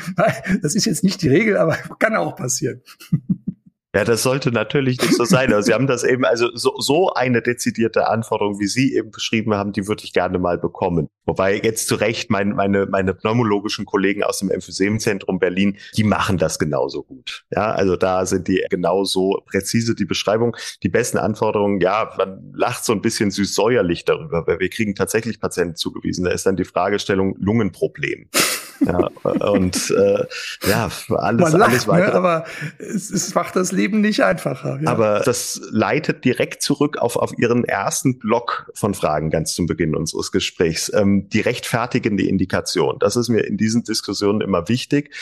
das 0.61 0.75
ist 0.75 0.85
jetzt 0.85 1.05
nicht 1.05 1.21
die 1.21 1.29
Regel, 1.29 1.57
aber 1.57 1.77
kann 1.99 2.15
auch 2.15 2.35
passieren. 2.35 2.81
Ja, 3.95 4.03
das 4.03 4.21
sollte 4.21 4.51
natürlich 4.51 4.99
nicht 5.01 5.15
so 5.15 5.23
sein. 5.23 5.51
Aber 5.51 5.63
Sie 5.63 5.73
haben 5.73 5.87
das 5.87 6.03
eben, 6.03 6.25
also 6.25 6.49
so, 6.53 6.75
so 6.79 7.13
eine 7.13 7.41
dezidierte 7.41 8.07
Anforderung, 8.09 8.59
wie 8.59 8.67
Sie 8.67 8.93
eben 8.95 9.11
beschrieben 9.11 9.53
haben, 9.53 9.71
die 9.71 9.87
würde 9.87 10.03
ich 10.03 10.13
gerne 10.13 10.39
mal 10.39 10.57
bekommen. 10.57 11.07
Wobei 11.25 11.59
jetzt 11.59 11.87
zu 11.87 11.95
Recht 11.95 12.29
mein, 12.29 12.49
meine, 12.49 12.85
meine 12.85 13.13
pneumologischen 13.13 13.85
Kollegen 13.85 14.23
aus 14.23 14.39
dem 14.39 14.51
Emphysem-Zentrum 14.51 15.39
Berlin, 15.39 15.77
die 15.95 16.03
machen 16.03 16.37
das 16.37 16.59
genauso 16.59 17.03
gut. 17.03 17.45
Ja, 17.49 17.71
also 17.71 17.95
da 17.95 18.25
sind 18.25 18.47
die 18.47 18.63
genauso 18.69 19.41
präzise, 19.45 19.95
die 19.95 20.05
Beschreibung. 20.05 20.55
Die 20.83 20.89
besten 20.89 21.17
Anforderungen, 21.17 21.79
ja, 21.79 22.13
man 22.17 22.51
lacht 22.53 22.83
so 22.85 22.93
ein 22.93 23.01
bisschen 23.01 23.31
süß-säuerlich 23.31 24.05
darüber, 24.05 24.45
weil 24.47 24.59
wir 24.59 24.69
kriegen 24.69 24.95
tatsächlich 24.95 25.39
Patienten 25.39 25.75
zugewiesen. 25.75 26.25
Da 26.25 26.31
ist 26.31 26.45
dann 26.45 26.57
die 26.57 26.65
Fragestellung 26.65 27.35
Lungenproblem. 27.39 28.29
Ja, 28.79 29.07
und 29.47 29.91
äh, 29.91 30.25
ja, 30.67 30.89
alles, 31.09 31.51
lacht, 31.51 31.61
alles 31.61 31.87
weitere. 31.87 32.11
Ne, 32.11 32.17
aber 32.17 32.45
es, 32.77 33.09
es 33.09 33.33
macht 33.33 33.55
das 33.55 33.71
Leben 33.71 34.01
nicht 34.01 34.23
einfacher. 34.23 34.79
Ja. 34.81 34.89
Aber 34.89 35.21
das 35.21 35.61
leitet 35.71 36.25
direkt 36.25 36.61
zurück 36.61 36.97
auf, 36.97 37.15
auf 37.15 37.37
Ihren 37.37 37.63
ersten 37.63 38.19
Block 38.19 38.71
von 38.73 38.93
Fragen 38.93 39.29
ganz 39.29 39.53
zum 39.53 39.65
Beginn 39.65 39.95
unseres 39.95 40.31
Gesprächs. 40.31 40.91
Ähm, 40.93 41.29
die 41.29 41.41
rechtfertigende 41.41 42.23
Indikation. 42.25 42.97
Das 42.99 43.15
ist 43.15 43.29
mir 43.29 43.45
in 43.45 43.57
diesen 43.57 43.83
Diskussionen 43.83 44.41
immer 44.41 44.67
wichtig. 44.67 45.13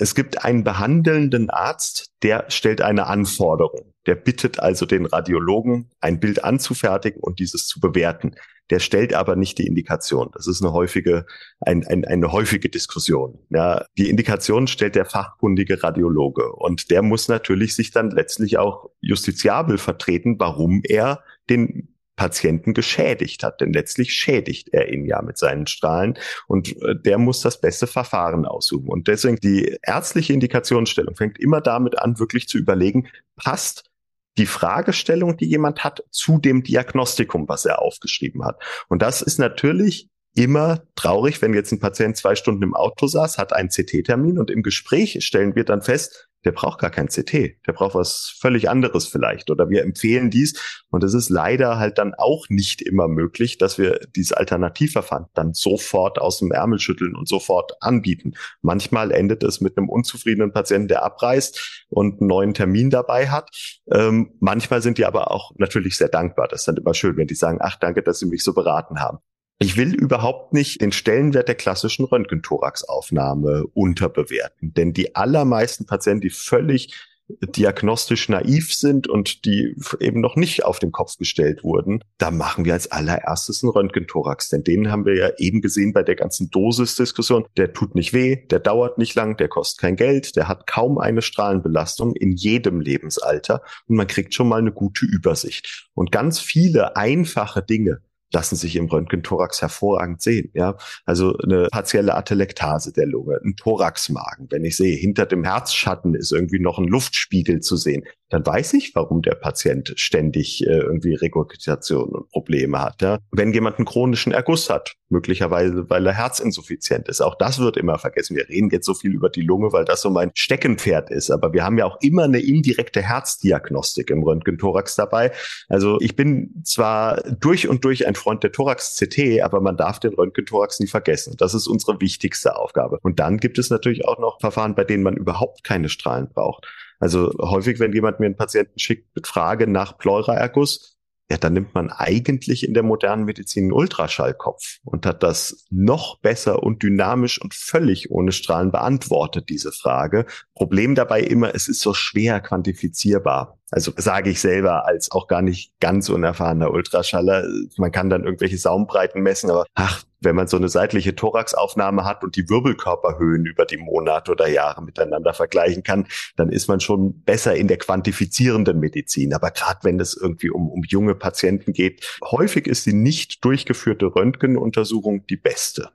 Es 0.00 0.14
gibt 0.14 0.46
einen 0.46 0.64
behandelnden 0.64 1.50
Arzt, 1.50 2.10
der 2.22 2.46
stellt 2.48 2.80
eine 2.80 3.06
Anforderung. 3.06 3.92
Der 4.06 4.14
bittet 4.14 4.58
also 4.58 4.86
den 4.86 5.04
Radiologen, 5.04 5.90
ein 6.00 6.20
Bild 6.20 6.42
anzufertigen 6.42 7.20
und 7.20 7.38
dieses 7.38 7.66
zu 7.66 7.80
bewerten. 7.80 8.34
Der 8.70 8.78
stellt 8.78 9.12
aber 9.12 9.36
nicht 9.36 9.58
die 9.58 9.66
Indikation. 9.66 10.30
Das 10.32 10.46
ist 10.46 10.62
eine 10.62 10.72
häufige, 10.72 11.26
ein, 11.60 11.86
ein, 11.86 12.06
eine 12.06 12.32
häufige 12.32 12.70
Diskussion. 12.70 13.40
Ja, 13.50 13.84
die 13.98 14.08
Indikation 14.08 14.68
stellt 14.68 14.94
der 14.94 15.04
fachkundige 15.04 15.82
Radiologe 15.82 16.50
und 16.50 16.90
der 16.90 17.02
muss 17.02 17.28
natürlich 17.28 17.76
sich 17.76 17.90
dann 17.90 18.10
letztlich 18.10 18.56
auch 18.56 18.88
justiziabel 19.00 19.76
vertreten, 19.76 20.36
warum 20.38 20.80
er 20.82 21.22
den 21.50 21.89
Patienten 22.20 22.74
geschädigt 22.74 23.42
hat. 23.42 23.62
Denn 23.62 23.72
letztlich 23.72 24.12
schädigt 24.12 24.68
er 24.74 24.92
ihn 24.92 25.06
ja 25.06 25.22
mit 25.22 25.38
seinen 25.38 25.66
Strahlen 25.66 26.18
und 26.48 26.76
äh, 26.82 26.94
der 26.94 27.16
muss 27.16 27.40
das 27.40 27.62
beste 27.62 27.86
Verfahren 27.86 28.44
aussuchen. 28.44 28.90
Und 28.90 29.08
deswegen 29.08 29.36
die 29.36 29.78
ärztliche 29.82 30.34
Indikationsstellung 30.34 31.16
fängt 31.16 31.38
immer 31.38 31.62
damit 31.62 31.98
an, 31.98 32.18
wirklich 32.18 32.46
zu 32.46 32.58
überlegen, 32.58 33.08
passt 33.36 33.90
die 34.36 34.44
Fragestellung, 34.44 35.38
die 35.38 35.46
jemand 35.46 35.82
hat, 35.82 36.04
zu 36.10 36.36
dem 36.36 36.62
Diagnostikum, 36.62 37.48
was 37.48 37.64
er 37.64 37.80
aufgeschrieben 37.80 38.44
hat. 38.44 38.62
Und 38.88 39.00
das 39.00 39.22
ist 39.22 39.38
natürlich 39.38 40.10
immer 40.34 40.82
traurig, 40.96 41.40
wenn 41.40 41.54
jetzt 41.54 41.72
ein 41.72 41.80
Patient 41.80 42.18
zwei 42.18 42.34
Stunden 42.34 42.62
im 42.62 42.74
Auto 42.74 43.06
saß, 43.06 43.38
hat 43.38 43.54
einen 43.54 43.70
CT-Termin 43.70 44.38
und 44.38 44.50
im 44.50 44.62
Gespräch 44.62 45.24
stellen 45.24 45.56
wir 45.56 45.64
dann 45.64 45.80
fest, 45.80 46.28
der 46.44 46.52
braucht 46.52 46.80
gar 46.80 46.90
kein 46.90 47.08
CT, 47.08 47.32
der 47.66 47.72
braucht 47.72 47.94
was 47.94 48.36
völlig 48.38 48.68
anderes 48.68 49.06
vielleicht 49.06 49.50
oder 49.50 49.68
wir 49.68 49.82
empfehlen 49.82 50.30
dies 50.30 50.84
und 50.90 51.04
es 51.04 51.14
ist 51.14 51.28
leider 51.28 51.78
halt 51.78 51.98
dann 51.98 52.14
auch 52.14 52.46
nicht 52.48 52.82
immer 52.82 53.08
möglich, 53.08 53.58
dass 53.58 53.78
wir 53.78 54.00
dieses 54.16 54.32
Alternativverfahren 54.32 55.26
dann 55.34 55.54
sofort 55.54 56.18
aus 56.18 56.38
dem 56.38 56.50
Ärmel 56.50 56.78
schütteln 56.78 57.14
und 57.14 57.28
sofort 57.28 57.72
anbieten. 57.80 58.34
Manchmal 58.62 59.12
endet 59.12 59.42
es 59.42 59.60
mit 59.60 59.76
einem 59.76 59.88
unzufriedenen 59.88 60.52
Patienten, 60.52 60.88
der 60.88 61.04
abreist 61.04 61.84
und 61.88 62.20
einen 62.20 62.28
neuen 62.28 62.54
Termin 62.54 62.90
dabei 62.90 63.28
hat. 63.28 63.50
Ähm, 63.92 64.32
manchmal 64.40 64.82
sind 64.82 64.98
die 64.98 65.06
aber 65.06 65.30
auch 65.30 65.52
natürlich 65.56 65.96
sehr 65.96 66.08
dankbar. 66.08 66.48
Das 66.48 66.62
ist 66.62 66.68
dann 66.68 66.76
immer 66.76 66.94
schön, 66.94 67.16
wenn 67.16 67.26
die 67.26 67.34
sagen, 67.34 67.58
ach 67.60 67.76
danke, 67.76 68.02
dass 68.02 68.18
Sie 68.18 68.26
mich 68.26 68.42
so 68.42 68.52
beraten 68.54 69.00
haben. 69.00 69.18
Ich 69.62 69.76
will 69.76 69.94
überhaupt 69.94 70.54
nicht 70.54 70.80
den 70.80 70.90
Stellenwert 70.90 71.46
der 71.46 71.54
klassischen 71.54 72.06
Röntgenthoraxaufnahme 72.06 73.66
unterbewerten, 73.74 74.72
denn 74.72 74.94
die 74.94 75.14
allermeisten 75.14 75.84
Patienten, 75.84 76.22
die 76.22 76.30
völlig 76.30 76.94
diagnostisch 77.42 78.28
naiv 78.28 78.72
sind 78.74 79.06
und 79.06 79.44
die 79.44 79.76
eben 80.00 80.20
noch 80.20 80.36
nicht 80.36 80.64
auf 80.64 80.78
den 80.78 80.92
Kopf 80.92 81.16
gestellt 81.18 81.62
wurden, 81.62 82.02
da 82.18 82.30
machen 82.30 82.64
wir 82.64 82.72
als 82.72 82.90
allererstes 82.90 83.62
einen 83.62 83.70
Röntgenthorax. 83.70 84.48
Denn 84.48 84.64
den 84.64 84.90
haben 84.90 85.04
wir 85.04 85.14
ja 85.14 85.30
eben 85.38 85.60
gesehen 85.60 85.92
bei 85.92 86.02
der 86.02 86.16
ganzen 86.16 86.50
Dosisdiskussion. 86.50 87.46
Der 87.56 87.72
tut 87.72 87.94
nicht 87.94 88.12
weh, 88.12 88.46
der 88.46 88.60
dauert 88.60 88.98
nicht 88.98 89.14
lang, 89.14 89.36
der 89.36 89.48
kostet 89.48 89.80
kein 89.80 89.96
Geld, 89.96 90.36
der 90.36 90.48
hat 90.48 90.66
kaum 90.66 90.98
eine 90.98 91.22
Strahlenbelastung 91.22 92.16
in 92.16 92.32
jedem 92.32 92.80
Lebensalter 92.80 93.62
und 93.86 93.96
man 93.96 94.06
kriegt 94.06 94.34
schon 94.34 94.48
mal 94.48 94.58
eine 94.58 94.72
gute 94.72 95.04
Übersicht. 95.04 95.88
Und 95.94 96.12
ganz 96.12 96.40
viele 96.40 96.96
einfache 96.96 97.62
Dinge, 97.62 98.00
lassen 98.32 98.56
sich 98.56 98.76
im 98.76 98.86
Röntgenthorax 98.86 99.60
hervorragend 99.62 100.22
sehen. 100.22 100.50
Ja, 100.54 100.76
also 101.04 101.36
eine 101.38 101.68
partielle 101.68 102.14
Atelektase 102.14 102.92
der 102.92 103.06
Lunge, 103.06 103.40
ein 103.44 103.56
Thoraxmagen. 103.56 104.46
Wenn 104.50 104.64
ich 104.64 104.76
sehe, 104.76 104.96
hinter 104.96 105.26
dem 105.26 105.44
Herzschatten 105.44 106.14
ist 106.14 106.32
irgendwie 106.32 106.60
noch 106.60 106.78
ein 106.78 106.88
Luftspiegel 106.88 107.60
zu 107.60 107.76
sehen, 107.76 108.04
dann 108.30 108.46
weiß 108.46 108.74
ich, 108.74 108.94
warum 108.94 109.22
der 109.22 109.34
Patient 109.34 109.92
ständig 109.96 110.66
äh, 110.66 110.70
irgendwie 110.70 111.14
Regurgitation 111.14 112.10
und 112.10 112.28
Probleme 112.30 112.80
hat. 112.80 113.02
Ja? 113.02 113.18
Wenn 113.32 113.52
jemand 113.52 113.78
einen 113.78 113.86
chronischen 113.86 114.32
Erguss 114.32 114.70
hat, 114.70 114.94
möglicherweise 115.08 115.90
weil 115.90 116.06
er 116.06 116.14
herzinsuffizient 116.14 117.08
ist, 117.08 117.20
auch 117.20 117.34
das 117.36 117.58
wird 117.58 117.76
immer 117.76 117.98
vergessen. 117.98 118.36
Wir 118.36 118.48
reden 118.48 118.70
jetzt 118.70 118.86
so 118.86 118.94
viel 118.94 119.12
über 119.12 119.28
die 119.28 119.42
Lunge, 119.42 119.72
weil 119.72 119.84
das 119.84 120.00
so 120.00 120.10
mein 120.10 120.30
Steckenpferd 120.34 121.10
ist, 121.10 121.30
aber 121.30 121.52
wir 121.52 121.64
haben 121.64 121.76
ja 121.76 121.84
auch 121.84 121.98
immer 122.00 122.22
eine 122.22 122.40
indirekte 122.40 123.02
Herzdiagnostik 123.02 124.10
im 124.10 124.22
Röntgenthorax 124.22 124.94
dabei. 124.94 125.32
Also 125.68 125.98
ich 126.00 126.14
bin 126.14 126.62
zwar 126.64 127.22
durch 127.22 127.68
und 127.68 127.84
durch 127.84 128.06
ein 128.06 128.14
Freund 128.14 128.44
der 128.44 128.52
Thorax-CT, 128.52 129.42
aber 129.42 129.60
man 129.60 129.76
darf 129.76 129.98
den 129.98 130.14
Röntgenthorax 130.14 130.78
nie 130.78 130.86
vergessen. 130.86 131.34
Das 131.36 131.54
ist 131.54 131.66
unsere 131.66 132.00
wichtigste 132.00 132.56
Aufgabe. 132.56 132.98
Und 133.02 133.18
dann 133.18 133.38
gibt 133.38 133.58
es 133.58 133.70
natürlich 133.70 134.06
auch 134.06 134.18
noch 134.20 134.40
Verfahren, 134.40 134.76
bei 134.76 134.84
denen 134.84 135.02
man 135.02 135.16
überhaupt 135.16 135.64
keine 135.64 135.88
Strahlen 135.88 136.28
braucht. 136.28 136.68
Also 137.00 137.32
häufig, 137.40 137.80
wenn 137.80 137.92
jemand 137.92 138.20
mir 138.20 138.26
einen 138.26 138.36
Patienten 138.36 138.78
schickt 138.78 139.14
mit 139.16 139.26
Frage 139.26 139.66
nach 139.66 139.98
Pleuraerguss, 139.98 140.98
ja, 141.30 141.36
dann 141.38 141.52
nimmt 141.52 141.74
man 141.74 141.90
eigentlich 141.90 142.66
in 142.66 142.74
der 142.74 142.82
modernen 142.82 143.24
Medizin 143.24 143.64
einen 143.64 143.72
Ultraschallkopf 143.72 144.78
und 144.82 145.06
hat 145.06 145.22
das 145.22 145.64
noch 145.70 146.18
besser 146.20 146.62
und 146.62 146.82
dynamisch 146.82 147.40
und 147.40 147.54
völlig 147.54 148.10
ohne 148.10 148.32
Strahlen 148.32 148.72
beantwortet, 148.72 149.48
diese 149.48 149.70
Frage. 149.70 150.26
Problem 150.54 150.96
dabei 150.96 151.20
immer, 151.20 151.54
es 151.54 151.68
ist 151.68 151.80
so 151.80 151.94
schwer 151.94 152.40
quantifizierbar. 152.40 153.59
Also 153.70 153.92
sage 153.96 154.30
ich 154.30 154.40
selber 154.40 154.86
als 154.86 155.10
auch 155.12 155.28
gar 155.28 155.42
nicht 155.42 155.72
ganz 155.80 156.08
unerfahrener 156.08 156.70
Ultraschaller. 156.70 157.44
Man 157.76 157.92
kann 157.92 158.10
dann 158.10 158.24
irgendwelche 158.24 158.58
Saumbreiten 158.58 159.22
messen, 159.22 159.50
aber 159.50 159.64
ach, 159.74 160.02
wenn 160.20 160.36
man 160.36 160.48
so 160.48 160.56
eine 160.56 160.68
seitliche 160.68 161.14
Thoraxaufnahme 161.14 162.04
hat 162.04 162.24
und 162.24 162.36
die 162.36 162.48
Wirbelkörperhöhen 162.48 163.46
über 163.46 163.64
die 163.64 163.78
Monate 163.78 164.32
oder 164.32 164.48
Jahre 164.48 164.82
miteinander 164.82 165.32
vergleichen 165.32 165.82
kann, 165.82 166.06
dann 166.36 166.50
ist 166.50 166.68
man 166.68 166.80
schon 166.80 167.22
besser 167.22 167.54
in 167.54 167.68
der 167.68 167.78
quantifizierenden 167.78 168.80
Medizin. 168.80 169.32
Aber 169.32 169.50
gerade 169.50 169.80
wenn 169.82 170.00
es 170.00 170.16
irgendwie 170.16 170.50
um, 170.50 170.68
um 170.68 170.82
junge 170.84 171.14
Patienten 171.14 171.72
geht, 171.72 172.18
häufig 172.24 172.66
ist 172.66 172.86
die 172.86 172.92
nicht 172.92 173.44
durchgeführte 173.44 174.14
Röntgenuntersuchung 174.14 175.26
die 175.26 175.36
beste. 175.36 175.90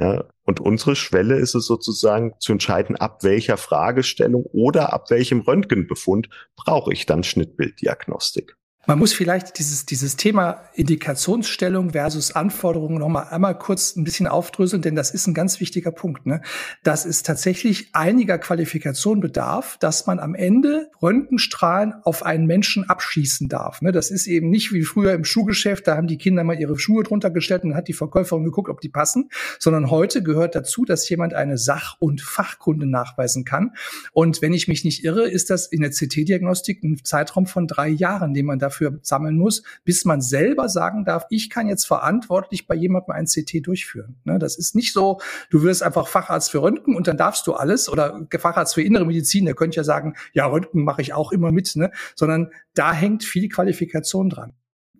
Ja, 0.00 0.24
und 0.44 0.60
unsere 0.60 0.96
Schwelle 0.96 1.36
ist 1.36 1.54
es 1.54 1.66
sozusagen 1.66 2.32
zu 2.38 2.52
entscheiden, 2.52 2.96
ab 2.96 3.22
welcher 3.22 3.58
Fragestellung 3.58 4.44
oder 4.44 4.94
ab 4.94 5.10
welchem 5.10 5.40
Röntgenbefund 5.40 6.30
brauche 6.56 6.90
ich 6.90 7.04
dann 7.04 7.22
Schnittbilddiagnostik. 7.22 8.56
Man 8.86 8.98
muss 8.98 9.12
vielleicht 9.12 9.58
dieses, 9.58 9.84
dieses 9.84 10.16
Thema 10.16 10.62
Indikationsstellung 10.74 11.90
versus 11.90 12.34
Anforderungen 12.34 12.98
nochmal 12.98 13.26
einmal 13.28 13.58
kurz 13.58 13.94
ein 13.94 14.04
bisschen 14.04 14.26
aufdröseln, 14.26 14.80
denn 14.80 14.94
das 14.94 15.10
ist 15.10 15.26
ein 15.26 15.34
ganz 15.34 15.60
wichtiger 15.60 15.92
Punkt. 15.92 16.24
Ne? 16.24 16.40
Dass 16.82 17.04
es 17.04 17.22
tatsächlich 17.22 17.90
einiger 17.92 18.38
Qualifikation 18.38 19.20
bedarf, 19.20 19.76
dass 19.80 20.06
man 20.06 20.18
am 20.18 20.34
Ende 20.34 20.90
Röntgenstrahlen 21.02 21.92
auf 22.04 22.24
einen 22.24 22.46
Menschen 22.46 22.88
abschießen 22.88 23.50
darf. 23.50 23.82
Ne? 23.82 23.92
Das 23.92 24.10
ist 24.10 24.26
eben 24.26 24.48
nicht 24.48 24.72
wie 24.72 24.82
früher 24.82 25.12
im 25.12 25.24
Schuhgeschäft, 25.24 25.86
da 25.86 25.98
haben 25.98 26.06
die 26.06 26.16
Kinder 26.16 26.42
mal 26.42 26.58
ihre 26.58 26.78
Schuhe 26.78 27.02
drunter 27.02 27.30
gestellt 27.30 27.64
und 27.64 27.74
hat 27.74 27.86
die 27.86 27.92
Verkäuferin 27.92 28.44
geguckt, 28.44 28.70
ob 28.70 28.80
die 28.80 28.88
passen, 28.88 29.28
sondern 29.58 29.90
heute 29.90 30.22
gehört 30.22 30.54
dazu, 30.54 30.86
dass 30.86 31.06
jemand 31.10 31.34
eine 31.34 31.58
Sach- 31.58 31.96
und 31.98 32.22
Fachkunde 32.22 32.86
nachweisen 32.86 33.44
kann. 33.44 33.74
Und 34.14 34.40
wenn 34.40 34.54
ich 34.54 34.68
mich 34.68 34.84
nicht 34.84 35.04
irre, 35.04 35.28
ist 35.28 35.50
das 35.50 35.66
in 35.66 35.82
der 35.82 35.90
CT-Diagnostik 35.90 36.82
ein 36.82 37.04
Zeitraum 37.04 37.44
von 37.44 37.66
drei 37.66 37.88
Jahren, 37.90 38.32
den 38.32 38.46
man 38.46 38.58
da 38.58 38.69
dafür 38.70 38.98
sammeln 39.02 39.36
muss, 39.36 39.62
bis 39.84 40.04
man 40.04 40.20
selber 40.20 40.68
sagen 40.68 41.04
darf, 41.04 41.26
ich 41.30 41.50
kann 41.50 41.68
jetzt 41.68 41.86
verantwortlich 41.86 42.66
bei 42.66 42.74
jemandem 42.74 43.14
ein 43.14 43.26
CT 43.26 43.66
durchführen. 43.66 44.16
Ne, 44.24 44.38
das 44.38 44.56
ist 44.56 44.74
nicht 44.74 44.92
so, 44.92 45.20
du 45.50 45.62
wirst 45.62 45.82
einfach 45.82 46.06
Facharzt 46.06 46.50
für 46.50 46.62
Röntgen 46.62 46.96
und 46.96 47.06
dann 47.06 47.16
darfst 47.16 47.46
du 47.46 47.54
alles 47.54 47.88
oder 47.88 48.26
Facharzt 48.38 48.74
für 48.74 48.82
innere 48.82 49.06
Medizin, 49.06 49.44
der 49.44 49.54
könnte 49.54 49.76
ja 49.76 49.84
sagen, 49.84 50.14
ja, 50.32 50.46
Röntgen 50.46 50.84
mache 50.84 51.02
ich 51.02 51.12
auch 51.12 51.32
immer 51.32 51.52
mit, 51.52 51.74
ne? 51.76 51.90
sondern 52.14 52.50
da 52.74 52.92
hängt 52.92 53.24
viel 53.24 53.48
Qualifikation 53.48 54.30
dran 54.30 54.52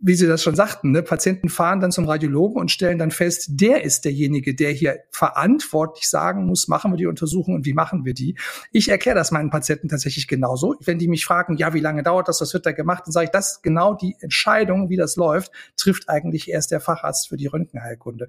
wie 0.02 0.14
Sie 0.14 0.26
das 0.26 0.42
schon 0.42 0.54
sagten, 0.54 0.92
ne, 0.92 1.02
Patienten 1.02 1.48
fahren 1.48 1.80
dann 1.80 1.92
zum 1.92 2.06
Radiologen 2.06 2.60
und 2.60 2.70
stellen 2.70 2.98
dann 2.98 3.10
fest, 3.10 3.48
der 3.52 3.84
ist 3.84 4.04
derjenige, 4.04 4.54
der 4.54 4.70
hier 4.70 5.00
verantwortlich 5.10 6.08
sagen 6.08 6.46
muss, 6.46 6.68
machen 6.68 6.92
wir 6.92 6.96
die 6.96 7.06
Untersuchung 7.06 7.54
und 7.54 7.66
wie 7.66 7.74
machen 7.74 8.04
wir 8.04 8.14
die. 8.14 8.36
Ich 8.72 8.88
erkläre 8.88 9.16
das 9.16 9.30
meinen 9.30 9.50
Patienten 9.50 9.88
tatsächlich 9.88 10.26
genauso. 10.26 10.76
Wenn 10.80 10.98
die 10.98 11.08
mich 11.08 11.24
fragen, 11.24 11.56
ja, 11.58 11.74
wie 11.74 11.80
lange 11.80 12.02
dauert 12.02 12.28
das, 12.28 12.40
was 12.40 12.54
wird 12.54 12.64
da 12.64 12.72
gemacht, 12.72 13.04
dann 13.06 13.12
sage 13.12 13.26
ich, 13.26 13.30
das 13.30 13.60
genau 13.60 13.94
die 13.94 14.16
Entscheidung, 14.20 14.88
wie 14.88 14.96
das 14.96 15.16
läuft, 15.16 15.52
trifft 15.76 16.08
eigentlich 16.08 16.50
erst 16.50 16.70
der 16.70 16.80
Facharzt 16.80 17.28
für 17.28 17.36
die 17.36 17.46
Röntgenheilkunde. 17.46 18.28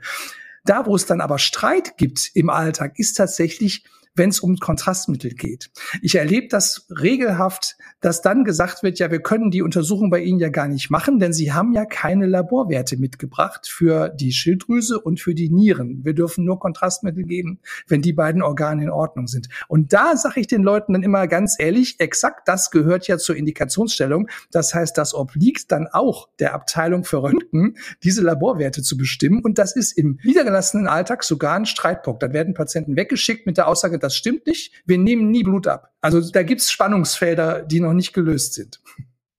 Da, 0.66 0.86
wo 0.86 0.96
es 0.96 1.06
dann 1.06 1.22
aber 1.22 1.40
Streit 1.40 1.98
gibt 1.98 2.32
im 2.34 2.50
Alltag, 2.50 3.00
ist 3.00 3.14
tatsächlich 3.14 3.86
wenn 4.16 4.30
es 4.30 4.40
um 4.40 4.58
Kontrastmittel 4.58 5.32
geht. 5.32 5.72
Ich 6.02 6.16
erlebe 6.16 6.48
das 6.50 6.88
regelhaft, 6.90 7.78
dass 8.02 8.22
dann 8.22 8.44
gesagt 8.44 8.84
wird, 8.84 9.00
ja, 9.00 9.12
wir 9.12 9.22
können 9.22 9.52
die 9.52 9.62
Untersuchung 9.62 10.10
bei 10.10 10.20
Ihnen 10.20 10.40
ja 10.40 10.50
gar 10.50 10.68
nicht 10.68 10.90
machen, 10.90 11.20
denn 11.20 11.34
Sie 11.34 11.54
haben 11.54 11.74
ja 11.74 11.86
keine 11.86 12.26
Laborwerte 12.26 12.98
mitgebracht 12.98 13.68
für 13.68 14.10
die 14.10 14.34
Schilddrüse 14.34 15.00
und 15.00 15.20
für 15.20 15.34
die 15.34 15.50
Nieren. 15.50 16.02
Wir 16.04 16.14
dürfen 16.14 16.44
nur 16.44 16.60
Kontrastmittel 16.60 17.24
geben, 17.24 17.60
wenn 17.88 18.02
die 18.02 18.14
beiden 18.14 18.42
Organe 18.42 18.84
in 18.84 18.90
Ordnung 18.90 19.28
sind. 19.28 19.48
Und 19.68 19.94
da 19.94 20.16
sage 20.18 20.42
ich 20.42 20.48
den 20.48 20.64
Leuten 20.64 20.94
dann 20.94 21.04
immer 21.04 21.28
ganz 21.28 21.56
ehrlich, 21.58 22.00
exakt 22.00 22.48
das 22.48 22.72
gehört 22.72 23.08
ja 23.08 23.18
zur 23.18 23.36
Indikationsstellung. 23.36 24.28
Das 24.52 24.74
heißt, 24.74 24.98
das 24.98 25.14
obliegt 25.14 25.72
dann 25.72 25.88
auch 25.88 26.28
der 26.40 26.54
Abteilung 26.54 27.04
für 27.04 27.24
Röntgen, 27.24 27.78
diese 28.04 28.22
Laborwerte 28.22 28.82
zu 28.82 28.98
bestimmen. 28.98 29.42
Und 29.42 29.58
das 29.58 29.76
ist 29.76 29.94
im 29.94 30.20
niedergelassenen 30.24 30.88
Alltag 30.88 31.24
sogar 31.24 31.56
ein 31.56 31.66
Streitpunkt. 31.66 32.24
Dann 32.24 32.34
werden 32.34 32.54
Patienten 32.54 32.96
weggeschickt 32.96 33.46
mit 33.46 33.58
der 33.58 33.68
Aussage, 33.68 34.01
das 34.04 34.16
stimmt 34.16 34.48
nicht, 34.48 34.74
wir 34.86 34.98
nehmen 34.98 35.32
nie 35.32 35.44
Blut 35.44 35.68
ab. 35.68 35.94
Also 36.02 36.22
da 36.22 36.44
gibt's 36.44 36.72
Spannungsfelder, 36.72 37.62
die 37.62 37.80
noch 37.80 37.94
nicht 37.94 38.14
gelöst 38.14 38.56
sind. 38.56 38.80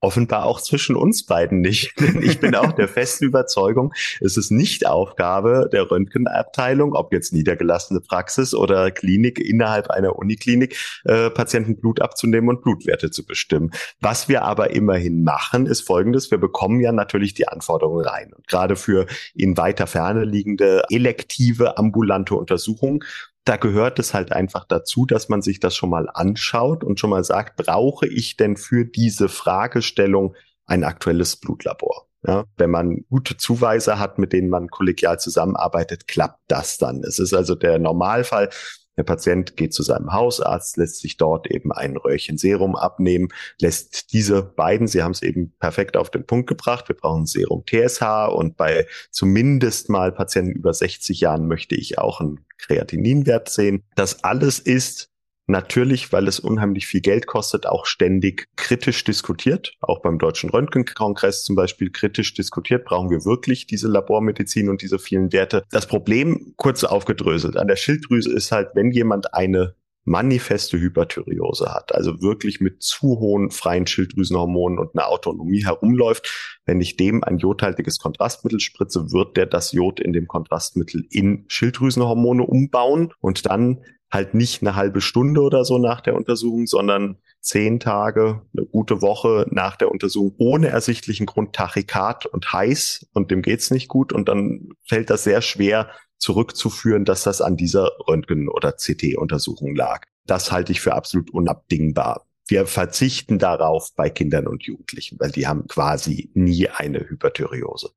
offenbar 0.03 0.44
auch 0.44 0.61
zwischen 0.61 0.96
uns 0.96 1.25
beiden 1.25 1.61
nicht. 1.61 1.94
ich 2.20 2.40
bin 2.40 2.55
auch 2.55 2.72
der 2.72 2.88
festen 2.88 3.25
Überzeugung, 3.25 3.94
es 4.20 4.37
ist 4.37 4.51
nicht 4.51 4.87
Aufgabe 4.87 5.70
der 5.72 5.90
Röntgenabteilung, 5.90 6.94
ob 6.94 7.12
jetzt 7.12 7.33
niedergelassene 7.33 8.01
Praxis 8.01 8.53
oder 8.53 8.90
Klinik 8.90 9.38
innerhalb 9.38 9.90
einer 9.90 10.16
Uniklinik, 10.16 10.77
äh, 11.05 11.31
Patienten 11.31 11.79
Blut 11.79 12.03
abzunehmen 12.03 12.48
und 12.48 12.62
Blutwerte 12.62 13.11
zu 13.11 13.25
bestimmen. 13.25 13.70
Was 14.01 14.29
wir 14.29 14.42
aber 14.42 14.70
immerhin 14.70 15.22
machen, 15.22 15.66
ist 15.66 15.83
folgendes. 15.83 16.31
Wir 16.31 16.38
bekommen 16.38 16.81
ja 16.81 16.90
natürlich 16.90 17.33
die 17.35 17.46
Anforderungen 17.46 18.05
rein. 18.05 18.33
Und 18.35 18.48
gerade 18.48 18.75
für 18.75 19.07
in 19.35 19.57
weiter 19.57 19.87
Ferne 19.87 20.25
liegende 20.25 20.83
elektive 20.90 21.79
ambulante 21.79 22.35
Untersuchungen 22.35 23.05
da 23.44 23.57
gehört 23.57 23.98
es 23.98 24.14
halt 24.14 24.33
einfach 24.33 24.64
dazu, 24.64 25.05
dass 25.07 25.28
man 25.28 25.42
sich 25.42 25.59
das 25.61 25.74
schon 25.74 25.90
mal 25.90 26.09
anschaut 26.12 26.85
und 26.85 27.00
schon 27.00 27.11
mal 27.11 27.24
sagt, 27.24 27.57
brauche 27.57 28.07
ich 28.07 28.37
denn 28.37 28.57
für 28.57 28.85
diese 28.85 29.28
Fragestellung 29.28 30.35
ein 30.66 30.85
aktuelles 30.85 31.37
Blutlabor? 31.37 32.07
Ja, 32.24 32.44
wenn 32.57 32.70
man 32.70 33.05
gute 33.11 33.37
Zuweise 33.37 33.98
hat, 33.98 34.18
mit 34.18 34.33
denen 34.33 34.48
man 34.48 34.68
kollegial 34.68 35.18
zusammenarbeitet, 35.18 36.07
klappt 36.07 36.40
das 36.46 36.78
dann. 36.78 37.02
Es 37.02 37.18
ist 37.18 37.35
also 37.35 37.57
der 37.57 37.81
Normalfall, 37.81 38.48
der 38.96 39.05
Patient 39.05 39.57
geht 39.57 39.74
zu 39.74 39.83
seinem 39.83 40.12
Hausarzt, 40.12 40.76
lässt 40.76 41.00
sich 41.00 41.16
dort 41.16 41.50
eben 41.50 41.72
ein 41.72 41.96
Röhrchen 41.96 42.38
Serum 42.38 42.76
abnehmen, 42.76 43.28
lässt 43.61 44.12
diese 44.12 44.42
beiden, 44.42 44.87
Sie 44.87 45.02
haben 45.02 45.12
es 45.12 45.22
eben 45.22 45.52
perfekt 45.59 45.96
auf 45.96 46.11
den 46.11 46.26
Punkt 46.26 46.48
gebracht, 46.48 46.88
wir 46.88 46.96
brauchen 46.96 47.26
Serum 47.26 47.64
TSH 47.66 48.28
und 48.33 48.57
bei 48.57 48.87
zumindest 49.11 49.88
mal 49.88 50.12
Patienten 50.12 50.52
über 50.52 50.74
60 50.74 51.20
Jahren 51.20 51.46
möchte 51.48 51.74
ich 51.74 51.98
auch 51.98 52.20
einen 52.20 52.44
Kreatininwert 52.59 53.48
sehen. 53.48 53.83
Das 53.96 54.24
alles 54.24 54.59
ist 54.59 55.12
natürlich, 55.46 56.12
weil 56.12 56.28
es 56.28 56.40
unheimlich 56.40 56.87
viel 56.87 57.00
Geld 57.00 57.26
kostet, 57.26 57.66
auch 57.66 57.87
ständig 57.87 58.46
kritisch 58.57 59.05
diskutiert. 59.05 59.74
Auch 59.81 60.02
beim 60.02 60.18
Deutschen 60.18 60.50
Röntgenkongress 60.50 61.44
zum 61.44 61.57
Beispiel 61.57 61.90
kritisch 61.90 62.35
diskutiert. 62.35 62.85
Brauchen 62.85 63.11
wir 63.11 63.24
wirklich 63.24 63.66
diese 63.66 63.88
Labormedizin 63.88 64.68
und 64.68 64.83
diese 64.83 64.98
vielen 64.98 65.33
Werte? 65.33 65.64
Das 65.70 65.87
Problem, 65.87 66.55
kurz 66.57 66.85
aufgedröselt, 66.85 67.57
an 67.57 67.68
der 67.68 67.76
Schilddrüse 67.76 68.33
ist 68.33 68.52
halt, 68.52 68.70
wenn 68.74 68.90
jemand 68.90 69.35
eine 69.35 69.74
manifeste 70.05 70.81
Hyperthyreose 70.81 71.72
hat, 71.72 71.94
also 71.94 72.20
wirklich 72.22 72.61
mit 72.61 72.83
zu 72.83 73.20
hohen 73.20 73.50
freien 73.50 73.87
Schilddrüsenhormonen 73.87 74.78
und 74.78 74.94
einer 74.94 75.09
Autonomie 75.09 75.64
herumläuft, 75.64 76.61
wenn 76.66 76.81
ich 76.81 76.96
dem 76.96 77.22
ein 77.22 77.38
jodhaltiges 77.38 77.98
Kontrastmittel 77.98 78.59
spritze, 78.59 79.12
wird 79.12 79.37
der 79.37 79.46
das 79.46 79.72
Jod 79.72 80.00
in 80.00 80.12
dem 80.12 80.26
Kontrastmittel 80.26 81.07
in 81.11 81.44
Schilddrüsenhormone 81.46 82.42
umbauen 82.42 83.12
und 83.20 83.46
dann 83.46 83.85
halt 84.12 84.35
nicht 84.35 84.62
eine 84.62 84.77
halbe 84.77 85.01
Stunde 85.01 85.40
oder 85.40 85.64
so 85.64 85.79
nach 85.79 86.03
der 86.03 86.14
Untersuchung, 86.14 86.66
sondern 86.66 87.16
zehn 87.40 87.81
Tage, 87.81 88.42
eine 88.57 88.66
gute 88.66 89.01
Woche 89.01 89.46
nach 89.51 89.75
der 89.77 89.90
Untersuchung 89.90 90.35
ohne 90.38 90.68
ersichtlichen 90.68 91.27
Grund 91.27 91.55
Tachykard 91.55 92.27
und 92.27 92.53
heiß 92.53 93.09
und 93.14 93.31
dem 93.31 93.42
geht's 93.42 93.70
nicht 93.70 93.88
gut 93.88 94.12
und 94.12 94.29
dann 94.29 94.68
fällt 94.87 95.09
das 95.11 95.25
sehr 95.25 95.40
schwer 95.40 95.90
zurückzuführen, 96.18 97.05
dass 97.05 97.25
das 97.25 97.40
an 97.40 97.57
dieser 97.57 97.90
Röntgen- 98.07 98.48
oder 98.48 98.72
CT-Untersuchung 98.72 99.75
lag. 99.75 100.05
Das 100.27 100.53
halte 100.53 100.70
ich 100.70 100.81
für 100.81 100.94
absolut 100.94 101.31
unabdingbar. 101.31 102.27
Wir 102.46 102.66
verzichten 102.66 103.38
darauf 103.38 103.90
bei 103.96 104.11
Kindern 104.11 104.46
und 104.46 104.64
Jugendlichen, 104.64 105.18
weil 105.18 105.31
die 105.31 105.46
haben 105.46 105.66
quasi 105.66 106.31
nie 106.35 106.68
eine 106.68 107.01
Hyperthyreose. 107.09 107.90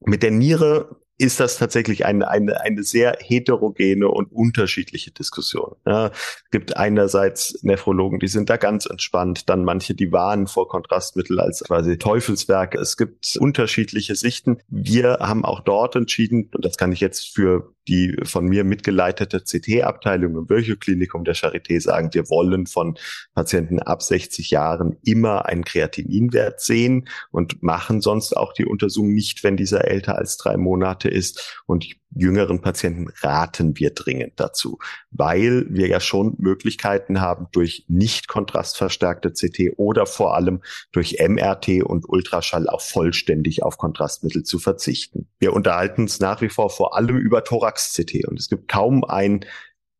Mit 0.00 0.22
der 0.22 0.30
Niere 0.30 1.00
ist 1.18 1.40
das 1.40 1.56
tatsächlich 1.56 2.04
eine, 2.04 2.28
eine, 2.28 2.60
eine 2.60 2.82
sehr 2.82 3.16
heterogene 3.20 4.08
und 4.08 4.32
unterschiedliche 4.32 5.10
Diskussion. 5.10 5.76
Ja, 5.86 6.08
es 6.08 6.50
gibt 6.50 6.76
einerseits 6.76 7.62
Nephrologen, 7.62 8.18
die 8.18 8.28
sind 8.28 8.50
da 8.50 8.56
ganz 8.56 8.86
entspannt, 8.86 9.48
dann 9.48 9.64
manche, 9.64 9.94
die 9.94 10.12
warnen 10.12 10.46
vor 10.46 10.68
Kontrastmittel 10.68 11.40
als 11.40 11.64
quasi 11.64 11.98
Teufelswerk. 11.98 12.74
Es 12.74 12.96
gibt 12.96 13.36
unterschiedliche 13.38 14.14
Sichten. 14.14 14.58
Wir 14.68 15.18
haben 15.20 15.44
auch 15.44 15.60
dort 15.60 15.96
entschieden, 15.96 16.50
und 16.54 16.64
das 16.64 16.76
kann 16.76 16.92
ich 16.92 17.00
jetzt 17.00 17.34
für 17.34 17.72
die 17.88 18.16
von 18.24 18.46
mir 18.46 18.64
mitgeleitete 18.64 19.40
CT-Abteilung 19.40 20.36
im 20.36 20.48
Virchow-Klinikum 20.48 21.24
der 21.24 21.36
Charité 21.36 21.80
sagen, 21.80 22.10
wir 22.12 22.28
wollen 22.28 22.66
von 22.66 22.98
Patienten 23.34 23.78
ab 23.78 24.02
60 24.02 24.50
Jahren 24.50 24.96
immer 25.04 25.46
einen 25.46 25.64
Kreatininwert 25.64 26.60
sehen 26.60 27.08
und 27.30 27.62
machen 27.62 28.00
sonst 28.00 28.36
auch 28.36 28.52
die 28.52 28.66
Untersuchung 28.66 29.12
nicht, 29.12 29.44
wenn 29.44 29.56
dieser 29.56 29.86
älter 29.86 30.16
als 30.18 30.36
drei 30.36 30.56
Monate 30.56 31.05
ist. 31.08 31.62
Und 31.66 31.86
jüngeren 32.14 32.60
Patienten 32.60 33.08
raten 33.20 33.76
wir 33.78 33.90
dringend 33.90 34.34
dazu, 34.36 34.78
weil 35.10 35.66
wir 35.68 35.88
ja 35.88 36.00
schon 36.00 36.34
Möglichkeiten 36.38 37.20
haben, 37.20 37.48
durch 37.52 37.84
nicht 37.88 38.28
kontrastverstärkte 38.28 39.32
CT 39.32 39.78
oder 39.78 40.06
vor 40.06 40.34
allem 40.34 40.62
durch 40.92 41.18
MRT 41.20 41.82
und 41.84 42.08
Ultraschall 42.08 42.68
auch 42.68 42.80
vollständig 42.80 43.62
auf 43.62 43.78
Kontrastmittel 43.78 44.42
zu 44.44 44.58
verzichten. 44.58 45.28
Wir 45.38 45.52
unterhalten 45.52 46.02
uns 46.02 46.20
nach 46.20 46.40
wie 46.40 46.48
vor 46.48 46.70
vor 46.70 46.96
allem 46.96 47.16
über 47.16 47.44
Thorax-CT 47.44 48.26
und 48.26 48.38
es 48.38 48.48
gibt 48.48 48.68
kaum 48.68 49.04
ein 49.04 49.44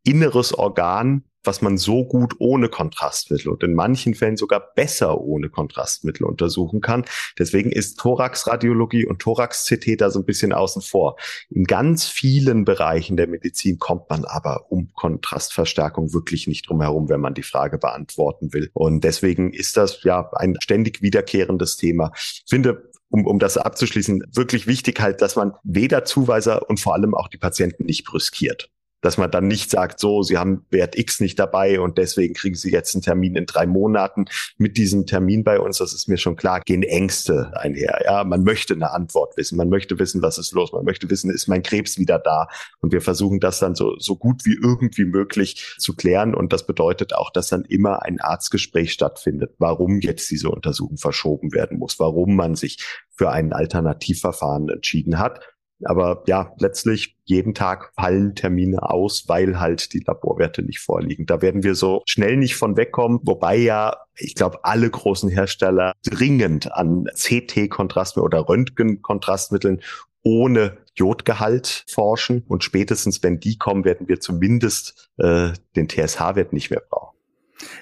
inneres 0.06 0.54
Organ, 0.54 1.24
was 1.46 1.62
man 1.62 1.78
so 1.78 2.04
gut 2.04 2.34
ohne 2.38 2.68
Kontrastmittel 2.68 3.50
und 3.50 3.62
in 3.62 3.74
manchen 3.74 4.14
Fällen 4.14 4.36
sogar 4.36 4.60
besser 4.74 5.20
ohne 5.20 5.48
Kontrastmittel 5.48 6.26
untersuchen 6.26 6.80
kann. 6.80 7.04
Deswegen 7.38 7.70
ist 7.70 7.98
Thoraxradiologie 7.98 9.06
und 9.06 9.20
Thorax-CT 9.20 10.00
da 10.00 10.10
so 10.10 10.18
ein 10.18 10.24
bisschen 10.24 10.52
außen 10.52 10.82
vor. 10.82 11.16
In 11.50 11.64
ganz 11.64 12.06
vielen 12.06 12.64
Bereichen 12.64 13.16
der 13.16 13.28
Medizin 13.28 13.78
kommt 13.78 14.10
man 14.10 14.24
aber 14.24 14.66
um 14.70 14.92
Kontrastverstärkung 14.94 16.12
wirklich 16.12 16.46
nicht 16.46 16.68
drum 16.68 16.80
herum, 16.80 17.08
wenn 17.08 17.20
man 17.20 17.34
die 17.34 17.42
Frage 17.42 17.78
beantworten 17.78 18.52
will. 18.52 18.70
Und 18.72 19.04
deswegen 19.04 19.52
ist 19.52 19.76
das 19.76 20.02
ja 20.02 20.30
ein 20.32 20.56
ständig 20.60 21.02
wiederkehrendes 21.02 21.76
Thema. 21.76 22.12
Ich 22.14 22.44
finde, 22.48 22.90
um, 23.08 23.24
um 23.24 23.38
das 23.38 23.56
abzuschließen, 23.56 24.24
wirklich 24.32 24.66
wichtig 24.66 25.00
halt, 25.00 25.22
dass 25.22 25.36
man 25.36 25.52
weder 25.62 26.04
Zuweiser 26.04 26.68
und 26.68 26.80
vor 26.80 26.94
allem 26.94 27.14
auch 27.14 27.28
die 27.28 27.38
Patienten 27.38 27.84
nicht 27.84 28.04
brüskiert 28.04 28.70
dass 29.00 29.18
man 29.18 29.30
dann 29.30 29.46
nicht 29.46 29.70
sagt, 29.70 30.00
so, 30.00 30.22
Sie 30.22 30.38
haben 30.38 30.64
Wert 30.70 30.98
X 30.98 31.20
nicht 31.20 31.38
dabei 31.38 31.80
und 31.80 31.98
deswegen 31.98 32.34
kriegen 32.34 32.54
Sie 32.54 32.70
jetzt 32.70 32.94
einen 32.94 33.02
Termin 33.02 33.36
in 33.36 33.46
drei 33.46 33.66
Monaten. 33.66 34.26
Mit 34.58 34.76
diesem 34.76 35.06
Termin 35.06 35.44
bei 35.44 35.60
uns, 35.60 35.78
das 35.78 35.92
ist 35.92 36.08
mir 36.08 36.16
schon 36.16 36.36
klar, 36.36 36.60
gehen 36.60 36.82
Ängste 36.82 37.52
einher. 37.54 38.00
Ja, 38.04 38.24
man 38.24 38.42
möchte 38.42 38.74
eine 38.74 38.90
Antwort 38.92 39.36
wissen. 39.36 39.56
Man 39.56 39.68
möchte 39.68 39.98
wissen, 39.98 40.22
was 40.22 40.38
ist 40.38 40.52
los. 40.52 40.72
Man 40.72 40.84
möchte 40.84 41.08
wissen, 41.10 41.30
ist 41.30 41.46
mein 41.46 41.62
Krebs 41.62 41.98
wieder 41.98 42.18
da? 42.18 42.48
Und 42.80 42.92
wir 42.92 43.00
versuchen 43.00 43.40
das 43.40 43.58
dann 43.58 43.74
so, 43.74 43.96
so 43.98 44.16
gut 44.16 44.44
wie 44.44 44.54
irgendwie 44.54 45.04
möglich 45.04 45.74
zu 45.78 45.94
klären. 45.94 46.34
Und 46.34 46.52
das 46.52 46.66
bedeutet 46.66 47.14
auch, 47.14 47.30
dass 47.30 47.48
dann 47.48 47.64
immer 47.64 48.02
ein 48.02 48.20
Arztgespräch 48.20 48.92
stattfindet, 48.92 49.54
warum 49.58 50.00
jetzt 50.00 50.30
diese 50.30 50.50
Untersuchung 50.50 50.96
verschoben 50.96 51.52
werden 51.52 51.78
muss, 51.78 51.98
warum 51.98 52.34
man 52.34 52.54
sich 52.54 52.78
für 53.10 53.30
ein 53.30 53.52
Alternativverfahren 53.52 54.68
entschieden 54.68 55.18
hat. 55.18 55.40
Aber 55.84 56.22
ja, 56.26 56.52
letztlich 56.58 57.16
jeden 57.24 57.54
Tag 57.54 57.92
fallen 57.94 58.34
Termine 58.34 58.82
aus, 58.82 59.24
weil 59.28 59.58
halt 59.60 59.92
die 59.92 60.02
Laborwerte 60.06 60.62
nicht 60.62 60.80
vorliegen. 60.80 61.26
Da 61.26 61.42
werden 61.42 61.62
wir 61.62 61.74
so 61.74 62.02
schnell 62.06 62.36
nicht 62.36 62.56
von 62.56 62.76
wegkommen, 62.76 63.20
wobei 63.24 63.56
ja, 63.56 63.96
ich 64.16 64.34
glaube, 64.34 64.64
alle 64.64 64.88
großen 64.88 65.28
Hersteller 65.28 65.92
dringend 66.04 66.72
an 66.72 67.06
CT-Kontrastmitteln 67.14 68.24
oder 68.24 68.48
Röntgen-Kontrastmitteln 68.48 69.82
ohne 70.22 70.78
Jodgehalt 70.94 71.84
forschen. 71.88 72.44
Und 72.48 72.64
spätestens, 72.64 73.22
wenn 73.22 73.38
die 73.38 73.58
kommen, 73.58 73.84
werden 73.84 74.08
wir 74.08 74.20
zumindest 74.20 75.10
äh, 75.18 75.50
den 75.76 75.88
TSH-Wert 75.88 76.52
nicht 76.52 76.70
mehr 76.70 76.82
brauchen. 76.88 77.15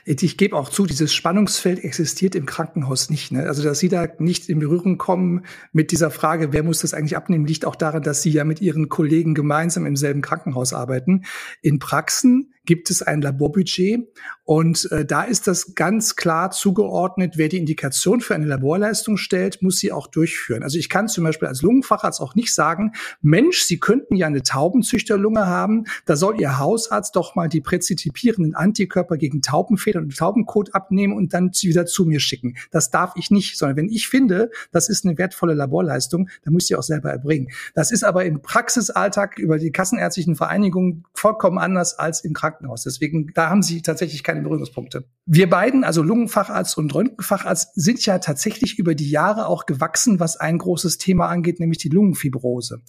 Ich 0.05 0.37
gebe 0.37 0.57
auch 0.57 0.69
zu, 0.69 0.87
dieses 0.87 1.13
Spannungsfeld 1.13 1.83
existiert 1.83 2.35
im 2.35 2.47
Krankenhaus 2.47 3.11
nicht. 3.11 3.33
Ne? 3.33 3.47
Also, 3.47 3.63
dass 3.63 3.79
Sie 3.79 3.89
da 3.89 4.07
nicht 4.19 4.49
in 4.49 4.61
Berührung 4.61 4.99
kommen 4.99 5.45
mit 5.73 5.91
dieser 5.91 6.11
Frage, 6.11 6.53
wer 6.53 6.63
muss 6.63 6.81
das 6.81 6.95
eigentlich 6.95 7.17
abnehmen, 7.17 7.47
liegt 7.47 7.65
auch 7.65 7.77
daran, 7.77 8.03
dass 8.03 8.23
Sie 8.23 8.31
ja 8.31 8.45
mit 8.45 8.61
Ihren 8.61 8.89
Kollegen 8.89 9.35
gemeinsam 9.35 9.87
im 9.87 9.97
selben 9.97 10.23
Krankenhaus 10.23 10.73
arbeiten. 10.73 11.25
In 11.61 11.79
Praxen 11.79 12.54
gibt 12.67 12.91
es 12.91 13.03
ein 13.03 13.23
Laborbudget 13.23 14.09
und 14.45 14.91
äh, 14.93 15.07
da 15.07 15.23
ist 15.23 15.47
das 15.47 15.75
ganz 15.75 16.17
klar 16.17 16.51
zugeordnet, 16.51 17.35
wer 17.37 17.49
die 17.49 17.57
Indikation 17.57 18.21
für 18.21 18.35
eine 18.35 18.45
Laborleistung 18.45 19.17
stellt, 19.17 19.63
muss 19.63 19.79
sie 19.79 19.91
auch 19.91 20.07
durchführen. 20.07 20.63
Also 20.63 20.79
ich 20.79 20.91
kann 20.91 21.09
zum 21.09 21.25
Beispiel 21.25 21.49
als 21.49 21.63
Lungenfacharzt 21.63 22.21
auch 22.21 22.35
nicht 22.35 22.55
sagen, 22.55 22.93
Mensch, 23.23 23.63
Sie 23.63 23.79
könnten 23.79 24.17
ja 24.17 24.27
eine 24.27 24.43
Taubenzüchterlunge 24.43 25.47
haben, 25.47 25.85
da 26.05 26.17
soll 26.17 26.39
Ihr 26.41 26.59
Hausarzt 26.59 27.17
doch 27.17 27.35
mal 27.35 27.49
die 27.49 27.63
präzipierenden 27.63 28.55
Antikörper 28.55 29.17
gegen 29.17 29.41
Taubenfedern 29.41 30.05
und 30.05 30.17
Taubenkot 30.17 30.75
abnehmen 30.75 31.15
und 31.15 31.33
dann 31.33 31.51
wieder 31.63 31.87
zu 31.87 32.05
mir 32.05 32.21
schicken. 32.21 32.57
Das 32.71 32.91
darf 32.91 33.13
ich 33.17 33.31
nicht, 33.31 33.57
sondern 33.57 33.79
wenn 33.79 33.89
ich 33.89 34.09
finde, 34.09 34.51
das 34.73 34.89
ist 34.89 35.07
eine 35.07 35.17
wertvolle 35.17 35.55
Laborleistung, 35.55 36.29
dann 36.45 36.53
muss 36.53 36.69
ich 36.69 36.77
auch 36.77 36.83
selber 36.83 37.11
erbringen. 37.11 37.49
Das 37.75 37.91
ist 37.91 38.05
aber 38.05 38.27
im 38.27 38.43
Praxisalltag 38.43 39.39
über 39.39 39.59
die 39.59 39.71
kassenärztlichen 39.71 40.37
Vereinigungen 40.37 41.05
vollkommen 41.15 41.59
anders 41.59 41.99
als 41.99 42.25
im 42.25 42.35
Krankenhaus 42.35 42.54
Krankenhaus. 42.55 42.83
Deswegen, 42.83 43.33
da 43.35 43.51
haben 43.51 43.63
sie 43.63 43.83
tatsächlich 43.83 44.23
keine 44.23 44.43
Berührungspunkte. 44.43 45.05
Wir 45.27 45.49
beiden, 45.49 45.85
also 45.85 46.03
Lungenfacharzt 46.03 46.77
und 46.79 46.95
Röntgenfacharzt, 46.95 47.75
sind 47.75 48.05
ja 48.07 48.19
tatsächlich 48.19 48.79
über 48.79 48.95
die 48.95 49.11
Jahre 49.11 49.47
auch 49.47 49.67
gewachsen, 49.67 50.21
was 50.21 50.37
ein 50.37 50.59
großes 50.59 50.99
Thema 50.99 51.29
angeht, 51.29 51.61
nämlich 51.61 51.79
die 51.79 51.89
Lungenfibrose. 51.89 52.83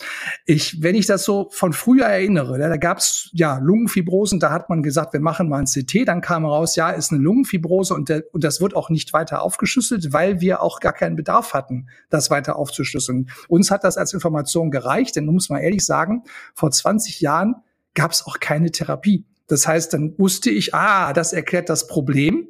Ich, 0.45 0.82
wenn 0.82 0.95
ich 0.95 1.06
das 1.06 1.23
so 1.23 1.49
von 1.51 1.73
früher 1.73 2.06
erinnere, 2.06 2.58
da 2.58 2.78
gab 2.78 2.99
es 2.99 3.30
ja 3.34 3.58
Lungenfibrosen, 3.58 4.39
da 4.39 4.51
hat 4.51 4.69
man 4.69 4.84
gesagt, 4.84 5.13
wir 5.13 5.19
machen 5.19 5.49
mal 5.49 5.60
ein 5.60 5.65
CT, 5.65 6.08
dann 6.08 6.21
kam 6.21 6.45
raus, 6.45 6.75
ja, 6.75 6.89
ist 6.89 7.12
eine 7.12 7.21
Lungenfibrose 7.21 7.93
und, 7.93 8.10
der, 8.10 8.23
und 8.32 8.43
das 8.43 8.62
wird 8.62 8.75
auch 8.75 8.89
nicht 8.89 9.13
weiter 9.13 9.41
aufgeschlüsselt, 9.41 10.13
weil 10.13 10.41
wir 10.41 10.62
auch 10.62 10.80
gar 10.80 10.93
keinen 10.93 11.15
Bedarf 11.15 11.54
hatten, 11.54 11.88
das 12.10 12.30
weiter 12.30 12.56
aufzuschlüsseln. 12.56 13.30
Uns 13.47 13.71
hat 13.71 13.84
das 13.84 13.97
als 13.97 14.13
Information 14.13 14.71
gereicht, 14.71 15.15
denn 15.15 15.25
muss 15.25 15.49
man 15.49 15.62
ehrlich 15.62 15.86
sagen, 15.86 16.23
vor 16.54 16.71
20 16.71 17.21
Jahren 17.21 17.56
gab 17.95 18.12
es 18.12 18.25
auch 18.25 18.39
keine 18.39 18.71
Therapie. 18.71 19.25
Das 19.48 19.68
heißt, 19.68 19.94
dann 19.94 20.14
wusste 20.18 20.50
ich, 20.50 20.74
ah, 20.74 21.14
das 21.14 21.34
erklärt 21.34 21.70
das 21.70 21.88
Problem. 21.88 22.50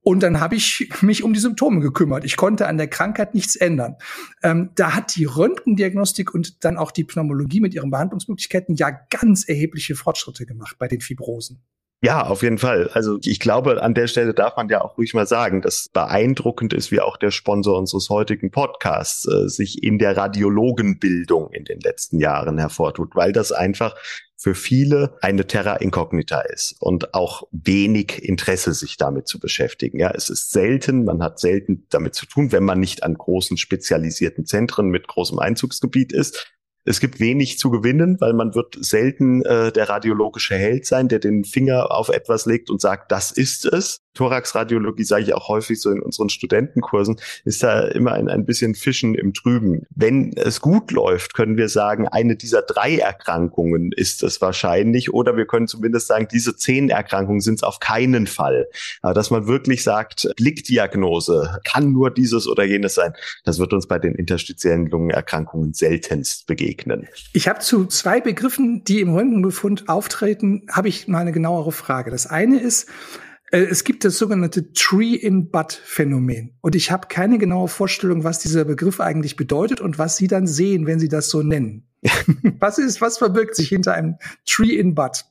Und 0.00 0.22
dann 0.22 0.38
habe 0.38 0.54
ich 0.54 0.88
mich 1.00 1.24
um 1.24 1.32
die 1.32 1.40
Symptome 1.40 1.80
gekümmert. 1.80 2.24
Ich 2.24 2.36
konnte 2.36 2.68
an 2.68 2.78
der 2.78 2.86
Krankheit 2.86 3.34
nichts 3.34 3.56
ändern. 3.56 3.96
Ähm, 4.42 4.70
da 4.76 4.94
hat 4.94 5.16
die 5.16 5.24
Röntgendiagnostik 5.24 6.32
und 6.32 6.64
dann 6.64 6.76
auch 6.76 6.92
die 6.92 7.02
Pneumologie 7.02 7.60
mit 7.60 7.74
ihren 7.74 7.90
Behandlungsmöglichkeiten 7.90 8.76
ja 8.76 8.90
ganz 9.10 9.48
erhebliche 9.48 9.96
Fortschritte 9.96 10.46
gemacht 10.46 10.76
bei 10.78 10.86
den 10.86 11.00
Fibrosen. 11.00 11.60
Ja, 12.02 12.26
auf 12.26 12.42
jeden 12.42 12.58
Fall. 12.58 12.90
Also 12.92 13.18
ich 13.24 13.40
glaube, 13.40 13.82
an 13.82 13.94
der 13.94 14.06
Stelle 14.06 14.34
darf 14.34 14.56
man 14.56 14.68
ja 14.68 14.82
auch 14.82 14.98
ruhig 14.98 15.14
mal 15.14 15.26
sagen, 15.26 15.62
dass 15.62 15.88
beeindruckend 15.92 16.74
ist, 16.74 16.90
wie 16.90 17.00
auch 17.00 17.16
der 17.16 17.30
Sponsor 17.30 17.78
unseres 17.78 18.10
heutigen 18.10 18.50
Podcasts 18.50 19.26
äh, 19.26 19.48
sich 19.48 19.82
in 19.82 19.98
der 19.98 20.16
Radiologenbildung 20.16 21.50
in 21.52 21.64
den 21.64 21.80
letzten 21.80 22.20
Jahren 22.20 22.58
hervortut, 22.58 23.16
weil 23.16 23.32
das 23.32 23.50
einfach 23.50 23.94
für 24.36 24.54
viele 24.54 25.16
eine 25.22 25.46
Terra 25.46 25.76
incognita 25.76 26.40
ist 26.40 26.76
und 26.80 27.14
auch 27.14 27.44
wenig 27.50 28.22
Interesse, 28.22 28.74
sich 28.74 28.98
damit 28.98 29.26
zu 29.26 29.40
beschäftigen. 29.40 29.98
Ja, 29.98 30.10
es 30.10 30.28
ist 30.28 30.50
selten, 30.50 31.04
man 31.04 31.22
hat 31.22 31.40
selten 31.40 31.86
damit 31.88 32.14
zu 32.14 32.26
tun, 32.26 32.52
wenn 32.52 32.62
man 32.62 32.78
nicht 32.78 33.02
an 33.02 33.14
großen 33.14 33.56
spezialisierten 33.56 34.44
Zentren 34.44 34.88
mit 34.88 35.08
großem 35.08 35.38
Einzugsgebiet 35.38 36.12
ist. 36.12 36.52
Es 36.86 37.00
gibt 37.00 37.18
wenig 37.18 37.58
zu 37.58 37.70
gewinnen, 37.70 38.20
weil 38.20 38.32
man 38.32 38.54
wird 38.54 38.78
selten 38.80 39.44
äh, 39.44 39.72
der 39.72 39.88
radiologische 39.88 40.54
Held 40.54 40.86
sein, 40.86 41.08
der 41.08 41.18
den 41.18 41.44
Finger 41.44 41.90
auf 41.90 42.08
etwas 42.08 42.46
legt 42.46 42.70
und 42.70 42.80
sagt, 42.80 43.10
das 43.10 43.32
ist 43.32 43.66
es. 43.66 44.00
Thoraxradiologie 44.14 45.04
sage 45.04 45.24
ich 45.24 45.34
auch 45.34 45.48
häufig 45.48 45.80
so 45.80 45.90
in 45.90 46.00
unseren 46.00 46.30
Studentenkursen, 46.30 47.16
ist 47.44 47.62
da 47.62 47.82
immer 47.82 48.12
ein, 48.12 48.28
ein 48.28 48.46
bisschen 48.46 48.74
Fischen 48.74 49.14
im 49.14 49.34
Trüben. 49.34 49.82
Wenn 49.94 50.32
es 50.36 50.60
gut 50.60 50.90
läuft, 50.90 51.34
können 51.34 51.56
wir 51.56 51.68
sagen, 51.68 52.08
eine 52.08 52.36
dieser 52.36 52.62
drei 52.62 52.96
Erkrankungen 52.96 53.92
ist 53.92 54.22
es 54.22 54.40
wahrscheinlich 54.40 55.12
oder 55.12 55.36
wir 55.36 55.46
können 55.46 55.68
zumindest 55.68 56.06
sagen, 56.06 56.28
diese 56.32 56.56
zehn 56.56 56.88
Erkrankungen 56.88 57.40
sind 57.40 57.56
es 57.56 57.62
auf 57.62 57.78
keinen 57.78 58.26
Fall. 58.26 58.68
Aber 59.02 59.12
dass 59.12 59.30
man 59.30 59.46
wirklich 59.46 59.82
sagt, 59.82 60.28
Blickdiagnose 60.36 61.60
kann 61.64 61.92
nur 61.92 62.10
dieses 62.10 62.48
oder 62.48 62.64
jenes 62.64 62.94
sein, 62.94 63.12
das 63.44 63.58
wird 63.58 63.72
uns 63.72 63.86
bei 63.86 63.98
den 63.98 64.14
interstitiellen 64.14 64.86
Lungenerkrankungen 64.86 65.74
seltenst 65.74 66.46
begegnen. 66.76 67.08
Ich 67.32 67.48
habe 67.48 67.60
zu 67.60 67.86
zwei 67.86 68.20
Begriffen, 68.20 68.84
die 68.84 69.00
im 69.00 69.14
Röntgenbefund 69.14 69.88
auftreten, 69.88 70.66
habe 70.70 70.88
ich 70.88 71.08
mal 71.08 71.20
eine 71.20 71.32
genauere 71.32 71.72
Frage. 71.72 72.10
Das 72.10 72.26
eine 72.26 72.60
ist, 72.60 72.88
äh, 73.50 73.58
es 73.58 73.84
gibt 73.84 74.04
das 74.04 74.18
sogenannte 74.18 74.72
Tree-in-Bud-Phänomen. 74.72 76.56
Und 76.60 76.74
ich 76.74 76.90
habe 76.90 77.08
keine 77.08 77.38
genaue 77.38 77.68
Vorstellung, 77.68 78.24
was 78.24 78.38
dieser 78.38 78.64
Begriff 78.64 79.00
eigentlich 79.00 79.36
bedeutet 79.36 79.80
und 79.80 79.98
was 79.98 80.16
Sie 80.16 80.28
dann 80.28 80.46
sehen, 80.46 80.86
wenn 80.86 80.98
Sie 80.98 81.08
das 81.08 81.28
so 81.28 81.42
nennen. 81.42 81.88
was 82.60 82.78
ist, 82.78 83.00
was 83.00 83.18
verbirgt 83.18 83.56
sich 83.56 83.68
hinter 83.68 83.94
einem 83.94 84.16
Tree-in-Bud? 84.46 85.24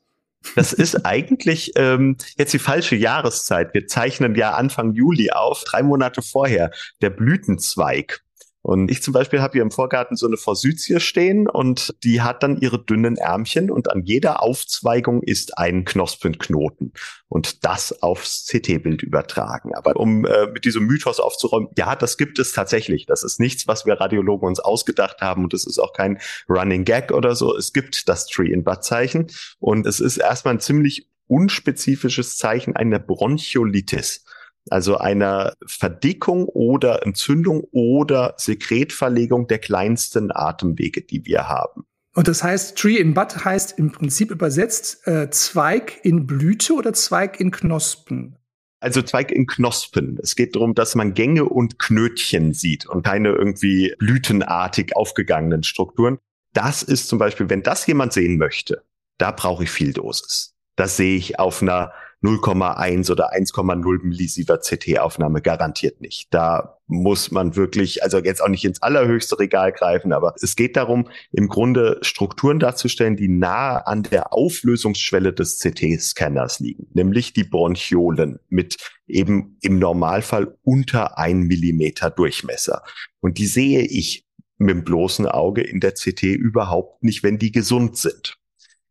Das 0.56 0.74
ist 0.74 1.06
eigentlich 1.08 1.72
ähm, 1.76 2.18
jetzt 2.38 2.54
die 2.54 2.60
falsche 2.60 2.96
Jahreszeit. 2.96 3.74
Wir 3.74 3.88
zeichnen 3.88 4.36
ja 4.36 4.52
Anfang 4.52 4.94
Juli 4.94 5.32
auf, 5.32 5.64
drei 5.64 5.82
Monate 5.82 6.22
vorher, 6.22 6.70
der 7.02 7.10
Blütenzweig. 7.10 8.25
Und 8.66 8.90
ich 8.90 9.04
zum 9.04 9.14
Beispiel 9.14 9.42
habe 9.42 9.52
hier 9.52 9.62
im 9.62 9.70
Vorgarten 9.70 10.18
so 10.18 10.26
eine 10.26 10.38
Forsythie 10.38 11.00
stehen 11.00 11.48
und 11.48 11.94
die 12.04 12.24
hat 12.24 12.42
dann 12.42 12.60
ihre 12.60 12.84
dünnen 12.84 13.16
Ärmchen 13.16 13.70
und 13.70 13.92
an 13.92 14.02
jeder 14.02 14.42
Aufzweigung 14.42 15.22
ist 15.22 15.60
ein 15.60 15.86
Knospenknoten 15.86 16.92
und 17.28 17.64
das 17.64 18.02
aufs 18.02 18.48
CT-Bild 18.48 19.04
übertragen. 19.04 19.76
Aber 19.76 19.96
um 19.98 20.26
äh, 20.26 20.48
mit 20.48 20.66
diesem 20.66 20.88
Mythos 20.88 21.20
aufzuräumen, 21.20 21.70
ja, 21.78 21.96
das 21.96 22.18
gibt 22.18 22.40
es 22.40 22.54
tatsächlich. 22.54 23.06
Das 23.06 23.22
ist 23.22 23.40
nichts, 23.40 23.68
was 23.68 23.86
wir 23.86 24.02
Radiologen 24.02 24.48
uns 24.48 24.60
ausgedacht 24.60 25.22
haben 25.22 25.44
und 25.44 25.54
es 25.54 25.68
ist 25.68 25.78
auch 25.78 25.94
kein 25.94 26.18
Running 26.50 26.86
Gag 26.86 27.12
oder 27.12 27.36
so. 27.36 27.56
Es 27.56 27.72
gibt 27.72 28.10
das 28.10 28.26
Tree-in-Butt-Zeichen 28.26 29.28
und 29.60 29.86
es 29.86 30.00
ist 30.00 30.18
erstmal 30.18 30.56
ein 30.56 30.60
ziemlich 30.60 31.08
unspezifisches 31.28 32.36
Zeichen 32.36 32.76
einer 32.76 32.98
Bronchiolitis 32.98 34.25
also 34.70 34.98
einer 34.98 35.54
Verdickung 35.66 36.46
oder 36.46 37.06
Entzündung 37.06 37.62
oder 37.72 38.34
Sekretverlegung 38.38 39.48
der 39.48 39.60
kleinsten 39.60 40.32
Atemwege, 40.34 41.02
die 41.02 41.26
wir 41.26 41.48
haben. 41.48 41.86
Und 42.16 42.30
das 42.30 42.44
heißt, 42.44 42.78
Tree 42.78 42.96
in 42.96 43.14
Bud 43.14 43.44
heißt 43.44 43.78
im 43.78 43.92
Prinzip 43.92 44.32
übersetzt 44.32 45.06
äh, 45.06 45.30
Zweig 45.30 46.00
in 46.04 46.26
Blüte 46.26 46.74
oder 46.74 46.94
Zweig 46.94 47.40
in 47.40 47.52
Knospen? 47.52 48.38
Also 48.80 49.02
Zweig 49.02 49.32
in 49.32 49.48
Knospen. 49.48 50.18
Es 50.22 50.36
geht 50.36 50.56
darum, 50.56 50.76
dass 50.76 50.96
man 50.96 51.14
Gänge 51.14 51.46
und 51.46 51.78
Knötchen 51.78 52.54
sieht 52.54 52.86
und 52.86 53.04
keine 53.04 53.30
irgendwie 53.30 53.94
blütenartig 54.00 54.96
aufgegangenen 54.96 55.64
Strukturen. 55.64 56.20
Das 56.54 56.84
ist 56.84 57.10
zum 57.10 57.20
Beispiel, 57.20 57.50
wenn 57.50 57.64
das 57.64 57.86
jemand 57.86 58.14
sehen 58.14 58.38
möchte, 58.38 58.84
da 59.18 59.32
brauche 59.32 59.64
ich 59.64 59.72
viel 59.72 59.92
Dosis. 59.92 60.54
Das 60.78 60.98
sehe 60.98 61.18
ich 61.18 61.38
auf 61.38 61.62
einer 61.62 61.92
0,1 62.26 63.12
oder 63.12 63.34
1,0 63.34 64.04
Millisievert 64.04 64.66
CT-Aufnahme 64.66 65.42
garantiert 65.42 66.02
nicht. 66.02 66.34
Da 66.34 66.80
muss 66.88 67.32
man 67.32 67.56
wirklich, 67.56 68.04
also 68.04 68.20
jetzt 68.20 68.42
auch 68.42 68.48
nicht 68.48 68.66
ins 68.66 68.82
allerhöchste 68.82 69.40
Regal 69.40 69.72
greifen, 69.72 70.14
aber 70.14 70.34
es 70.42 70.56
geht 70.56 70.76
darum, 70.76 71.10
im 71.32 71.48
Grunde 71.48 72.00
Strukturen 72.02 72.60
darzustellen, 72.60 73.16
die 73.16 73.28
nahe 73.28 73.86
an 73.88 74.04
der 74.04 74.34
Auflösungsschwelle 74.34 75.34
des 75.34 75.60
CT-Scanners 75.60 76.60
liegen, 76.60 76.88
nämlich 76.94 77.34
die 77.34 77.44
Bronchiolen 77.44 78.40
mit 78.50 78.78
eben 79.08 79.58
im 79.62 79.80
Normalfall 79.80 80.58
unter 80.64 81.18
ein 81.18 81.42
Millimeter 81.42 82.10
Durchmesser. 82.10 82.84
Und 83.20 83.38
die 83.38 83.48
sehe 83.48 83.82
ich 83.82 84.26
mit 84.58 84.70
dem 84.70 84.84
bloßen 84.84 85.28
Auge 85.28 85.62
in 85.62 85.80
der 85.80 85.94
CT 85.94 86.24
überhaupt 86.24 87.04
nicht, 87.04 87.24
wenn 87.24 87.38
die 87.38 87.52
gesund 87.52 87.98
sind. 87.98 88.38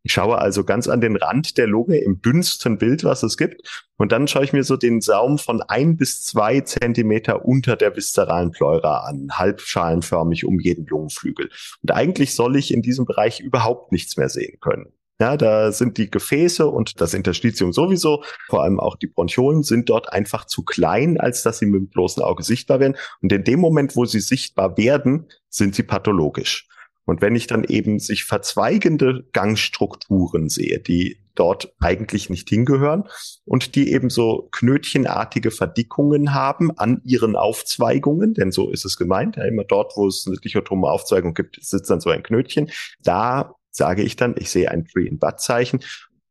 Ich 0.05 0.13
schaue 0.13 0.37
also 0.37 0.63
ganz 0.63 0.87
an 0.87 1.01
den 1.01 1.15
Rand 1.15 1.57
der 1.57 1.65
Lunge 1.65 1.97
im 1.97 2.21
dünnsten 2.21 2.77
Bild, 2.77 3.03
was 3.03 3.23
es 3.23 3.37
gibt. 3.37 3.87
Und 3.97 4.11
dann 4.11 4.27
schaue 4.27 4.43
ich 4.43 4.53
mir 4.53 4.63
so 4.63 4.77
den 4.77 5.01
Saum 5.01 5.39
von 5.39 5.63
ein 5.63 5.97
bis 5.97 6.21
zwei 6.23 6.61
Zentimeter 6.61 7.43
unter 7.43 7.75
der 7.75 7.95
viszeralen 7.95 8.51
Pleura 8.51 8.99
an, 8.99 9.29
halbschalenförmig 9.31 10.45
um 10.45 10.59
jeden 10.59 10.85
Lungenflügel. 10.85 11.49
Und 11.81 11.91
eigentlich 11.91 12.35
soll 12.35 12.55
ich 12.55 12.71
in 12.71 12.83
diesem 12.83 13.05
Bereich 13.05 13.39
überhaupt 13.39 13.91
nichts 13.91 14.15
mehr 14.15 14.29
sehen 14.29 14.59
können. 14.61 14.93
Ja, 15.19 15.37
da 15.37 15.71
sind 15.71 15.97
die 15.97 16.11
Gefäße 16.11 16.67
und 16.67 17.01
das 17.01 17.15
Interstitium 17.15 17.73
sowieso, 17.73 18.23
vor 18.47 18.61
allem 18.61 18.79
auch 18.79 18.97
die 18.97 19.07
Bronchiolen, 19.07 19.63
sind 19.63 19.89
dort 19.89 20.13
einfach 20.13 20.45
zu 20.45 20.61
klein, 20.63 21.19
als 21.19 21.41
dass 21.41 21.57
sie 21.57 21.65
mit 21.65 21.81
dem 21.81 21.87
bloßen 21.87 22.21
Auge 22.21 22.43
sichtbar 22.43 22.79
werden. 22.79 22.95
Und 23.23 23.31
in 23.31 23.43
dem 23.43 23.59
Moment, 23.59 23.95
wo 23.95 24.05
sie 24.05 24.19
sichtbar 24.19 24.77
werden, 24.77 25.29
sind 25.49 25.73
sie 25.73 25.83
pathologisch. 25.83 26.67
Und 27.05 27.21
wenn 27.21 27.35
ich 27.35 27.47
dann 27.47 27.63
eben 27.63 27.99
sich 27.99 28.25
verzweigende 28.25 29.25
Gangstrukturen 29.31 30.49
sehe, 30.49 30.79
die 30.79 31.19
dort 31.35 31.73
eigentlich 31.79 32.29
nicht 32.29 32.49
hingehören 32.49 33.03
und 33.43 33.75
die 33.75 33.91
eben 33.91 34.09
so 34.09 34.47
knötchenartige 34.51 35.51
Verdickungen 35.51 36.33
haben 36.33 36.71
an 36.77 37.01
ihren 37.03 37.35
Aufzweigungen, 37.35 38.33
denn 38.33 38.51
so 38.51 38.69
ist 38.69 38.85
es 38.85 38.97
gemeint, 38.97 39.35
ja, 39.35 39.43
immer 39.43 39.65
dort, 39.65 39.93
wo 39.95 40.07
es 40.07 40.25
eine 40.27 40.37
dichotome 40.37 40.87
Aufzweigung 40.87 41.33
gibt, 41.33 41.59
sitzt 41.61 41.89
dann 41.89 41.99
so 41.99 42.09
ein 42.09 42.23
Knötchen. 42.23 42.71
Da 43.03 43.55
sage 43.69 44.03
ich 44.03 44.15
dann, 44.15 44.35
ich 44.37 44.49
sehe 44.49 44.71
ein 44.71 44.85
Tree-in-Butt-Zeichen. 44.85 45.81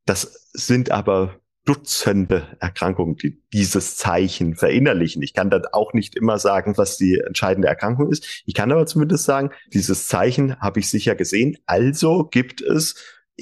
Das 0.06 0.48
sind 0.52 0.90
aber 0.90 1.38
Dutzende 1.64 2.56
Erkrankungen, 2.60 3.16
die 3.16 3.42
dieses 3.52 3.96
Zeichen 3.96 4.54
verinnerlichen. 4.54 5.22
Ich 5.22 5.32
kann 5.32 5.48
dann 5.48 5.64
auch 5.72 5.94
nicht 5.94 6.14
immer 6.14 6.38
sagen, 6.38 6.76
was 6.76 6.98
die 6.98 7.18
entscheidende 7.18 7.68
Erkrankung 7.68 8.10
ist. 8.10 8.42
Ich 8.44 8.54
kann 8.54 8.70
aber 8.70 8.84
zumindest 8.86 9.24
sagen, 9.24 9.50
dieses 9.72 10.06
Zeichen 10.06 10.60
habe 10.60 10.80
ich 10.80 10.90
sicher 10.90 11.14
gesehen. 11.14 11.56
Also 11.66 12.24
gibt 12.24 12.60
es, 12.60 12.96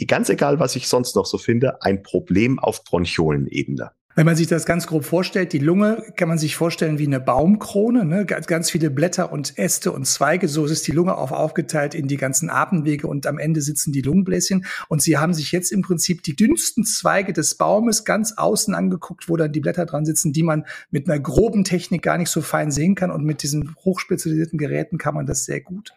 ganz 0.07 0.29
egal, 0.29 0.61
was 0.61 0.77
ich 0.77 0.89
sonst 0.89 1.17
noch 1.17 1.27
so 1.27 1.37
finde, 1.37 1.83
ein 1.83 2.03
Problem 2.03 2.59
auf 2.59 2.85
Bronchiolenebene. 2.85 3.91
Wenn 4.15 4.27
man 4.27 4.37
sich 4.37 4.47
das 4.47 4.67
ganz 4.67 4.87
grob 4.87 5.07
vorstellt, 5.07 5.55
die 5.55 5.59
Lunge 5.59 6.05
kann 6.17 6.29
man 6.29 6.37
sich 6.37 6.55
vorstellen 6.55 6.99
wie 6.99 7.07
eine 7.07 7.19
Baumkrone, 7.19 8.05
ne? 8.05 8.27
ganz, 8.27 8.47
ganz 8.47 8.71
viele 8.71 8.91
Blätter 8.91 9.33
und 9.33 9.59
Äste 9.59 9.91
und 9.91 10.05
Zweige. 10.07 10.49
So 10.49 10.67
ist 10.67 10.87
die 10.87 10.93
Lunge 10.93 11.17
auch 11.17 11.33
aufgeteilt 11.33 11.95
in 11.95 12.09
die 12.09 12.19
ganzen 12.19 12.51
Atemwege 12.51 13.07
und 13.07 13.27
am 13.27 13.39
Ende 13.39 13.63
sitzen 13.63 13.91
die 13.91 14.03
Lungenbläschen. 14.03 14.67
Und 14.89 15.01
sie 15.01 15.17
haben 15.17 15.33
sich 15.33 15.51
jetzt 15.53 15.73
im 15.73 15.81
Prinzip 15.81 16.23
die 16.23 16.37
dünnsten 16.37 16.85
Zweige 16.85 17.33
des 17.33 17.55
Baumes 17.55 18.05
ganz 18.05 18.35
außen 18.37 18.75
angeguckt, 18.75 19.31
wo 19.31 19.37
dann 19.39 19.51
die 19.51 19.61
Blätter 19.61 19.87
dran 19.87 20.05
sitzen, 20.05 20.35
die 20.35 20.43
man 20.43 20.67
mit 20.91 21.09
einer 21.09 21.19
groben 21.19 21.65
Technik 21.65 22.03
gar 22.03 22.19
nicht 22.19 22.31
so 22.31 22.43
fein 22.43 22.71
sehen 22.71 22.95
kann. 22.95 23.11
Und 23.11 23.25
mit 23.25 23.43
diesen 23.43 23.75
hochspezialisierten 23.83 24.59
Geräten 24.59 24.99
kann 24.99 25.15
man 25.15 25.25
das 25.25 25.47
sehr 25.47 25.63
gut. 25.63 25.95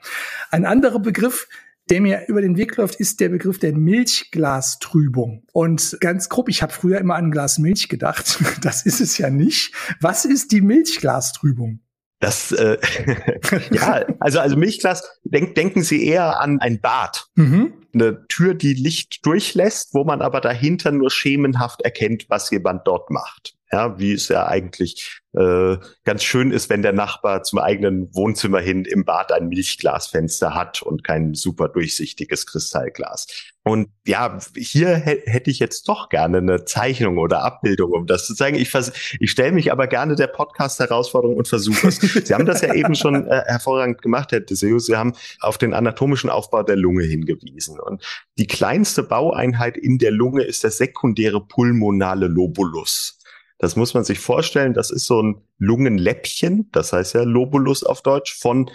Ein 0.52 0.66
anderer 0.66 1.00
Begriff, 1.00 1.50
der 1.90 2.02
mir 2.02 2.26
über 2.28 2.42
den 2.42 2.58
Weg 2.58 2.78
läuft, 2.78 2.96
ist 2.96 3.20
der 3.20 3.30
Begriff 3.30 3.60
der 3.60 3.74
Milchglastrübung. 3.74 5.44
Und 5.54 5.98
ganz 6.00 6.30
grob, 6.30 6.50
ich 6.50 6.62
habe 6.62 6.74
früher 6.74 7.00
immer 7.00 7.16
an 7.16 7.26
ein 7.26 7.32
Glas 7.32 7.60
Milch 7.60 7.90
gedacht. 7.90 8.40
Das 8.62 8.86
ist 8.86 9.00
es 9.00 9.18
ja 9.18 9.30
nicht. 9.30 9.74
Was 10.02 10.26
ist 10.26 10.52
die 10.52 10.62
Milchglastrübung? 10.62 11.82
Das, 12.20 12.52
äh, 12.52 12.78
ja, 13.72 14.06
also, 14.20 14.40
also 14.40 14.56
Milchglas, 14.56 15.04
denk, 15.24 15.54
denken 15.56 15.84
Sie 15.84 16.06
eher 16.06 16.40
an 16.40 16.60
ein 16.60 16.80
Bad. 16.82 17.28
Mhm. 17.36 17.74
Eine 17.94 18.26
Tür, 18.28 18.56
die 18.56 18.74
Licht 18.74 19.26
durchlässt, 19.26 19.94
wo 19.94 20.04
man 20.04 20.22
aber 20.22 20.42
dahinter 20.42 20.92
nur 20.92 21.12
schemenhaft 21.12 21.82
erkennt, 21.82 22.26
was 22.30 22.50
jemand 22.50 22.88
dort 22.88 23.12
macht. 23.12 23.56
Ja, 23.72 24.00
wie 24.00 24.14
es 24.14 24.30
ja 24.30 24.48
eigentlich 24.48 25.22
äh, 25.36 25.78
ganz 26.04 26.24
schön 26.24 26.52
ist, 26.52 26.70
wenn 26.70 26.82
der 26.82 26.94
Nachbar 26.94 27.44
zum 27.44 27.60
eigenen 27.60 28.14
Wohnzimmer 28.16 28.60
hin 28.60 28.86
im 28.86 29.06
Bad 29.06 29.32
ein 29.32 29.48
Milchglasfenster 29.48 30.54
hat 30.54 30.82
und 30.82 31.04
kein 31.04 31.34
super 31.34 31.68
durchsichtiges 31.68 32.46
Kristallglas. 32.46 33.28
Und 33.64 33.90
ja, 34.06 34.38
hier 34.56 34.90
hätte 34.96 35.50
ich 35.50 35.58
jetzt 35.58 35.90
doch 35.90 36.10
gerne 36.10 36.38
eine 36.38 36.66
Zeichnung 36.66 37.18
oder 37.18 37.44
Abbildung, 37.44 37.94
um 37.94 38.06
das 38.06 38.28
zu 38.28 38.36
zeigen. 38.36 38.58
Ich, 38.58 38.72
ich 39.20 39.32
stelle 39.32 39.54
mich 39.54 39.72
aber 39.72 39.88
gerne 39.88 40.16
der 40.16 40.28
Podcast-Herausforderung 40.28 41.36
und 41.36 41.48
versuche 41.48 41.88
es. 41.88 41.98
Sie 41.98 42.34
haben 42.34 42.46
das 42.46 42.62
ja 42.62 42.76
eben 42.76 42.94
schon 42.94 43.28
äh, 43.28 43.42
hervorragend 43.48 44.04
gemacht, 44.04 44.32
Herr 44.32 44.42
Deseus. 44.42 44.86
Sie 44.86 44.96
haben 44.96 45.14
auf 45.40 45.58
den 45.58 45.74
anatomischen 45.74 46.30
Aufbau 46.30 46.62
der 46.62 46.76
Lunge 46.76 47.06
hingewiesen. 47.06 47.80
Und 47.80 48.04
die 48.38 48.46
kleinste 48.48 49.02
Baueinheit 49.02 49.78
in 49.78 49.98
der 49.98 50.12
Lunge 50.12 50.44
ist 50.44 50.64
der 50.64 50.72
sekundäre 50.72 51.42
pulmonale 51.42 52.28
Lobulus. 52.28 53.18
Das 53.58 53.76
muss 53.76 53.94
man 53.94 54.04
sich 54.04 54.20
vorstellen. 54.20 54.74
Das 54.74 54.92
ist 54.92 55.06
so 55.06 55.22
ein 55.22 55.42
Lungenläppchen, 55.58 56.70
das 56.72 56.94
heißt 56.94 57.14
ja 57.14 57.24
Lobulus 57.24 57.84
auf 57.84 58.02
Deutsch, 58.02 58.38
von, 58.38 58.70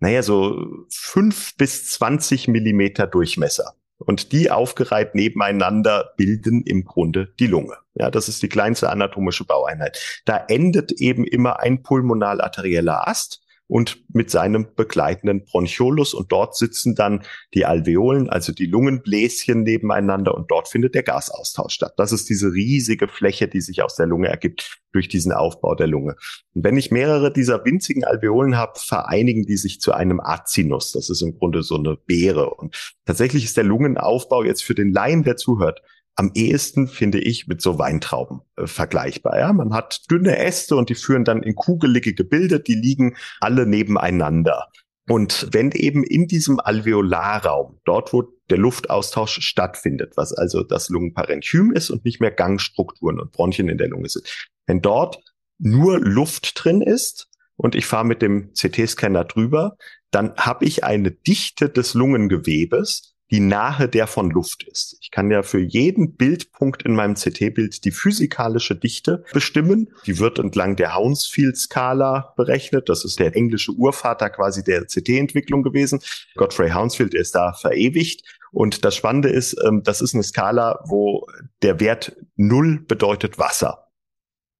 naja, 0.00 0.22
so 0.22 0.86
fünf 0.90 1.56
bis 1.56 1.90
zwanzig 1.90 2.48
Millimeter 2.48 3.06
Durchmesser. 3.06 3.74
Und 3.98 4.32
die 4.32 4.50
aufgereiht 4.50 5.14
nebeneinander 5.14 6.12
bilden 6.16 6.62
im 6.62 6.84
Grunde 6.84 7.32
die 7.38 7.46
Lunge. 7.46 7.76
Ja, 7.94 8.10
das 8.10 8.28
ist 8.28 8.42
die 8.42 8.48
kleinste 8.48 8.90
anatomische 8.90 9.44
Baueinheit. 9.44 10.22
Da 10.24 10.44
endet 10.48 10.90
eben 10.92 11.24
immer 11.24 11.60
ein 11.60 11.84
pulmonal-arterieller 11.84 13.06
Ast 13.06 13.41
und 13.72 14.04
mit 14.12 14.30
seinem 14.30 14.66
begleitenden 14.76 15.46
Bronchiolus. 15.46 16.12
Und 16.12 16.30
dort 16.30 16.54
sitzen 16.54 16.94
dann 16.94 17.22
die 17.54 17.64
Alveolen, 17.64 18.28
also 18.28 18.52
die 18.52 18.66
Lungenbläschen 18.66 19.62
nebeneinander 19.62 20.34
und 20.34 20.50
dort 20.50 20.68
findet 20.68 20.94
der 20.94 21.02
Gasaustausch 21.02 21.72
statt. 21.72 21.94
Das 21.96 22.12
ist 22.12 22.28
diese 22.28 22.52
riesige 22.52 23.08
Fläche, 23.08 23.48
die 23.48 23.62
sich 23.62 23.82
aus 23.82 23.96
der 23.96 24.04
Lunge 24.04 24.28
ergibt 24.28 24.82
durch 24.92 25.08
diesen 25.08 25.32
Aufbau 25.32 25.74
der 25.74 25.86
Lunge. 25.86 26.16
Und 26.52 26.64
wenn 26.64 26.76
ich 26.76 26.90
mehrere 26.90 27.32
dieser 27.32 27.64
winzigen 27.64 28.04
Alveolen 28.04 28.58
habe, 28.58 28.78
vereinigen 28.78 29.46
die 29.46 29.56
sich 29.56 29.80
zu 29.80 29.92
einem 29.92 30.20
Azinus. 30.20 30.92
Das 30.92 31.08
ist 31.08 31.22
im 31.22 31.38
Grunde 31.38 31.62
so 31.62 31.78
eine 31.78 31.96
Beere. 31.96 32.50
Und 32.50 32.94
tatsächlich 33.06 33.44
ist 33.44 33.56
der 33.56 33.64
Lungenaufbau 33.64 34.44
jetzt 34.44 34.62
für 34.62 34.74
den 34.74 34.92
Laien, 34.92 35.22
der 35.22 35.36
zuhört, 35.36 35.80
am 36.16 36.30
ehesten, 36.34 36.88
finde 36.88 37.20
ich, 37.20 37.46
mit 37.46 37.62
so 37.62 37.78
Weintrauben 37.78 38.40
äh, 38.56 38.66
vergleichbar. 38.66 39.38
Ja? 39.38 39.52
Man 39.52 39.72
hat 39.72 40.02
dünne 40.10 40.38
Äste 40.38 40.76
und 40.76 40.88
die 40.88 40.94
führen 40.94 41.24
dann 41.24 41.42
in 41.42 41.54
kugelige 41.54 42.14
Gebilde, 42.14 42.60
die 42.60 42.74
liegen 42.74 43.16
alle 43.40 43.66
nebeneinander. 43.66 44.68
Und 45.08 45.48
wenn 45.52 45.72
eben 45.72 46.04
in 46.04 46.28
diesem 46.28 46.60
Alveolarraum, 46.60 47.80
dort 47.84 48.12
wo 48.12 48.24
der 48.50 48.58
Luftaustausch 48.58 49.40
stattfindet, 49.40 50.12
was 50.16 50.32
also 50.32 50.62
das 50.62 50.88
Lungenparenchym 50.90 51.72
ist 51.72 51.90
und 51.90 52.04
nicht 52.04 52.20
mehr 52.20 52.30
Gangstrukturen 52.30 53.18
und 53.18 53.32
Bronchien 53.32 53.68
in 53.68 53.78
der 53.78 53.88
Lunge 53.88 54.08
sind, 54.08 54.28
wenn 54.66 54.80
dort 54.80 55.18
nur 55.58 55.98
Luft 55.98 56.52
drin 56.54 56.82
ist 56.82 57.28
und 57.56 57.74
ich 57.74 57.86
fahre 57.86 58.04
mit 58.04 58.22
dem 58.22 58.52
CT-Scanner 58.52 59.24
drüber, 59.24 59.76
dann 60.10 60.34
habe 60.36 60.66
ich 60.66 60.84
eine 60.84 61.10
Dichte 61.10 61.68
des 61.68 61.94
Lungengewebes, 61.94 63.11
die 63.32 63.40
nahe 63.40 63.88
der 63.88 64.06
von 64.06 64.30
Luft 64.30 64.62
ist. 64.62 64.98
Ich 65.00 65.10
kann 65.10 65.30
ja 65.30 65.42
für 65.42 65.58
jeden 65.58 66.16
Bildpunkt 66.16 66.82
in 66.82 66.94
meinem 66.94 67.14
CT-Bild 67.14 67.82
die 67.82 67.90
physikalische 67.90 68.76
Dichte 68.76 69.24
bestimmen. 69.32 69.90
Die 70.04 70.18
wird 70.18 70.38
entlang 70.38 70.76
der 70.76 70.94
Hounsfield-Skala 70.94 72.34
berechnet. 72.36 72.90
Das 72.90 73.06
ist 73.06 73.18
der 73.18 73.34
englische 73.34 73.72
Urvater 73.72 74.28
quasi 74.28 74.62
der 74.62 74.84
CT-Entwicklung 74.84 75.62
gewesen. 75.62 76.00
Godfrey 76.36 76.70
Hounsfield 76.70 77.14
ist 77.14 77.34
da 77.34 77.54
verewigt. 77.54 78.22
Und 78.52 78.84
das 78.84 78.94
Spannende 78.94 79.30
ist, 79.30 79.56
ähm, 79.64 79.82
das 79.82 80.02
ist 80.02 80.12
eine 80.12 80.22
Skala, 80.22 80.80
wo 80.84 81.26
der 81.62 81.80
Wert 81.80 82.14
Null 82.36 82.84
bedeutet 82.86 83.38
Wasser. 83.38 83.88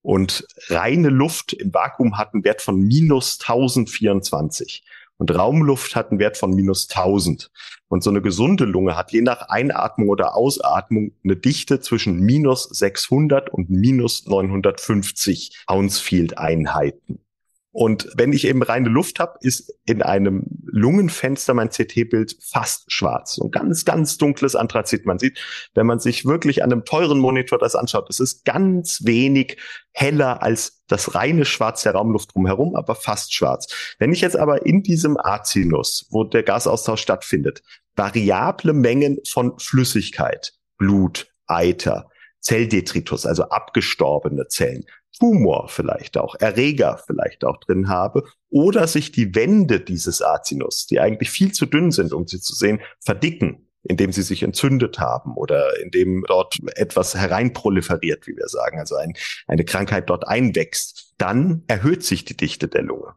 Und 0.00 0.46
reine 0.68 1.10
Luft 1.10 1.52
im 1.52 1.74
Vakuum 1.74 2.16
hat 2.16 2.32
einen 2.32 2.42
Wert 2.42 2.62
von 2.62 2.80
minus 2.80 3.38
1024. 3.40 4.82
Und 5.22 5.32
Raumluft 5.36 5.94
hat 5.94 6.10
einen 6.10 6.18
Wert 6.18 6.36
von 6.36 6.52
minus 6.52 6.88
1000. 6.90 7.52
Und 7.86 8.02
so 8.02 8.10
eine 8.10 8.22
gesunde 8.22 8.64
Lunge 8.64 8.96
hat 8.96 9.12
je 9.12 9.20
nach 9.20 9.42
Einatmung 9.50 10.08
oder 10.08 10.34
Ausatmung 10.34 11.12
eine 11.22 11.36
Dichte 11.36 11.78
zwischen 11.78 12.18
minus 12.18 12.64
600 12.64 13.48
und 13.48 13.70
minus 13.70 14.26
950 14.26 15.64
Hounsfield-Einheiten. 15.70 17.20
Und 17.72 18.08
wenn 18.16 18.34
ich 18.34 18.46
eben 18.46 18.62
reine 18.62 18.90
Luft 18.90 19.18
habe, 19.18 19.38
ist 19.40 19.72
in 19.86 20.02
einem 20.02 20.44
Lungenfenster 20.66 21.54
mein 21.54 21.70
CT-Bild 21.70 22.36
fast 22.40 22.92
schwarz. 22.92 23.38
Und 23.38 23.50
ganz, 23.50 23.86
ganz 23.86 24.18
dunkles 24.18 24.54
Anthrazit. 24.54 25.06
Man 25.06 25.18
sieht, 25.18 25.38
wenn 25.74 25.86
man 25.86 25.98
sich 25.98 26.26
wirklich 26.26 26.62
an 26.62 26.70
einem 26.70 26.84
teuren 26.84 27.18
Monitor 27.18 27.58
das 27.58 27.74
anschaut, 27.74 28.10
es 28.10 28.20
ist 28.20 28.44
ganz 28.44 29.04
wenig 29.04 29.56
heller 29.92 30.42
als 30.42 30.82
das 30.86 31.14
reine 31.14 31.46
Schwarz 31.46 31.82
der 31.82 31.92
Raumluft 31.92 32.34
drumherum, 32.34 32.76
aber 32.76 32.94
fast 32.94 33.34
schwarz. 33.34 33.94
Wenn 33.98 34.12
ich 34.12 34.20
jetzt 34.20 34.36
aber 34.36 34.66
in 34.66 34.82
diesem 34.82 35.16
Azinus, 35.18 36.06
wo 36.10 36.24
der 36.24 36.42
Gasaustausch 36.42 37.00
stattfindet, 37.00 37.62
variable 37.96 38.74
Mengen 38.74 39.18
von 39.26 39.58
Flüssigkeit, 39.58 40.52
Blut, 40.76 41.28
Eiter, 41.46 42.10
Zelldetritus, 42.40 43.24
also 43.24 43.44
abgestorbene 43.44 44.48
Zellen, 44.48 44.84
Tumor 45.18 45.68
vielleicht 45.68 46.16
auch, 46.16 46.34
Erreger 46.38 47.02
vielleicht 47.06 47.44
auch 47.44 47.58
drin 47.58 47.88
habe 47.88 48.24
oder 48.48 48.86
sich 48.86 49.12
die 49.12 49.34
Wände 49.34 49.80
dieses 49.80 50.22
Azinus, 50.22 50.86
die 50.86 51.00
eigentlich 51.00 51.30
viel 51.30 51.52
zu 51.52 51.66
dünn 51.66 51.90
sind, 51.90 52.12
um 52.12 52.26
sie 52.26 52.40
zu 52.40 52.54
sehen, 52.54 52.80
verdicken, 53.00 53.68
indem 53.82 54.12
sie 54.12 54.22
sich 54.22 54.42
entzündet 54.42 54.98
haben 54.98 55.34
oder 55.34 55.80
indem 55.80 56.24
dort 56.26 56.58
etwas 56.76 57.14
hereinproliferiert, 57.14 58.26
wie 58.26 58.36
wir 58.36 58.48
sagen, 58.48 58.78
also 58.78 58.96
ein, 58.96 59.14
eine 59.46 59.64
Krankheit 59.64 60.08
dort 60.08 60.26
einwächst, 60.26 61.14
dann 61.18 61.62
erhöht 61.66 62.04
sich 62.04 62.24
die 62.24 62.36
Dichte 62.36 62.68
der 62.68 62.82
Lunge. 62.82 63.14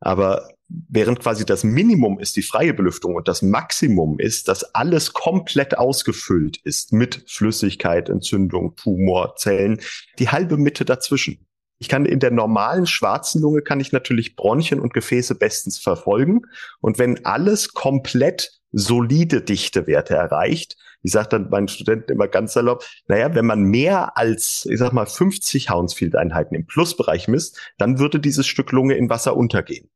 Aber 0.00 0.48
während 0.88 1.20
quasi 1.20 1.44
das 1.44 1.64
Minimum 1.64 2.18
ist 2.18 2.36
die 2.36 2.42
freie 2.42 2.74
Belüftung 2.74 3.14
und 3.14 3.28
das 3.28 3.42
Maximum 3.42 4.18
ist, 4.18 4.48
dass 4.48 4.74
alles 4.74 5.12
komplett 5.12 5.76
ausgefüllt 5.76 6.58
ist 6.58 6.92
mit 6.92 7.24
Flüssigkeit, 7.26 8.08
Entzündung, 8.08 8.76
Tumor, 8.76 9.34
Zellen, 9.36 9.80
die 10.18 10.28
halbe 10.28 10.56
Mitte 10.56 10.84
dazwischen. 10.84 11.46
Ich 11.78 11.88
kann 11.88 12.04
in 12.04 12.20
der 12.20 12.30
normalen 12.30 12.86
schwarzen 12.86 13.40
Lunge 13.40 13.62
kann 13.62 13.80
ich 13.80 13.90
natürlich 13.90 14.36
Bronchien 14.36 14.80
und 14.80 14.92
Gefäße 14.92 15.34
bestens 15.34 15.78
verfolgen. 15.78 16.42
Und 16.80 16.98
wenn 16.98 17.24
alles 17.24 17.72
komplett 17.72 18.60
solide 18.70 19.40
Dichtewerte 19.40 20.14
erreicht, 20.14 20.76
ich 21.02 21.12
sage 21.12 21.30
dann 21.30 21.48
meinen 21.48 21.68
Studenten 21.68 22.12
immer 22.12 22.28
ganz 22.28 22.52
salopp, 22.52 22.84
naja, 23.06 23.34
wenn 23.34 23.46
man 23.46 23.62
mehr 23.62 24.18
als, 24.18 24.66
ich 24.70 24.78
sag 24.78 24.92
mal, 24.92 25.06
50 25.06 25.70
Hounsfield-Einheiten 25.70 26.54
im 26.54 26.66
Plusbereich 26.66 27.26
misst, 27.26 27.58
dann 27.78 27.98
würde 27.98 28.20
dieses 28.20 28.46
Stück 28.46 28.72
Lunge 28.72 28.94
in 28.94 29.08
Wasser 29.08 29.34
untergehen. 29.34 29.88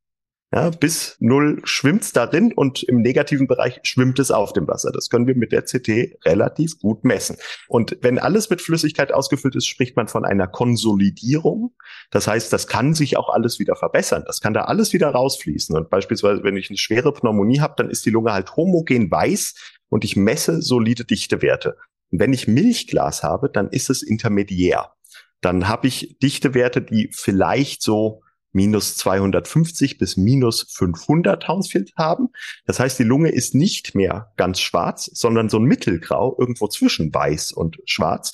Ja, 0.55 0.71
bis 0.71 1.17
null 1.19 1.61
schwimmt 1.65 2.03
es 2.03 2.13
darin 2.13 2.53
und 2.53 2.85
im 2.85 3.03
negativen 3.03 3.49
Bereich 3.49 3.81
schwimmt 3.83 4.21
es 4.21 4.31
auf 4.31 4.53
dem 4.53 4.69
Wasser. 4.69 4.93
Das 4.93 5.11
können 5.11 5.27
wir 5.27 5.35
mit 5.35 5.51
der 5.51 5.63
CT 5.63 6.25
relativ 6.25 6.79
gut 6.79 7.03
messen. 7.03 7.39
Und 7.67 7.99
wenn 8.03 8.21
alles 8.21 8.51
mit 8.51 8.63
Flüssigkeit 8.63 9.13
ausgefüllt 9.13 9.57
ist, 9.57 9.67
spricht 9.67 9.97
man 9.97 10.07
von 10.07 10.25
einer 10.25 10.47
Konsolidierung. 10.47 11.75
Das 12.13 12.29
heißt, 12.29 12.53
das 12.53 12.69
kann 12.69 12.95
sich 12.95 13.17
auch 13.17 13.31
alles 13.31 13.59
wieder 13.59 13.75
verbessern. 13.75 14.23
Das 14.29 14.41
kann 14.41 14.55
da 14.55 14.61
alles 14.61 14.93
wieder 14.93 15.09
rausfließen. 15.09 15.77
Und 15.77 15.91
beispielsweise, 15.91 16.45
wenn 16.45 16.57
ich 16.57 16.71
eine 16.71 16.79
schwere 16.79 17.13
Pneumonie 17.13 17.59
habe, 17.59 17.75
dann 17.77 17.91
ist 17.91 18.07
die 18.07 18.11
Lunge 18.11 18.33
halt 18.33 18.55
homogen 18.55 19.11
weiß 19.11 19.55
und 19.89 20.05
ich 20.05 20.15
messe 20.15 20.63
solide 20.63 21.05
Dichtewerte. 21.05 21.79
Und 22.13 22.21
wenn 22.21 22.33
ich 22.33 22.47
Milchglas 22.47 23.25
habe, 23.25 23.51
dann 23.51 23.71
ist 23.71 23.91
es 23.91 24.05
intermediär. 24.05 24.93
Dann 25.41 25.67
habe 25.67 25.89
ich 25.89 26.17
Dichtewerte, 26.23 26.81
die 26.81 27.11
vielleicht 27.13 27.83
so 27.83 28.23
minus 28.55 28.97
250 28.97 29.99
bis 29.99 30.17
minus 30.17 30.67
500 30.73 31.47
Hounsfield 31.49 31.93
haben. 31.97 32.29
Das 32.67 32.81
heißt, 32.81 32.99
die 32.99 33.05
Lunge 33.05 33.31
ist 33.31 33.55
nicht 33.55 33.95
mehr 33.95 34.33
ganz 34.37 34.61
schwarz, 34.61 35.11
sondern 35.13 35.49
so 35.49 35.59
ein 35.59 35.65
Mittelgrau, 35.65 36.37
irgendwo 36.39 36.69
zwischen 36.69 37.13
weiß 37.13 37.53
und 37.53 37.79
schwarz. 37.85 38.33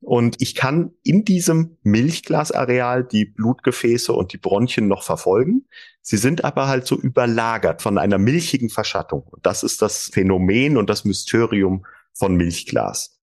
Und 0.00 0.42
ich 0.42 0.56
kann 0.56 0.92
in 1.04 1.24
diesem 1.24 1.78
Milchglasareal 1.84 3.04
die 3.04 3.24
Blutgefäße 3.24 4.12
und 4.12 4.32
die 4.32 4.38
Bronchien 4.38 4.88
noch 4.88 5.04
verfolgen. 5.04 5.66
Sie 6.00 6.16
sind 6.16 6.44
aber 6.44 6.66
halt 6.66 6.88
so 6.88 6.96
überlagert 6.96 7.82
von 7.82 7.98
einer 7.98 8.18
milchigen 8.18 8.68
Verschattung. 8.68 9.22
Und 9.22 9.46
das 9.46 9.62
ist 9.62 9.80
das 9.80 10.10
Phänomen 10.12 10.76
und 10.76 10.90
das 10.90 11.04
Mysterium 11.04 11.86
von 12.14 12.34
Milchglas. 12.34 13.21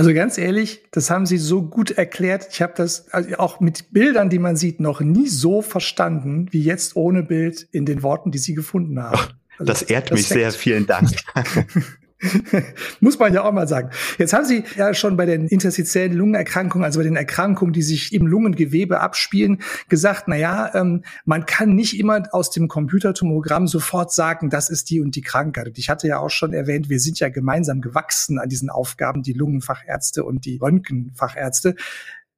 Also 0.00 0.14
ganz 0.14 0.38
ehrlich, 0.38 0.80
das 0.92 1.10
haben 1.10 1.26
Sie 1.26 1.36
so 1.36 1.60
gut 1.60 1.90
erklärt. 1.90 2.48
Ich 2.50 2.62
habe 2.62 2.72
das 2.74 3.10
also 3.10 3.36
auch 3.36 3.60
mit 3.60 3.92
Bildern, 3.92 4.30
die 4.30 4.38
man 4.38 4.56
sieht, 4.56 4.80
noch 4.80 5.02
nie 5.02 5.28
so 5.28 5.60
verstanden 5.60 6.46
wie 6.52 6.62
jetzt 6.62 6.96
ohne 6.96 7.22
Bild 7.22 7.68
in 7.70 7.84
den 7.84 8.02
Worten, 8.02 8.30
die 8.30 8.38
Sie 8.38 8.54
gefunden 8.54 8.98
haben. 8.98 9.20
Also, 9.58 9.64
das 9.64 9.82
ehrt 9.82 10.10
mich 10.10 10.26
sehr. 10.26 10.52
Vielen 10.52 10.86
Dank. 10.86 11.10
Muss 13.00 13.18
man 13.18 13.32
ja 13.32 13.44
auch 13.44 13.52
mal 13.52 13.66
sagen. 13.66 13.90
Jetzt 14.18 14.32
haben 14.32 14.44
Sie 14.44 14.64
ja 14.76 14.92
schon 14.92 15.16
bei 15.16 15.26
den 15.26 15.46
interstitiellen 15.46 16.12
Lungenerkrankungen, 16.12 16.84
also 16.84 17.00
bei 17.00 17.04
den 17.04 17.16
Erkrankungen, 17.16 17.72
die 17.72 17.82
sich 17.82 18.12
im 18.12 18.26
Lungengewebe 18.26 19.00
abspielen, 19.00 19.62
gesagt, 19.88 20.24
na 20.26 20.36
ja, 20.36 20.74
ähm, 20.74 21.02
man 21.24 21.46
kann 21.46 21.74
nicht 21.74 21.98
immer 21.98 22.22
aus 22.32 22.50
dem 22.50 22.68
Computertomogramm 22.68 23.66
sofort 23.66 24.12
sagen, 24.12 24.50
das 24.50 24.68
ist 24.68 24.90
die 24.90 25.00
und 25.00 25.16
die 25.16 25.22
Krankheit. 25.22 25.68
Und 25.68 25.78
ich 25.78 25.88
hatte 25.88 26.08
ja 26.08 26.18
auch 26.18 26.30
schon 26.30 26.52
erwähnt, 26.52 26.90
wir 26.90 27.00
sind 27.00 27.18
ja 27.20 27.30
gemeinsam 27.30 27.80
gewachsen 27.80 28.38
an 28.38 28.48
diesen 28.48 28.68
Aufgaben, 28.70 29.22
die 29.22 29.32
Lungenfachärzte 29.32 30.24
und 30.24 30.44
die 30.44 30.58
Röntgenfachärzte. 30.58 31.74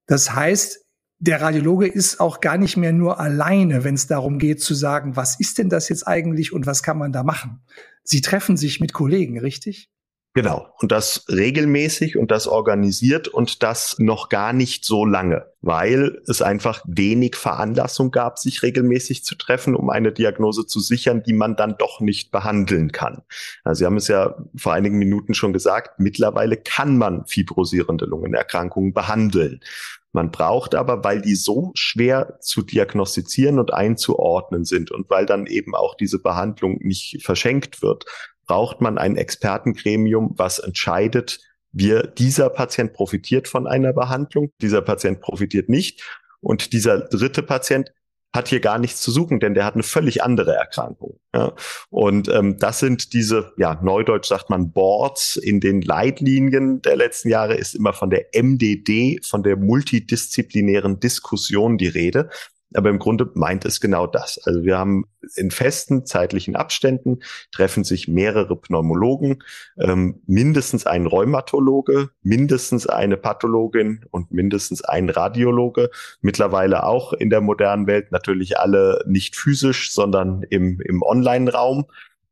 Das 0.07 0.35
heißt, 0.35 0.85
der 1.18 1.41
Radiologe 1.41 1.87
ist 1.87 2.18
auch 2.18 2.41
gar 2.41 2.59
nicht 2.59 2.76
mehr 2.76 2.93
nur 2.93 3.20
alleine, 3.20 3.85
wenn 3.85 3.95
es 3.95 4.09
darum 4.09 4.39
geht 4.39 4.61
zu 4.61 4.74
sagen, 4.74 5.14
was 5.14 5.39
ist 5.39 5.59
denn 5.59 5.68
das 5.68 5.89
jetzt 5.89 6.07
eigentlich 6.07 6.53
und 6.53 6.66
was 6.66 6.83
kann 6.83 6.99
man 6.99 7.12
da 7.12 7.22
machen? 7.22 7.61
Sie 8.05 8.20
treffen 8.20 8.57
sich 8.57 8.80
mit 8.80 8.92
Kollegen, 8.92 9.38
richtig? 9.38 9.88
Genau. 10.34 10.72
Und 10.78 10.92
das 10.92 11.26
regelmäßig 11.28 12.16
und 12.16 12.30
das 12.30 12.46
organisiert 12.46 13.28
und 13.28 13.62
das 13.62 13.96
noch 13.98 14.30
gar 14.30 14.55
nicht 14.55 14.82
so 14.86 15.05
lange, 15.05 15.44
weil 15.61 16.22
es 16.26 16.40
einfach 16.40 16.82
wenig 16.86 17.36
Veranlassung 17.36 18.11
gab, 18.11 18.38
sich 18.38 18.62
regelmäßig 18.62 19.24
zu 19.24 19.34
treffen, 19.34 19.76
um 19.76 19.90
eine 19.90 20.11
Diagnose 20.11 20.66
zu 20.66 20.80
sichern, 20.80 21.22
die 21.22 21.34
man 21.34 21.55
dann 21.55 21.76
doch 21.78 22.00
nicht 22.00 22.30
behandeln 22.30 22.92
kann. 22.92 23.20
Also 23.62 23.80
Sie 23.80 23.84
haben 23.84 23.98
es 23.98 24.09
ja 24.09 24.34
vor 24.57 24.72
einigen 24.72 24.96
Minuten 24.96 25.34
schon 25.34 25.53
gesagt, 25.53 26.00
mittlerweile 26.00 26.57
kann 26.57 26.96
man 26.96 27.26
fibrosierende 27.26 28.07
Lungenerkrankungen 28.07 28.94
behandeln. 28.94 29.61
Man 30.12 30.30
braucht 30.30 30.74
aber, 30.74 31.02
weil 31.04 31.22
die 31.22 31.34
so 31.34 31.72
schwer 31.74 32.38
zu 32.40 32.62
diagnostizieren 32.62 33.58
und 33.58 33.72
einzuordnen 33.72 34.64
sind 34.64 34.90
und 34.90 35.08
weil 35.08 35.24
dann 35.24 35.46
eben 35.46 35.74
auch 35.74 35.94
diese 35.94 36.18
Behandlung 36.18 36.78
nicht 36.82 37.22
verschenkt 37.22 37.82
wird, 37.82 38.04
braucht 38.46 38.80
man 38.80 38.98
ein 38.98 39.16
Expertengremium, 39.16 40.34
was 40.36 40.58
entscheidet, 40.58 41.40
wir, 41.72 42.02
dieser 42.02 42.50
Patient 42.50 42.92
profitiert 42.92 43.48
von 43.48 43.66
einer 43.66 43.94
Behandlung, 43.94 44.52
dieser 44.60 44.82
Patient 44.82 45.20
profitiert 45.20 45.70
nicht. 45.70 46.02
Und 46.40 46.72
dieser 46.72 46.98
dritte 46.98 47.42
Patient 47.42 47.92
hat 48.35 48.49
hier 48.49 48.61
gar 48.61 48.78
nichts 48.78 49.01
zu 49.03 49.11
suchen, 49.11 49.41
denn 49.41 49.55
der 49.55 49.64
hat 49.64 49.74
eine 49.74 49.83
völlig 49.83 50.22
andere 50.22 50.55
Erkrankung. 50.55 51.18
Ja. 51.35 51.53
Und 51.91 52.28
ähm, 52.28 52.59
das 52.59 52.78
sind 52.78 53.12
diese, 53.12 53.53
ja, 53.59 53.78
neudeutsch 53.83 54.28
sagt 54.28 54.49
man 54.49 54.72
Boards 54.72 55.37
in 55.37 55.61
den 55.61 55.83
Leitlinien 55.83 56.80
der 56.80 56.97
letzten 56.97 57.28
Jahre 57.28 57.55
ist 57.55 57.74
immer 57.74 57.93
von 57.93 58.11
der 58.11 58.26
MDD, 58.35 59.24
von 59.24 59.43
der 59.43 59.57
multidisziplinären 59.57 60.99
Diskussion 60.99 61.76
die 61.76 61.89
Rede. 61.89 62.30
Aber 62.74 62.90
im 62.90 62.98
Grunde 62.98 63.30
meint 63.34 63.64
es 63.64 63.80
genau 63.80 64.06
das. 64.06 64.38
Also 64.44 64.64
wir 64.64 64.78
haben 64.78 65.04
in 65.36 65.50
festen 65.50 66.04
zeitlichen 66.06 66.56
Abständen 66.56 67.20
treffen 67.52 67.84
sich 67.84 68.08
mehrere 68.08 68.56
Pneumologen, 68.56 69.42
ähm, 69.78 70.20
mindestens 70.26 70.86
ein 70.86 71.06
Rheumatologe, 71.06 72.10
mindestens 72.22 72.86
eine 72.86 73.16
Pathologin 73.16 74.04
und 74.10 74.32
mindestens 74.32 74.82
ein 74.82 75.10
Radiologe. 75.10 75.90
Mittlerweile 76.20 76.84
auch 76.84 77.12
in 77.12 77.30
der 77.30 77.40
modernen 77.40 77.86
Welt 77.86 78.12
natürlich 78.12 78.58
alle 78.58 79.04
nicht 79.06 79.36
physisch, 79.36 79.92
sondern 79.92 80.42
im, 80.50 80.80
im 80.80 81.02
Online-Raum 81.02 81.86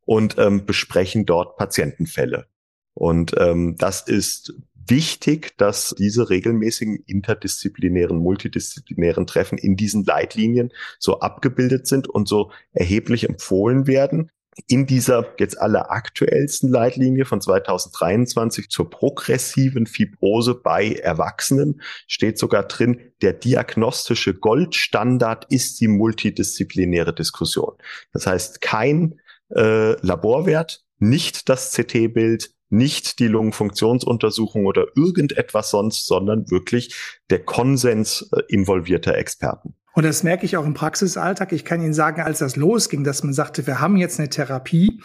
und 0.05 0.37
ähm, 0.39 0.67
besprechen 0.67 1.27
dort 1.27 1.57
Patientenfälle. 1.57 2.47
Und 2.95 3.35
ähm, 3.39 3.77
das 3.79 4.03
ist 4.03 4.53
wichtig, 4.87 5.57
dass 5.59 5.95
diese 5.99 6.31
regelmäßigen 6.31 7.03
interdisziplinären, 7.07 8.19
multidisziplinären 8.19 9.27
Treffen 9.27 9.59
in 9.59 9.77
diesen 9.77 10.05
Leitlinien 10.05 10.73
so 10.99 11.21
abgebildet 11.21 11.87
sind 11.87 12.09
und 12.09 12.29
so 12.29 12.51
erheblich 12.73 13.29
empfohlen 13.29 13.87
werden. 13.87 14.31
In 14.67 14.87
dieser 14.87 15.35
jetzt 15.39 15.61
aller 15.61 15.91
aktuellsten 15.91 16.69
Leitlinie 16.71 17.25
von 17.25 17.41
2023 17.41 18.69
zur 18.69 18.91
progressiven 18.91 19.87
Fibrose 19.87 20.55
bei 20.55 20.93
Erwachsenen 20.93 21.81
steht 22.07 22.39
sogar 22.39 22.65
drin, 22.65 23.01
der 23.23 23.33
diagnostische 23.33 24.35
Goldstandard 24.35 25.47
ist 25.51 25.81
die 25.81 25.89
multidisziplinäre 25.89 27.15
Diskussion. 27.15 27.77
Das 28.13 28.27
heißt, 28.27 28.61
kein 28.61 29.21
äh, 29.55 29.93
Laborwert, 30.05 30.85
nicht 30.99 31.49
das 31.49 31.73
CT-Bild, 31.73 32.53
nicht 32.71 33.19
die 33.19 33.27
Lungenfunktionsuntersuchung 33.27 34.67
oder 34.67 34.87
irgendetwas 34.97 35.71
sonst, 35.71 36.07
sondern 36.07 36.51
wirklich 36.51 36.95
der 37.29 37.45
Konsens 37.45 38.31
äh, 38.33 38.43
involvierter 38.49 39.17
Experten. 39.17 39.75
Und 39.93 40.05
das 40.05 40.23
merke 40.23 40.47
ich 40.47 40.57
auch 40.57 40.65
im 40.65 40.75
Praxisalltag. 40.75 41.53
Ich 41.53 41.65
kann 41.65 41.83
Ihnen 41.83 41.93
sagen, 41.93 42.21
als 42.21 42.39
das 42.39 42.55
losging, 42.55 43.03
dass 43.03 43.25
man 43.25 43.33
sagte, 43.33 43.67
wir 43.67 43.81
haben 43.81 43.97
jetzt 43.97 44.21
eine 44.21 44.29
Therapie, 44.29 45.03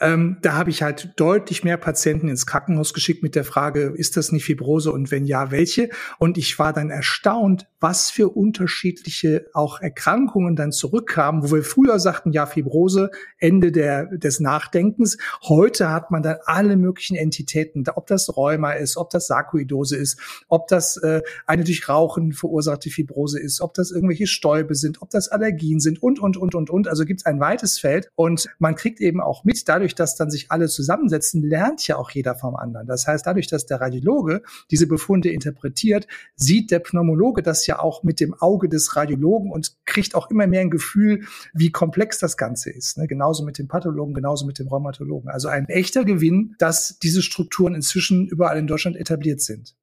ähm, 0.00 0.38
da 0.42 0.52
habe 0.52 0.70
ich 0.70 0.82
halt 0.82 1.12
deutlich 1.16 1.64
mehr 1.64 1.76
Patienten 1.76 2.28
ins 2.28 2.46
Krankenhaus 2.46 2.94
geschickt 2.94 3.22
mit 3.22 3.34
der 3.34 3.44
Frage, 3.44 3.92
ist 3.96 4.16
das 4.16 4.30
eine 4.30 4.38
Fibrose 4.38 4.92
und 4.92 5.10
wenn 5.10 5.24
ja, 5.24 5.50
welche? 5.50 5.90
Und 6.18 6.38
ich 6.38 6.58
war 6.58 6.72
dann 6.72 6.90
erstaunt, 6.90 7.66
was 7.80 8.10
für 8.10 8.28
unterschiedliche 8.28 9.46
auch 9.54 9.80
Erkrankungen 9.80 10.54
dann 10.54 10.70
zurückkamen, 10.70 11.42
wo 11.42 11.54
wir 11.54 11.64
früher 11.64 11.98
sagten, 11.98 12.32
ja, 12.32 12.46
Fibrose, 12.46 13.10
Ende 13.38 13.72
der, 13.72 14.06
des 14.06 14.38
Nachdenkens. 14.38 15.18
Heute 15.42 15.90
hat 15.90 16.10
man 16.10 16.22
dann 16.22 16.36
alle 16.44 16.76
möglichen 16.76 17.16
Entitäten, 17.16 17.84
ob 17.94 18.06
das 18.06 18.36
Rheuma 18.36 18.72
ist, 18.72 18.96
ob 18.96 19.10
das 19.10 19.26
Sarkoidose 19.26 19.96
ist, 19.96 20.20
ob 20.48 20.68
das 20.68 20.96
äh, 20.98 21.22
eine 21.46 21.64
durch 21.64 21.88
Rauchen 21.88 22.32
verursachte 22.32 22.90
Fibrose 22.90 23.40
ist, 23.40 23.60
ob 23.60 23.74
das 23.74 23.90
irgendwelche 23.90 24.27
Stäube 24.28 24.74
sind, 24.74 25.02
ob 25.02 25.10
das 25.10 25.28
Allergien 25.28 25.80
sind 25.80 26.02
und, 26.02 26.20
und, 26.20 26.36
und, 26.36 26.54
und, 26.54 26.70
und. 26.70 26.88
Also 26.88 27.04
gibt 27.04 27.20
es 27.20 27.26
ein 27.26 27.40
weites 27.40 27.78
Feld 27.78 28.08
und 28.14 28.48
man 28.58 28.74
kriegt 28.74 29.00
eben 29.00 29.20
auch 29.20 29.44
mit, 29.44 29.68
dadurch, 29.68 29.94
dass 29.94 30.16
dann 30.16 30.30
sich 30.30 30.50
alle 30.50 30.68
zusammensetzen, 30.68 31.42
lernt 31.42 31.86
ja 31.86 31.96
auch 31.96 32.10
jeder 32.10 32.34
vom 32.34 32.56
anderen. 32.56 32.86
Das 32.86 33.06
heißt, 33.06 33.26
dadurch, 33.26 33.48
dass 33.48 33.66
der 33.66 33.80
Radiologe 33.80 34.42
diese 34.70 34.86
Befunde 34.86 35.30
interpretiert, 35.30 36.06
sieht 36.36 36.70
der 36.70 36.78
Pneumologe 36.78 37.42
das 37.42 37.66
ja 37.66 37.78
auch 37.80 38.02
mit 38.02 38.20
dem 38.20 38.34
Auge 38.34 38.68
des 38.68 38.96
Radiologen 38.96 39.50
und 39.50 39.76
kriegt 39.84 40.14
auch 40.14 40.30
immer 40.30 40.46
mehr 40.46 40.60
ein 40.60 40.70
Gefühl, 40.70 41.24
wie 41.54 41.70
komplex 41.70 42.18
das 42.18 42.36
Ganze 42.36 42.70
ist. 42.70 42.98
Ne? 42.98 43.06
Genauso 43.06 43.44
mit 43.44 43.58
dem 43.58 43.68
Pathologen, 43.68 44.14
genauso 44.14 44.46
mit 44.46 44.58
dem 44.58 44.68
Rheumatologen. 44.68 45.30
Also 45.30 45.48
ein 45.48 45.66
echter 45.68 46.04
Gewinn, 46.04 46.54
dass 46.58 46.98
diese 46.98 47.22
Strukturen 47.22 47.74
inzwischen 47.74 48.26
überall 48.26 48.58
in 48.58 48.66
Deutschland 48.66 48.96
etabliert 48.96 49.40
sind. 49.40 49.74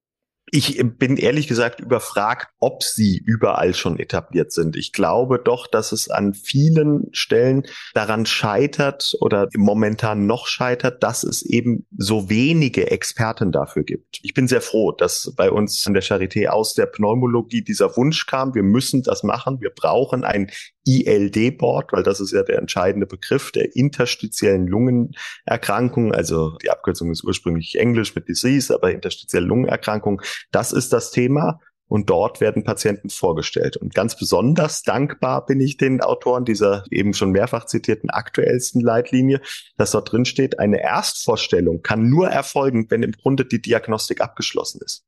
Ich 0.52 0.80
bin 0.98 1.18
ehrlich 1.18 1.48
gesagt 1.48 1.80
überfragt, 1.80 2.50
ob 2.60 2.84
sie 2.84 3.18
überall 3.18 3.74
schon 3.74 3.98
etabliert 3.98 4.52
sind. 4.52 4.76
Ich 4.76 4.94
glaube 4.94 5.40
doch, 5.44 5.66
dass 5.66 5.92
es 5.92 6.10
an 6.10 6.36
vielen 6.36 7.08
Stellen 7.14 7.64
daran 7.96 8.28
scheitert 8.28 9.16
oder 9.22 9.50
momentan 9.56 10.28
noch 10.28 10.46
scheitert, 10.46 11.02
dass 11.02 11.24
es 11.24 11.42
eben 11.42 11.88
so 11.98 12.30
wenige 12.30 12.92
Experten 12.92 13.52
dafür 13.52 13.84
gibt. 13.84 14.20
Ich 14.22 14.36
bin 14.36 14.48
sehr 14.48 14.62
froh, 14.62 14.92
dass 14.92 15.34
bei 15.36 15.50
uns 15.50 15.86
an 15.88 15.94
der 15.94 16.04
Charité 16.04 16.48
aus 16.48 16.76
der 16.76 16.86
Pneumologie 16.86 17.64
dieser 17.64 17.98
Wunsch 17.98 18.28
kam, 18.28 18.54
wir 18.54 18.64
müssen 18.64 19.02
das 19.02 19.24
machen, 19.24 19.62
wir 19.62 19.72
brauchen 19.72 20.24
ein 20.24 20.52
ILD-Board, 20.86 21.92
weil 21.94 22.04
das 22.04 22.20
ist 22.20 22.32
ja 22.32 22.44
der 22.44 22.60
entscheidende 22.60 23.08
Begriff 23.08 23.52
der 23.52 23.76
interstitiellen 23.76 24.68
Lungenerkrankung. 24.68 26.14
Also 26.14 26.58
die 26.64 26.70
Abkürzung 26.70 27.12
ist 27.12 27.24
ursprünglich 27.24 27.78
Englisch 27.80 28.16
mit 28.16 28.28
Disease, 28.28 28.74
aber 28.74 28.92
interstitielle 28.92 29.46
Lungenerkrankung, 29.46 30.22
das 30.52 30.72
ist 30.72 30.94
das 30.94 31.12
Thema. 31.12 31.60
Und 31.88 32.10
dort 32.10 32.42
werden 32.42 32.64
Patienten 32.64 33.12
vorgestellt. 33.12 33.78
Und 33.78 33.94
ganz 33.94 34.18
besonders 34.18 34.82
dankbar 34.82 35.46
bin 35.46 35.60
ich 35.60 35.78
den 35.78 36.02
Autoren 36.02 36.44
dieser 36.44 36.84
eben 36.90 37.14
schon 37.14 37.32
mehrfach 37.32 37.66
zitierten 37.66 38.10
aktuellsten 38.10 38.82
Leitlinie, 38.82 39.40
dass 39.78 39.92
dort 39.92 40.12
drin 40.12 40.26
steht, 40.26 40.58
eine 40.58 40.82
Erstvorstellung 40.82 41.84
kann 41.84 42.10
nur 42.10 42.28
erfolgen, 42.28 42.88
wenn 42.90 43.04
im 43.04 43.12
Grunde 43.12 43.46
die 43.46 43.62
Diagnostik 43.62 44.22
abgeschlossen 44.22 44.82
ist. 44.84 45.06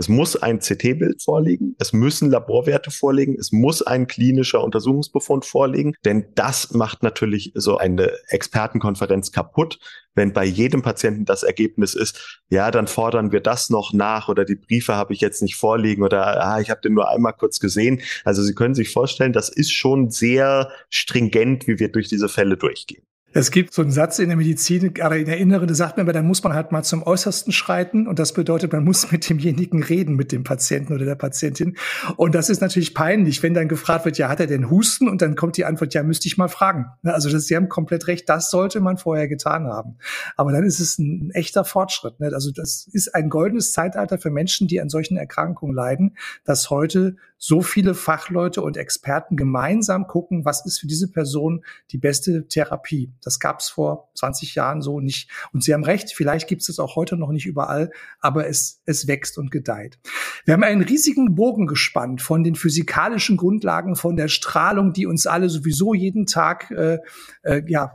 Es 0.00 0.08
muss 0.08 0.34
ein 0.34 0.60
CT-Bild 0.60 1.22
vorliegen, 1.22 1.76
es 1.78 1.92
müssen 1.92 2.30
Laborwerte 2.30 2.90
vorliegen, 2.90 3.36
es 3.38 3.52
muss 3.52 3.82
ein 3.82 4.06
klinischer 4.06 4.64
Untersuchungsbefund 4.64 5.44
vorliegen, 5.44 5.92
denn 6.06 6.24
das 6.34 6.72
macht 6.72 7.02
natürlich 7.02 7.52
so 7.54 7.76
eine 7.76 8.10
Expertenkonferenz 8.28 9.30
kaputt, 9.30 9.78
wenn 10.14 10.32
bei 10.32 10.46
jedem 10.46 10.80
Patienten 10.80 11.26
das 11.26 11.42
Ergebnis 11.42 11.92
ist, 11.92 12.40
ja, 12.48 12.70
dann 12.70 12.86
fordern 12.86 13.30
wir 13.30 13.40
das 13.40 13.68
noch 13.68 13.92
nach 13.92 14.30
oder 14.30 14.46
die 14.46 14.56
Briefe 14.56 14.94
habe 14.94 15.12
ich 15.12 15.20
jetzt 15.20 15.42
nicht 15.42 15.56
vorliegen 15.56 16.02
oder 16.02 16.46
ah, 16.46 16.60
ich 16.60 16.70
habe 16.70 16.80
den 16.80 16.94
nur 16.94 17.10
einmal 17.10 17.34
kurz 17.34 17.60
gesehen. 17.60 18.00
Also 18.24 18.42
Sie 18.42 18.54
können 18.54 18.74
sich 18.74 18.88
vorstellen, 18.94 19.34
das 19.34 19.50
ist 19.50 19.70
schon 19.70 20.08
sehr 20.08 20.70
stringent, 20.88 21.66
wie 21.66 21.78
wir 21.78 21.92
durch 21.92 22.08
diese 22.08 22.30
Fälle 22.30 22.56
durchgehen. 22.56 23.02
Es 23.32 23.52
gibt 23.52 23.72
so 23.72 23.82
einen 23.82 23.92
Satz 23.92 24.18
in 24.18 24.28
der 24.28 24.36
Medizin, 24.36 24.92
gerade 24.92 25.18
in 25.18 25.26
der 25.26 25.38
Inneren, 25.38 25.68
da 25.68 25.74
sagt 25.74 25.96
man, 25.96 26.04
aber 26.04 26.12
da 26.12 26.22
muss 26.22 26.42
man 26.42 26.52
halt 26.52 26.72
mal 26.72 26.82
zum 26.82 27.04
Äußersten 27.04 27.52
schreiten. 27.52 28.08
Und 28.08 28.18
das 28.18 28.32
bedeutet, 28.32 28.72
man 28.72 28.82
muss 28.82 29.10
mit 29.12 29.28
demjenigen 29.28 29.82
reden, 29.84 30.16
mit 30.16 30.32
dem 30.32 30.42
Patienten 30.42 30.92
oder 30.92 31.04
der 31.04 31.14
Patientin. 31.14 31.76
Und 32.16 32.34
das 32.34 32.50
ist 32.50 32.60
natürlich 32.60 32.92
peinlich, 32.92 33.40
wenn 33.42 33.54
dann 33.54 33.68
gefragt 33.68 34.04
wird, 34.04 34.18
ja, 34.18 34.28
hat 34.28 34.40
er 34.40 34.48
denn 34.48 34.68
Husten? 34.68 35.08
Und 35.08 35.22
dann 35.22 35.36
kommt 35.36 35.56
die 35.56 35.64
Antwort, 35.64 35.94
ja, 35.94 36.02
müsste 36.02 36.26
ich 36.26 36.38
mal 36.38 36.48
fragen. 36.48 36.86
Also 37.04 37.30
das, 37.30 37.46
Sie 37.46 37.54
haben 37.54 37.68
komplett 37.68 38.08
recht, 38.08 38.28
das 38.28 38.50
sollte 38.50 38.80
man 38.80 38.98
vorher 38.98 39.28
getan 39.28 39.66
haben. 39.66 39.96
Aber 40.36 40.50
dann 40.50 40.64
ist 40.64 40.80
es 40.80 40.98
ein 40.98 41.30
echter 41.30 41.64
Fortschritt. 41.64 42.18
Ne? 42.18 42.30
Also 42.34 42.50
das 42.50 42.88
ist 42.92 43.14
ein 43.14 43.30
goldenes 43.30 43.72
Zeitalter 43.72 44.18
für 44.18 44.30
Menschen, 44.30 44.66
die 44.66 44.80
an 44.80 44.88
solchen 44.88 45.16
Erkrankungen 45.16 45.74
leiden, 45.74 46.16
dass 46.44 46.68
heute 46.70 47.16
so 47.42 47.62
viele 47.62 47.94
Fachleute 47.94 48.60
und 48.60 48.76
Experten 48.76 49.34
gemeinsam 49.34 50.06
gucken, 50.06 50.44
was 50.44 50.66
ist 50.66 50.78
für 50.78 50.86
diese 50.86 51.10
Person 51.10 51.64
die 51.90 51.96
beste 51.96 52.46
Therapie. 52.46 53.10
Das 53.24 53.40
gab 53.40 53.60
es 53.60 53.70
vor 53.70 54.10
20 54.14 54.54
Jahren 54.54 54.82
so 54.82 55.00
nicht. 55.00 55.30
Und 55.54 55.64
Sie 55.64 55.72
haben 55.72 55.82
recht, 55.82 56.12
vielleicht 56.12 56.48
gibt 56.48 56.60
es 56.60 56.68
es 56.68 56.78
auch 56.78 56.96
heute 56.96 57.16
noch 57.16 57.32
nicht 57.32 57.46
überall, 57.46 57.90
aber 58.20 58.46
es, 58.46 58.82
es 58.84 59.08
wächst 59.08 59.38
und 59.38 59.50
gedeiht. 59.50 59.98
Wir 60.44 60.52
haben 60.52 60.62
einen 60.62 60.82
riesigen 60.82 61.34
Bogen 61.34 61.66
gespannt 61.66 62.20
von 62.20 62.44
den 62.44 62.56
physikalischen 62.56 63.38
Grundlagen, 63.38 63.96
von 63.96 64.16
der 64.16 64.28
Strahlung, 64.28 64.92
die 64.92 65.06
uns 65.06 65.26
alle 65.26 65.48
sowieso 65.48 65.94
jeden 65.94 66.26
Tag 66.26 66.70
äh, 66.70 66.98
äh, 67.42 67.62
ja, 67.66 67.94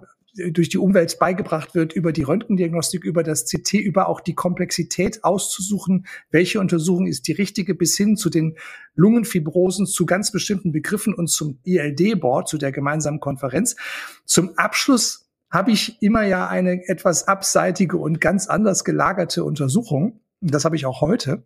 durch 0.52 0.70
die 0.70 0.78
Umwelt 0.78 1.18
beigebracht 1.20 1.76
wird, 1.76 1.94
über 1.94 2.12
die 2.12 2.24
Röntgendiagnostik, 2.24 3.04
über 3.04 3.24
das 3.24 3.46
CT, 3.46 3.74
über 3.74 4.10
auch 4.10 4.20
die 4.20 4.36
Komplexität 4.36 5.24
auszusuchen, 5.24 6.06
welche 6.30 6.60
Untersuchung 6.60 7.08
ist 7.08 7.28
die 7.28 7.32
richtige, 7.32 7.76
bis 7.76 7.96
hin 7.96 8.18
zu 8.18 8.30
den 8.30 8.58
Lungenfibrosen, 8.96 9.86
zu 9.86 10.06
ganz 10.06 10.32
bestimmten 10.32 10.72
Begriffen 10.72 11.14
und 11.14 11.28
zum 11.28 11.60
ILD-Board, 11.64 12.48
zu 12.48 12.58
der 12.58 12.72
gemeinsamen 12.72 13.20
Konferenz. 13.20 13.76
Zum 14.26 14.58
Abschluss 14.58 15.30
habe 15.50 15.72
ich 15.72 16.02
immer 16.02 16.24
ja 16.24 16.48
eine 16.48 16.88
etwas 16.88 17.28
abseitige 17.28 17.98
und 17.98 18.20
ganz 18.20 18.48
anders 18.48 18.84
gelagerte 18.84 19.44
Untersuchung. 19.44 20.20
Das 20.42 20.66
habe 20.66 20.76
ich 20.76 20.86
auch 20.86 21.02
heute. 21.02 21.44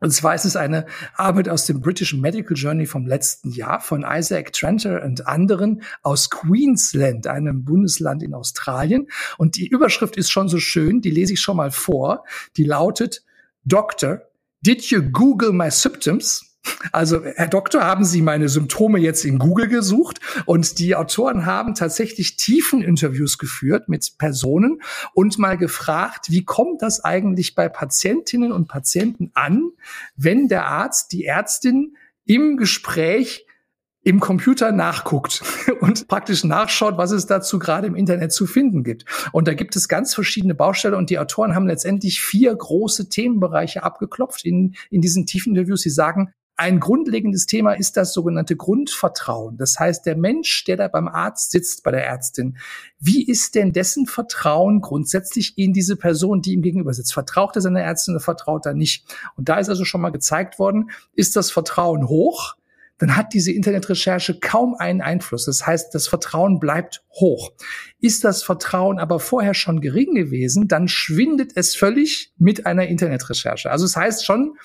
Und 0.00 0.12
zwar 0.12 0.34
ist 0.34 0.44
es 0.44 0.54
eine 0.54 0.86
Arbeit 1.14 1.48
aus 1.48 1.66
dem 1.66 1.80
British 1.80 2.14
Medical 2.14 2.56
Journey 2.56 2.86
vom 2.86 3.06
letzten 3.06 3.50
Jahr 3.50 3.80
von 3.80 4.04
Isaac 4.08 4.52
Tranter 4.52 5.02
und 5.02 5.26
anderen 5.26 5.82
aus 6.02 6.30
Queensland, 6.30 7.26
einem 7.26 7.64
Bundesland 7.64 8.22
in 8.22 8.34
Australien. 8.34 9.08
Und 9.38 9.56
die 9.56 9.66
Überschrift 9.66 10.16
ist 10.16 10.30
schon 10.30 10.48
so 10.48 10.58
schön, 10.58 11.00
die 11.00 11.10
lese 11.10 11.32
ich 11.32 11.40
schon 11.40 11.56
mal 11.56 11.72
vor. 11.72 12.24
Die 12.56 12.64
lautet, 12.64 13.24
Doctor, 13.64 14.22
did 14.60 14.84
you 14.84 15.02
Google 15.02 15.52
my 15.52 15.70
symptoms? 15.70 16.47
Also, 16.92 17.22
Herr 17.24 17.48
Doktor, 17.48 17.84
haben 17.84 18.04
Sie 18.04 18.22
meine 18.22 18.48
Symptome 18.48 18.98
jetzt 18.98 19.24
in 19.24 19.38
Google 19.38 19.68
gesucht? 19.68 20.20
Und 20.46 20.78
die 20.78 20.94
Autoren 20.96 21.46
haben 21.46 21.74
tatsächlich 21.74 22.36
tiefen 22.36 22.82
Interviews 22.82 23.38
geführt 23.38 23.88
mit 23.88 24.18
Personen 24.18 24.80
und 25.14 25.38
mal 25.38 25.56
gefragt, 25.56 26.26
wie 26.30 26.44
kommt 26.44 26.82
das 26.82 27.04
eigentlich 27.04 27.54
bei 27.54 27.68
Patientinnen 27.68 28.52
und 28.52 28.68
Patienten 28.68 29.30
an, 29.34 29.70
wenn 30.16 30.48
der 30.48 30.66
Arzt, 30.66 31.12
die 31.12 31.24
Ärztin 31.24 31.96
im 32.24 32.56
Gespräch 32.56 33.46
im 34.08 34.20
Computer 34.20 34.72
nachguckt 34.72 35.42
und 35.80 36.08
praktisch 36.08 36.42
nachschaut, 36.44 36.96
was 36.96 37.10
es 37.10 37.26
dazu 37.26 37.58
gerade 37.58 37.86
im 37.86 37.94
Internet 37.94 38.32
zu 38.32 38.46
finden 38.46 38.82
gibt. 38.82 39.04
Und 39.32 39.48
da 39.48 39.54
gibt 39.54 39.76
es 39.76 39.88
ganz 39.88 40.14
verschiedene 40.14 40.54
Baustellen 40.54 40.94
und 40.94 41.10
die 41.10 41.18
Autoren 41.18 41.54
haben 41.54 41.66
letztendlich 41.66 42.22
vier 42.22 42.54
große 42.54 43.08
Themenbereiche 43.08 43.82
abgeklopft 43.82 44.44
in, 44.44 44.74
in 44.90 45.00
diesen 45.00 45.26
tiefen 45.26 45.54
Interviews. 45.54 45.82
Sie 45.82 45.90
sagen, 45.90 46.32
ein 46.58 46.80
grundlegendes 46.80 47.46
Thema 47.46 47.72
ist 47.72 47.96
das 47.96 48.12
sogenannte 48.12 48.56
Grundvertrauen. 48.56 49.56
Das 49.56 49.78
heißt, 49.78 50.04
der 50.04 50.16
Mensch, 50.16 50.64
der 50.64 50.76
da 50.76 50.88
beim 50.88 51.06
Arzt 51.06 51.52
sitzt, 51.52 51.84
bei 51.84 51.92
der 51.92 52.04
Ärztin, 52.04 52.58
wie 52.98 53.24
ist 53.24 53.54
denn 53.54 53.72
dessen 53.72 54.06
Vertrauen 54.06 54.80
grundsätzlich 54.80 55.56
in 55.56 55.72
diese 55.72 55.94
Person, 55.94 56.42
die 56.42 56.54
ihm 56.54 56.62
gegenüber 56.62 56.92
sitzt? 56.92 57.14
Vertraut 57.14 57.54
er 57.54 57.62
seiner 57.62 57.82
Ärztin 57.82 58.14
oder 58.14 58.24
vertraut 58.24 58.66
er 58.66 58.74
nicht? 58.74 59.04
Und 59.36 59.48
da 59.48 59.58
ist 59.58 59.68
also 59.68 59.84
schon 59.84 60.00
mal 60.00 60.10
gezeigt 60.10 60.58
worden, 60.58 60.90
ist 61.14 61.36
das 61.36 61.52
Vertrauen 61.52 62.08
hoch? 62.08 62.56
dann 63.00 63.16
hat 63.16 63.32
diese 63.32 63.52
Internetrecherche 63.52 64.40
kaum 64.40 64.74
einen 64.74 65.00
Einfluss. 65.00 65.44
Das 65.44 65.64
heißt, 65.64 65.94
das 65.94 66.08
Vertrauen 66.08 66.58
bleibt 66.58 67.04
hoch. 67.12 67.52
Ist 68.00 68.24
das 68.24 68.42
Vertrauen 68.42 68.98
aber 68.98 69.20
vorher 69.20 69.54
schon 69.54 69.80
gering 69.80 70.16
gewesen, 70.16 70.66
dann 70.66 70.88
schwindet 70.88 71.52
es 71.54 71.76
völlig 71.76 72.32
mit 72.38 72.66
einer 72.66 72.88
Internetrecherche. 72.88 73.70
Also 73.70 73.84
es 73.84 73.92
das 73.92 74.02
heißt 74.02 74.26
schon, 74.26 74.56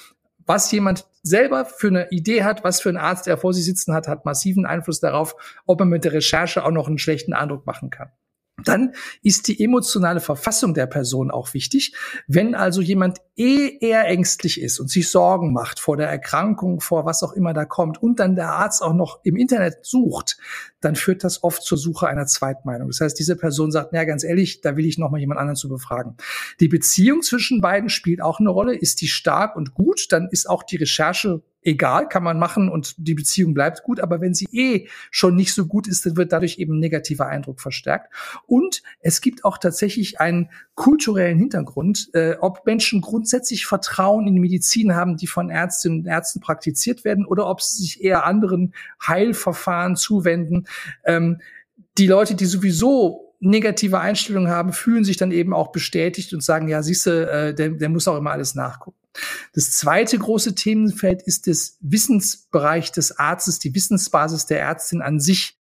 was 0.46 0.72
jemand 0.72 1.06
selber 1.22 1.66
für 1.66 1.88
eine 1.88 2.10
Idee 2.12 2.44
hat, 2.44 2.64
was 2.64 2.82
für 2.82 2.90
ein 2.90 2.98
Arzt 2.98 3.28
er 3.28 3.38
vor 3.38 3.54
sich 3.54 3.66
sitzen 3.66 3.94
hat, 3.94 4.08
hat 4.08 4.26
massiven 4.26 4.66
Einfluss 4.66 5.00
darauf, 5.00 5.36
ob 5.66 5.80
er 5.80 5.86
mit 5.86 6.04
der 6.04 6.14
Recherche 6.14 6.64
auch 6.64 6.72
noch 6.72 6.88
einen 6.88 6.98
schlechten 6.98 7.34
Eindruck 7.34 7.66
machen 7.66 7.90
kann. 7.90 8.12
Dann 8.64 8.94
ist 9.24 9.48
die 9.48 9.64
emotionale 9.64 10.20
Verfassung 10.20 10.76
der 10.76 10.86
Person 10.86 11.32
auch 11.32 11.56
wichtig. 11.56 11.96
Wenn 12.28 12.54
also 12.54 12.82
jemand 12.82 13.18
eh 13.36 13.80
eher 13.80 14.06
ängstlich 14.06 14.62
ist 14.62 14.80
und 14.80 14.92
sich 14.92 15.10
Sorgen 15.10 15.54
macht 15.54 15.80
vor 15.80 15.98
der 15.98 16.08
Erkrankung, 16.08 16.80
vor 16.80 17.04
was 17.04 17.24
auch 17.24 17.34
immer 17.34 17.54
da 17.54 17.66
kommt 17.66 18.02
und 18.02 18.20
dann 18.20 18.36
der 18.36 18.52
Arzt 18.52 18.84
auch 18.84 18.94
noch 18.94 19.22
im 19.24 19.38
Internet 19.38 19.84
sucht, 19.84 20.38
dann 20.82 20.96
führt 20.96 21.24
das 21.24 21.44
oft 21.44 21.64
zur 21.64 21.80
Suche 21.80 22.08
einer 22.08 22.28
Zweitmeinung. 22.28 22.90
Das 22.90 23.02
heißt, 23.02 23.18
diese 23.18 23.36
Person 23.36 23.72
sagt, 23.72 23.92
na 23.92 24.04
ganz 24.04 24.24
ehrlich, 24.24 24.62
da 24.62 24.78
will 24.78 24.86
ich 24.86 25.00
noch 25.00 25.10
mal 25.10 25.20
jemand 25.20 25.40
anderen 25.40 25.56
zu 25.56 25.68
befragen. 25.68 26.16
Die 26.60 26.68
Beziehung 26.68 27.24
zwischen 27.24 27.60
beiden 27.60 27.90
spielt 27.90 28.22
auch 28.22 28.40
eine 28.40 28.50
Rolle. 28.50 28.76
Ist 28.76 29.02
die 29.02 29.08
stark 29.08 29.56
und 29.56 29.74
gut, 29.74 30.12
dann 30.12 30.28
ist 30.30 30.48
auch 30.48 30.62
die 30.62 30.78
Recherche 30.78 31.42
egal, 31.64 32.08
kann 32.08 32.24
man 32.24 32.40
machen 32.40 32.70
und 32.70 32.96
die 32.98 33.14
Beziehung 33.14 33.54
bleibt 33.54 33.84
gut. 33.84 34.00
Aber 34.00 34.22
wenn 34.22 34.34
sie 34.34 34.48
eh 34.52 34.88
schon 35.12 35.36
nicht 35.36 35.54
so 35.54 35.66
gut 35.66 35.88
ist, 35.88 36.06
dann 36.06 36.18
wird 36.18 36.32
dadurch 36.32 36.60
eben 36.60 36.76
ein 36.76 36.80
negativer 36.80 37.28
Eindruck 37.28 37.62
verstärkt. 37.62 38.14
Und 38.46 38.84
es 39.00 39.22
gibt 39.22 39.46
auch 39.46 39.58
tatsächlich 39.58 40.20
einen 40.20 40.50
kulturellen 40.76 41.38
Hintergrund, 41.38 42.10
äh, 42.14 42.36
ob 42.40 42.66
Menschen 42.66 43.02
grundsätzlich 43.02 43.66
Vertrauen 43.66 44.28
in 44.28 44.34
die 44.34 44.42
Medizin 44.42 44.96
haben, 44.96 45.18
die 45.18 45.28
von 45.28 45.50
Ärztinnen 45.50 46.00
und 46.00 46.08
Ärzten 46.08 46.40
praktiziert 46.40 47.04
werden, 47.04 47.26
oder 47.26 47.48
ob 47.48 47.62
sie 47.62 47.84
sich 47.84 48.04
eher 48.04 48.26
anderen 48.26 48.74
Heilverfahren 49.06 49.96
zuwenden. 49.96 50.66
Ähm, 51.06 51.40
die 51.98 52.08
Leute, 52.08 52.36
die 52.36 52.46
sowieso 52.46 53.34
negative 53.40 54.00
Einstellungen 54.00 54.50
haben, 54.50 54.74
fühlen 54.74 55.04
sich 55.04 55.18
dann 55.18 55.32
eben 55.32 55.54
auch 55.54 55.72
bestätigt 55.72 56.34
und 56.34 56.42
sagen, 56.42 56.70
ja, 56.70 56.82
siehste, 56.82 57.30
äh, 57.30 57.54
der, 57.54 57.70
der 57.70 57.90
muss 57.90 58.08
auch 58.08 58.18
immer 58.18 58.32
alles 58.32 58.56
nachgucken. 58.56 59.03
Das 59.54 59.72
zweite 59.72 60.18
große 60.18 60.56
Themenfeld 60.56 61.22
ist 61.22 61.48
das 61.48 61.78
Wissensbereich 61.82 62.92
des 62.92 63.18
Arztes, 63.18 63.60
die 63.60 63.76
Wissensbasis 63.76 64.46
der 64.46 64.62
Ärztin 64.62 65.02
an 65.02 65.20
sich. 65.20 65.60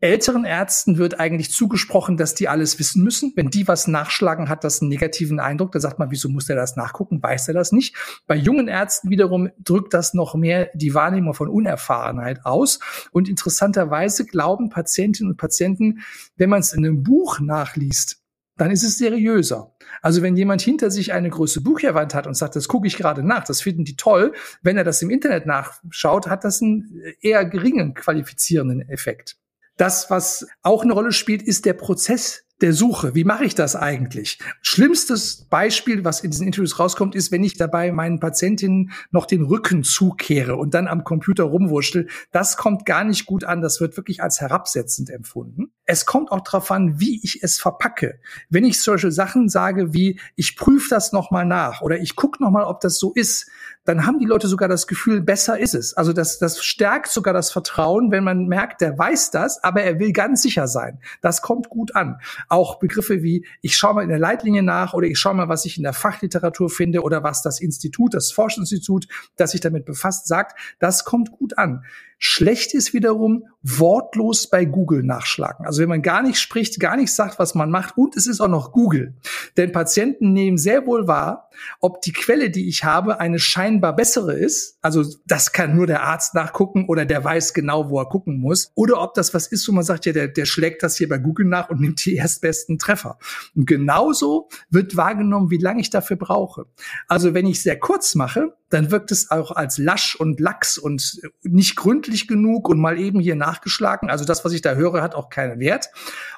Älteren 0.00 0.44
Ärzten 0.44 0.98
wird 0.98 1.20
eigentlich 1.20 1.52
zugesprochen, 1.52 2.16
dass 2.16 2.34
die 2.34 2.48
alles 2.48 2.80
wissen 2.80 3.04
müssen. 3.04 3.32
Wenn 3.36 3.50
die 3.50 3.68
was 3.68 3.86
nachschlagen, 3.86 4.48
hat 4.48 4.64
das 4.64 4.82
einen 4.82 4.88
negativen 4.88 5.38
Eindruck. 5.38 5.70
Da 5.70 5.78
sagt 5.78 6.00
man, 6.00 6.10
wieso 6.10 6.28
muss 6.28 6.46
der 6.46 6.56
das 6.56 6.74
nachgucken? 6.74 7.22
Weiß 7.22 7.46
er 7.46 7.54
das 7.54 7.70
nicht? 7.70 7.94
Bei 8.26 8.34
jungen 8.34 8.66
Ärzten 8.66 9.10
wiederum 9.10 9.50
drückt 9.62 9.94
das 9.94 10.12
noch 10.12 10.34
mehr 10.34 10.70
die 10.74 10.92
Wahrnehmung 10.92 11.34
von 11.34 11.48
Unerfahrenheit 11.48 12.44
aus. 12.44 12.80
Und 13.12 13.28
interessanterweise 13.28 14.26
glauben 14.26 14.70
Patientinnen 14.70 15.30
und 15.30 15.36
Patienten, 15.36 16.00
wenn 16.34 16.50
man 16.50 16.60
es 16.60 16.72
in 16.72 16.84
einem 16.84 17.04
Buch 17.04 17.38
nachliest, 17.38 18.22
dann 18.56 18.72
ist 18.72 18.82
es 18.82 18.98
seriöser. 18.98 19.71
Also 20.00 20.22
wenn 20.22 20.36
jemand 20.36 20.62
hinter 20.62 20.90
sich 20.90 21.12
eine 21.12 21.28
große 21.28 21.60
Bücherwand 21.60 22.14
hat 22.14 22.26
und 22.26 22.34
sagt, 22.34 22.56
das 22.56 22.68
gucke 22.68 22.86
ich 22.86 22.96
gerade 22.96 23.22
nach, 23.22 23.44
das 23.44 23.60
finden 23.60 23.84
die 23.84 23.96
toll, 23.96 24.32
wenn 24.62 24.78
er 24.78 24.84
das 24.84 25.02
im 25.02 25.10
Internet 25.10 25.46
nachschaut, 25.46 26.28
hat 26.28 26.44
das 26.44 26.62
einen 26.62 27.02
eher 27.20 27.44
geringen 27.44 27.94
qualifizierenden 27.94 28.88
Effekt. 28.88 29.36
Das, 29.76 30.10
was 30.10 30.46
auch 30.62 30.82
eine 30.82 30.92
Rolle 30.92 31.12
spielt, 31.12 31.42
ist 31.42 31.64
der 31.64 31.72
Prozess 31.72 32.44
der 32.62 32.72
Suche. 32.72 33.14
Wie 33.14 33.24
mache 33.24 33.44
ich 33.44 33.54
das 33.54 33.76
eigentlich? 33.76 34.38
Schlimmstes 34.60 35.46
Beispiel, 35.50 36.04
was 36.04 36.20
in 36.20 36.30
diesen 36.30 36.46
Interviews 36.46 36.78
rauskommt, 36.78 37.14
ist, 37.14 37.32
wenn 37.32 37.44
ich 37.44 37.56
dabei 37.56 37.92
meinen 37.92 38.20
Patientinnen 38.20 38.92
noch 39.10 39.26
den 39.26 39.42
Rücken 39.42 39.82
zukehre 39.82 40.56
und 40.56 40.72
dann 40.74 40.88
am 40.88 41.04
Computer 41.04 41.44
rumwurschtel. 41.44 42.08
Das 42.30 42.56
kommt 42.56 42.86
gar 42.86 43.04
nicht 43.04 43.26
gut 43.26 43.44
an. 43.44 43.60
Das 43.60 43.80
wird 43.80 43.96
wirklich 43.96 44.22
als 44.22 44.40
herabsetzend 44.40 45.10
empfunden. 45.10 45.72
Es 45.84 46.06
kommt 46.06 46.30
auch 46.30 46.40
darauf 46.42 46.70
an, 46.70 47.00
wie 47.00 47.20
ich 47.22 47.42
es 47.42 47.58
verpacke. 47.58 48.20
Wenn 48.48 48.64
ich 48.64 48.80
solche 48.80 49.10
Sachen 49.10 49.48
sage 49.48 49.92
wie, 49.92 50.20
ich 50.36 50.56
prüfe 50.56 50.88
das 50.88 51.12
nochmal 51.12 51.44
nach 51.44 51.82
oder 51.82 51.98
ich 51.98 52.14
gucke 52.14 52.42
nochmal, 52.42 52.64
ob 52.64 52.80
das 52.80 52.98
so 52.98 53.12
ist, 53.12 53.50
dann 53.84 54.06
haben 54.06 54.20
die 54.20 54.26
Leute 54.26 54.46
sogar 54.46 54.68
das 54.68 54.86
Gefühl, 54.86 55.22
besser 55.22 55.58
ist 55.58 55.74
es. 55.74 55.94
Also 55.94 56.12
das, 56.12 56.38
das 56.38 56.64
stärkt 56.64 57.08
sogar 57.08 57.34
das 57.34 57.50
Vertrauen, 57.50 58.12
wenn 58.12 58.22
man 58.22 58.46
merkt, 58.46 58.80
der 58.80 58.96
weiß 58.96 59.32
das, 59.32 59.62
aber 59.64 59.82
er 59.82 59.98
will 59.98 60.12
ganz 60.12 60.42
sicher 60.42 60.68
sein. 60.68 61.00
Das 61.20 61.42
kommt 61.42 61.68
gut 61.68 61.96
an. 61.96 62.20
Auch 62.52 62.78
Begriffe 62.78 63.22
wie, 63.22 63.46
ich 63.62 63.76
schaue 63.76 63.94
mal 63.94 64.02
in 64.02 64.10
der 64.10 64.18
Leitlinie 64.18 64.62
nach 64.62 64.92
oder 64.92 65.06
ich 65.06 65.18
schaue 65.18 65.32
mal, 65.32 65.48
was 65.48 65.64
ich 65.64 65.78
in 65.78 65.84
der 65.84 65.94
Fachliteratur 65.94 66.68
finde 66.68 67.00
oder 67.00 67.22
was 67.22 67.40
das 67.40 67.62
Institut, 67.62 68.12
das 68.12 68.30
Forschungsinstitut, 68.30 69.08
das 69.36 69.52
sich 69.52 69.62
damit 69.62 69.86
befasst, 69.86 70.28
sagt, 70.28 70.60
das 70.78 71.06
kommt 71.06 71.32
gut 71.32 71.56
an. 71.56 71.82
Schlecht 72.18 72.74
ist 72.74 72.92
wiederum 72.92 73.44
wortlos 73.62 74.50
bei 74.50 74.64
Google 74.64 75.02
nachschlagen. 75.02 75.66
Also 75.66 75.82
wenn 75.82 75.88
man 75.88 76.02
gar 76.02 76.22
nicht 76.22 76.40
spricht, 76.40 76.80
gar 76.80 76.96
nicht 76.96 77.12
sagt, 77.12 77.38
was 77.38 77.54
man 77.54 77.70
macht 77.70 77.96
und 77.96 78.16
es 78.16 78.26
ist 78.26 78.40
auch 78.40 78.48
noch 78.48 78.72
Google. 78.72 79.14
Denn 79.56 79.72
Patienten 79.72 80.32
nehmen 80.32 80.58
sehr 80.58 80.86
wohl 80.86 81.06
wahr, 81.06 81.48
ob 81.80 82.00
die 82.02 82.12
Quelle, 82.12 82.50
die 82.50 82.68
ich 82.68 82.84
habe, 82.84 83.20
eine 83.20 83.38
scheinbar 83.38 83.94
bessere 83.94 84.34
ist. 84.34 84.78
Also 84.82 85.04
das 85.26 85.52
kann 85.52 85.76
nur 85.76 85.86
der 85.86 86.02
Arzt 86.02 86.34
nachgucken 86.34 86.86
oder 86.88 87.04
der 87.04 87.22
weiß 87.22 87.54
genau, 87.54 87.88
wo 87.90 88.00
er 88.00 88.08
gucken 88.08 88.38
muss. 88.38 88.72
Oder 88.74 89.00
ob 89.00 89.14
das 89.14 89.32
was 89.34 89.46
ist, 89.46 89.68
wo 89.68 89.72
man 89.72 89.84
sagt, 89.84 90.06
ja, 90.06 90.12
der, 90.12 90.28
der 90.28 90.46
schlägt 90.46 90.82
das 90.82 90.96
hier 90.96 91.08
bei 91.08 91.18
Google 91.18 91.46
nach 91.46 91.70
und 91.70 91.80
nimmt 91.80 92.04
die 92.04 92.16
erstbesten 92.16 92.78
Treffer. 92.78 93.18
Und 93.54 93.66
genauso 93.66 94.48
wird 94.70 94.96
wahrgenommen, 94.96 95.50
wie 95.50 95.58
lange 95.58 95.80
ich 95.80 95.90
dafür 95.90 96.16
brauche. 96.16 96.66
Also 97.06 97.34
wenn 97.34 97.46
ich 97.46 97.62
sehr 97.62 97.78
kurz 97.78 98.14
mache, 98.14 98.56
dann 98.72 98.90
wirkt 98.90 99.12
es 99.12 99.30
auch 99.30 99.50
als 99.50 99.76
lasch 99.76 100.16
und 100.16 100.40
lax 100.40 100.78
und 100.78 101.20
nicht 101.42 101.76
gründlich 101.76 102.26
genug 102.26 102.68
und 102.70 102.80
mal 102.80 102.98
eben 102.98 103.20
hier 103.20 103.36
nachgeschlagen. 103.52 104.10
Also 104.10 104.24
das, 104.24 104.44
was 104.44 104.52
ich 104.52 104.62
da 104.62 104.74
höre, 104.74 105.02
hat 105.02 105.14
auch 105.14 105.28
keinen 105.28 105.60
Wert. 105.60 105.90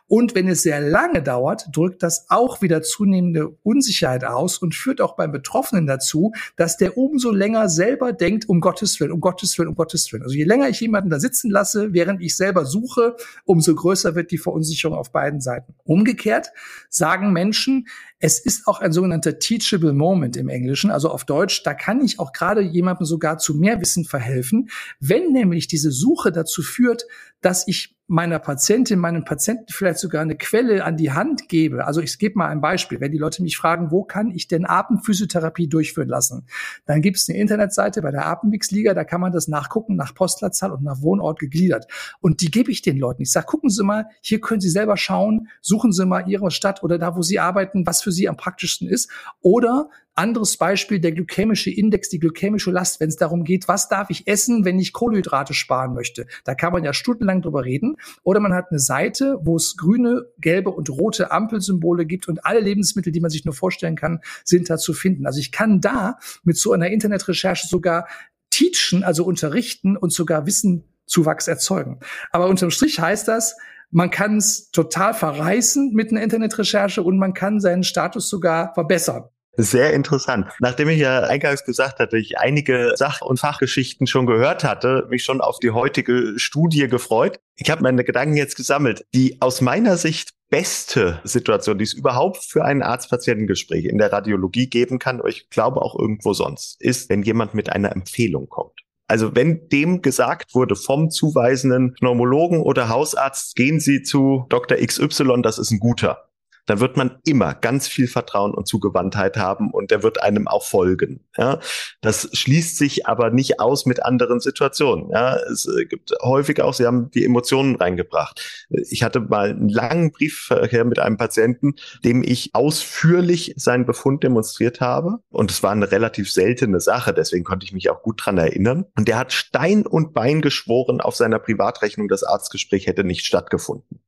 Und 0.06 0.34
wenn 0.34 0.48
es 0.48 0.62
sehr 0.62 0.80
lange 0.80 1.22
dauert, 1.22 1.68
drückt 1.72 2.02
das 2.02 2.26
auch 2.28 2.60
wieder 2.60 2.82
zunehmende 2.82 3.48
Unsicherheit 3.62 4.24
aus 4.24 4.58
und 4.58 4.74
führt 4.74 5.00
auch 5.00 5.16
beim 5.16 5.32
Betroffenen 5.32 5.86
dazu, 5.86 6.32
dass 6.56 6.76
der 6.76 6.98
umso 6.98 7.30
länger 7.30 7.68
selber 7.70 8.12
denkt, 8.12 8.48
um 8.48 8.60
Gottes 8.60 9.00
Willen, 9.00 9.12
um 9.12 9.20
Gottes 9.20 9.58
Willen, 9.58 9.68
um 9.68 9.74
Gottes 9.74 10.12
Willen. 10.12 10.22
Also 10.22 10.34
je 10.34 10.44
länger 10.44 10.68
ich 10.68 10.80
jemanden 10.80 11.08
da 11.08 11.18
sitzen 11.18 11.50
lasse, 11.50 11.94
während 11.94 12.20
ich 12.20 12.36
selber 12.36 12.66
suche, 12.66 13.16
umso 13.44 13.74
größer 13.74 14.14
wird 14.14 14.30
die 14.30 14.38
Verunsicherung 14.38 14.96
auf 14.96 15.10
beiden 15.10 15.40
Seiten. 15.40 15.74
Umgekehrt 15.84 16.48
sagen 16.90 17.32
Menschen, 17.32 17.86
es 18.24 18.38
ist 18.38 18.66
auch 18.66 18.80
ein 18.80 18.90
sogenannter 18.90 19.38
teachable 19.38 19.92
moment 19.92 20.38
im 20.38 20.48
Englischen, 20.48 20.90
also 20.90 21.10
auf 21.10 21.26
Deutsch, 21.26 21.62
da 21.62 21.74
kann 21.74 22.00
ich 22.00 22.18
auch 22.18 22.32
gerade 22.32 22.62
jemandem 22.62 23.04
sogar 23.04 23.36
zu 23.36 23.52
mehr 23.52 23.82
Wissen 23.82 24.06
verhelfen, 24.06 24.70
wenn 24.98 25.32
nämlich 25.32 25.68
diese 25.68 25.90
Suche 25.90 26.32
dazu 26.32 26.62
führt, 26.62 27.04
dass 27.44 27.68
ich 27.68 27.94
meiner 28.06 28.38
Patientin, 28.38 28.98
meinem 28.98 29.24
Patienten 29.24 29.66
vielleicht 29.68 29.98
sogar 29.98 30.22
eine 30.22 30.36
Quelle 30.36 30.84
an 30.84 30.96
die 30.96 31.12
Hand 31.12 31.48
gebe. 31.48 31.86
Also 31.86 32.00
ich 32.00 32.18
gebe 32.18 32.38
mal 32.38 32.48
ein 32.48 32.60
Beispiel. 32.60 33.00
Wenn 33.00 33.12
die 33.12 33.18
Leute 33.18 33.42
mich 33.42 33.56
fragen, 33.56 33.90
wo 33.90 34.04
kann 34.04 34.30
ich 34.30 34.46
denn 34.46 34.66
Atemphysiotherapie 34.66 35.68
durchführen 35.68 36.08
lassen? 36.08 36.46
Dann 36.86 37.00
gibt 37.00 37.16
es 37.16 37.28
eine 37.28 37.38
Internetseite 37.38 38.02
bei 38.02 38.10
der 38.10 38.26
Atemwegsliga, 38.26 38.92
da 38.92 39.04
kann 39.04 39.20
man 39.20 39.32
das 39.32 39.48
nachgucken, 39.48 39.96
nach 39.96 40.14
Postleitzahl 40.14 40.72
und 40.72 40.82
nach 40.82 41.00
Wohnort 41.00 41.38
gegliedert. 41.38 41.86
Und 42.20 42.40
die 42.42 42.50
gebe 42.50 42.70
ich 42.70 42.82
den 42.82 42.98
Leuten. 42.98 43.22
Ich 43.22 43.32
sage, 43.32 43.46
gucken 43.46 43.70
Sie 43.70 43.82
mal, 43.82 44.06
hier 44.20 44.40
können 44.40 44.60
Sie 44.60 44.70
selber 44.70 44.96
schauen, 44.96 45.48
suchen 45.62 45.92
Sie 45.92 46.04
mal 46.04 46.28
Ihre 46.28 46.50
Stadt 46.50 46.82
oder 46.82 46.98
da, 46.98 47.16
wo 47.16 47.22
Sie 47.22 47.38
arbeiten, 47.38 47.86
was 47.86 48.02
für 48.02 48.12
Sie 48.12 48.28
am 48.28 48.36
praktischsten 48.36 48.88
ist. 48.88 49.10
Oder 49.40 49.88
anderes 50.14 50.56
Beispiel, 50.56 51.00
der 51.00 51.12
glykämische 51.12 51.70
Index, 51.70 52.08
die 52.08 52.18
glykämische 52.18 52.70
Last, 52.70 53.00
wenn 53.00 53.08
es 53.08 53.16
darum 53.16 53.44
geht, 53.44 53.68
was 53.68 53.88
darf 53.88 54.10
ich 54.10 54.26
essen, 54.26 54.64
wenn 54.64 54.78
ich 54.78 54.92
Kohlenhydrate 54.92 55.54
sparen 55.54 55.94
möchte. 55.94 56.26
Da 56.44 56.54
kann 56.54 56.72
man 56.72 56.84
ja 56.84 56.92
stundenlang 56.92 57.42
drüber 57.42 57.64
reden. 57.64 57.96
Oder 58.22 58.40
man 58.40 58.54
hat 58.54 58.70
eine 58.70 58.78
Seite, 58.78 59.38
wo 59.42 59.56
es 59.56 59.76
grüne, 59.76 60.26
gelbe 60.38 60.70
und 60.70 60.88
rote 60.90 61.30
Ampelsymbole 61.30 62.06
gibt 62.06 62.28
und 62.28 62.44
alle 62.44 62.60
Lebensmittel, 62.60 63.12
die 63.12 63.20
man 63.20 63.30
sich 63.30 63.44
nur 63.44 63.54
vorstellen 63.54 63.96
kann, 63.96 64.20
sind 64.44 64.70
da 64.70 64.78
zu 64.78 64.92
finden. 64.92 65.26
Also 65.26 65.40
ich 65.40 65.52
kann 65.52 65.80
da 65.80 66.18
mit 66.44 66.56
so 66.56 66.72
einer 66.72 66.88
Internetrecherche 66.88 67.66
sogar 67.66 68.06
teachen, 68.50 69.02
also 69.02 69.24
unterrichten 69.24 69.96
und 69.96 70.12
sogar 70.12 70.46
Wissenzuwachs 70.46 71.48
erzeugen. 71.48 71.98
Aber 72.30 72.46
unterm 72.46 72.70
Strich 72.70 73.00
heißt 73.00 73.26
das, 73.26 73.56
man 73.90 74.10
kann 74.10 74.38
es 74.38 74.70
total 74.70 75.14
verreißen 75.14 75.92
mit 75.92 76.10
einer 76.10 76.22
Internetrecherche 76.22 77.02
und 77.02 77.18
man 77.18 77.34
kann 77.34 77.60
seinen 77.60 77.84
Status 77.84 78.28
sogar 78.28 78.74
verbessern. 78.74 79.28
Sehr 79.56 79.92
interessant. 79.92 80.48
Nachdem 80.58 80.88
ich 80.88 80.98
ja 80.98 81.20
eingangs 81.20 81.64
gesagt 81.64 82.00
hatte, 82.00 82.18
ich 82.18 82.38
einige 82.38 82.92
Sach- 82.96 83.22
und 83.22 83.38
Fachgeschichten 83.38 84.06
schon 84.06 84.26
gehört 84.26 84.64
hatte, 84.64 85.06
mich 85.10 85.24
schon 85.24 85.40
auf 85.40 85.60
die 85.60 85.70
heutige 85.70 86.34
Studie 86.38 86.88
gefreut. 86.88 87.38
Ich 87.56 87.70
habe 87.70 87.82
meine 87.82 88.04
Gedanken 88.04 88.36
jetzt 88.36 88.56
gesammelt. 88.56 89.04
Die 89.14 89.40
aus 89.40 89.60
meiner 89.60 89.96
Sicht 89.96 90.30
beste 90.50 91.20
Situation, 91.24 91.78
die 91.78 91.84
es 91.84 91.92
überhaupt 91.92 92.44
für 92.44 92.64
ein 92.64 92.82
Arzt-Patientengespräch 92.82 93.84
in 93.84 93.98
der 93.98 94.12
Radiologie 94.12 94.68
geben 94.68 94.98
kann, 94.98 95.22
ich 95.26 95.48
glaube 95.50 95.82
auch 95.82 95.98
irgendwo 95.98 96.32
sonst, 96.32 96.80
ist, 96.80 97.08
wenn 97.08 97.22
jemand 97.22 97.54
mit 97.54 97.70
einer 97.70 97.92
Empfehlung 97.92 98.48
kommt. 98.48 98.80
Also 99.06 99.34
wenn 99.34 99.68
dem 99.68 100.00
gesagt 100.00 100.54
wurde 100.54 100.76
vom 100.76 101.10
zuweisenden 101.10 101.94
Pneumologen 101.94 102.62
oder 102.62 102.88
Hausarzt, 102.88 103.54
gehen 103.54 103.78
Sie 103.78 104.02
zu 104.02 104.46
Dr. 104.48 104.78
XY, 104.78 105.42
das 105.42 105.58
ist 105.58 105.70
ein 105.70 105.78
guter 105.78 106.23
dann 106.66 106.80
wird 106.80 106.96
man 106.96 107.18
immer 107.24 107.54
ganz 107.54 107.88
viel 107.88 108.08
Vertrauen 108.08 108.54
und 108.54 108.66
Zugewandtheit 108.66 109.36
haben 109.36 109.70
und 109.70 109.90
der 109.90 110.02
wird 110.02 110.22
einem 110.22 110.48
auch 110.48 110.64
folgen. 110.64 111.24
Ja, 111.36 111.60
das 112.00 112.28
schließt 112.32 112.76
sich 112.76 113.06
aber 113.06 113.30
nicht 113.30 113.60
aus 113.60 113.86
mit 113.86 114.02
anderen 114.02 114.40
Situationen. 114.40 115.10
Ja, 115.10 115.36
es 115.36 115.66
äh, 115.66 115.84
gibt 115.84 116.12
häufig 116.22 116.60
auch, 116.60 116.74
Sie 116.74 116.86
haben 116.86 117.10
die 117.10 117.24
Emotionen 117.24 117.76
reingebracht. 117.76 118.66
Ich 118.70 119.02
hatte 119.02 119.20
mal 119.20 119.50
einen 119.50 119.68
langen 119.68 120.12
Briefverkehr 120.12 120.84
mit 120.84 120.98
einem 120.98 121.16
Patienten, 121.16 121.74
dem 122.04 122.22
ich 122.22 122.54
ausführlich 122.54 123.54
seinen 123.56 123.86
Befund 123.86 124.22
demonstriert 124.22 124.80
habe 124.80 125.18
und 125.30 125.50
es 125.50 125.62
war 125.62 125.72
eine 125.72 125.90
relativ 125.90 126.30
seltene 126.30 126.80
Sache, 126.80 127.12
deswegen 127.12 127.44
konnte 127.44 127.64
ich 127.64 127.72
mich 127.72 127.90
auch 127.90 128.02
gut 128.02 128.24
dran 128.24 128.38
erinnern. 128.38 128.86
Und 128.96 129.08
der 129.08 129.18
hat 129.18 129.32
Stein 129.32 129.86
und 129.86 130.14
Bein 130.14 130.40
geschworen, 130.40 131.00
auf 131.00 131.16
seiner 131.16 131.38
Privatrechnung 131.38 132.08
das 132.08 132.24
Arztgespräch 132.24 132.86
hätte 132.86 133.04
nicht 133.04 133.24
stattgefunden. 133.24 134.03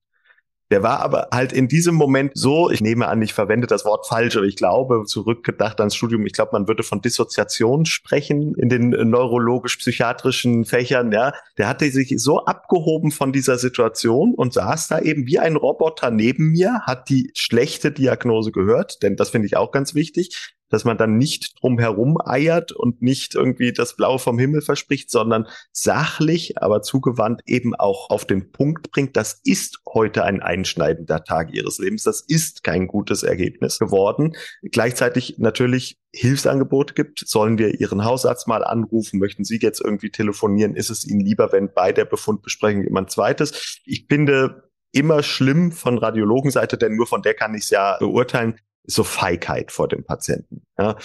Der 0.71 0.83
war 0.83 1.01
aber 1.01 1.29
halt 1.33 1.53
in 1.53 1.69
diesem 1.69 1.95
Moment 1.95 2.33
so, 2.35 2.71
ich 2.71 2.81
nehme 2.81 3.07
an, 3.07 3.23
ich 3.23 3.33
verwende 3.33 3.69
das 3.69 3.85
Wort 3.85 4.07
falsch, 4.07 4.37
aber 4.37 4.47
ich 4.47 4.57
glaube, 4.57 5.05
zurückgedacht 5.07 5.79
ans 5.79 5.95
Studium, 5.95 6.27
ich 6.27 6.33
glaube, 6.33 6.51
man 6.53 6.67
würde 6.67 6.83
von 6.83 7.01
Dissoziation 7.01 7.87
sprechen 7.87 8.55
in 8.57 8.69
den 8.69 8.91
neurologisch-psychiatrischen 8.91 10.65
Fächern, 10.65 11.13
ja. 11.13 11.33
Der 11.57 11.69
hatte 11.69 11.89
sich 11.91 12.15
so 12.19 12.45
abgehoben 12.45 13.13
von 13.13 13.33
dieser 13.33 13.59
Situation 13.59 14.35
und 14.35 14.55
saß 14.55 14.89
da 14.89 14.99
eben 14.99 15.27
wie 15.27 15.39
ein 15.39 15.55
Roboter 15.55 16.11
neben 16.11 16.51
mir, 16.51 16.81
hat 16.83 17.09
die 17.09 17.31
schlechte 17.37 17.93
Diagnose 17.93 18.51
gehört, 18.51 19.03
denn 19.03 19.15
das 19.15 19.31
finde 19.31 19.47
ich 19.47 19.57
auch 19.57 19.71
ganz 19.71 19.95
wichtig 19.95 20.56
dass 20.69 20.85
man 20.85 20.99
dann 20.99 21.17
nicht 21.17 21.61
drum 21.61 21.79
herum 21.79 22.19
eiert 22.25 22.73
und 22.73 23.03
nicht 23.03 23.35
irgendwie 23.35 23.73
das 23.73 23.97
Blaue 23.97 24.19
vom 24.19 24.39
Himmel 24.39 24.61
verspricht, 24.61 25.11
sondern 25.11 25.47
sachlich, 25.73 26.61
aber 26.63 26.83
zugewandt 26.83 27.43
eben 27.47 27.75
auch 27.75 28.11
auf 28.11 28.25
den 28.25 28.53
Punkt 28.53 28.91
bringt, 28.91 29.17
das 29.17 29.41
ist 29.45 29.81
heute 29.93 30.25
ein 30.25 30.43
einschneidender 30.43 31.25
Tag 31.25 31.53
ihres 31.53 31.79
Lebens, 31.79 32.03
das 32.03 32.21
ist 32.21 32.65
kein 32.65 32.87
gutes 32.87 33.23
Ergebnis 33.23 33.79
geworden. 33.79 34.37
Gleichzeitig 34.63 35.37
natürlich 35.39 35.99
Hilfsangebote 36.13 36.95
gibt, 36.95 37.23
sollen 37.27 37.59
wir 37.59 37.79
Ihren 37.79 38.05
Hausarzt 38.05 38.49
mal 38.49 38.65
anrufen, 38.65 39.19
möchten 39.19 39.45
Sie 39.45 39.59
jetzt 39.61 39.81
irgendwie 39.81 40.11
telefonieren, 40.11 40.75
ist 40.75 40.91
es 40.91 41.07
Ihnen 41.07 41.21
lieber, 41.21 41.53
wenn 41.53 41.73
bei 41.73 41.93
der 41.93 42.07
Befundbesprechung 42.07 42.85
jemand 42.85 43.11
zweites? 43.11 43.81
Ich 43.85 44.07
finde, 44.09 44.71
immer 44.93 45.23
schlimm 45.23 45.73
von 45.73 45.99
Radiologenseite, 45.99 46.79
denn 46.79 46.97
nur 46.97 47.07
von 47.07 47.21
der 47.21 47.35
kann 47.35 47.55
ich 47.55 47.65
es 47.65 47.71
ja 47.71 47.99
beurteilen, 47.99 48.59
so 48.87 49.05
Feigheit 49.05 49.73
vor 49.73 49.89
dem 49.89 50.05
Patienten. 50.05 50.67
Ja. 50.79 50.97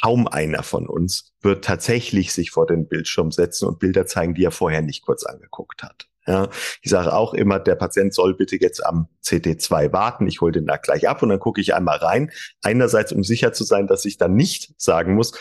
Kaum 0.00 0.26
einer 0.26 0.62
von 0.62 0.88
uns 0.88 1.32
wird 1.42 1.64
tatsächlich 1.64 2.32
sich 2.32 2.50
vor 2.50 2.66
den 2.66 2.88
Bildschirm 2.88 3.30
setzen 3.30 3.68
und 3.68 3.78
Bilder 3.78 4.06
zeigen, 4.06 4.34
die 4.34 4.44
er 4.44 4.50
vorher 4.50 4.80
nicht 4.80 5.04
kurz 5.04 5.24
angeguckt 5.24 5.82
hat. 5.82 6.08
Ja, 6.26 6.48
ich 6.80 6.90
sage 6.90 7.12
auch 7.12 7.34
immer, 7.34 7.58
der 7.58 7.74
Patient 7.74 8.14
soll 8.14 8.34
bitte 8.34 8.56
jetzt 8.56 8.84
am 8.86 9.08
CT2 9.24 9.92
warten. 9.92 10.26
Ich 10.28 10.40
hole 10.40 10.52
den 10.52 10.66
da 10.66 10.76
gleich 10.76 11.08
ab 11.08 11.22
und 11.22 11.30
dann 11.30 11.40
gucke 11.40 11.60
ich 11.60 11.74
einmal 11.74 11.98
rein. 11.98 12.30
Einerseits, 12.62 13.12
um 13.12 13.24
sicher 13.24 13.52
zu 13.52 13.64
sein, 13.64 13.86
dass 13.86 14.04
ich 14.04 14.18
dann 14.18 14.34
nicht 14.34 14.72
sagen 14.80 15.14
muss, 15.14 15.32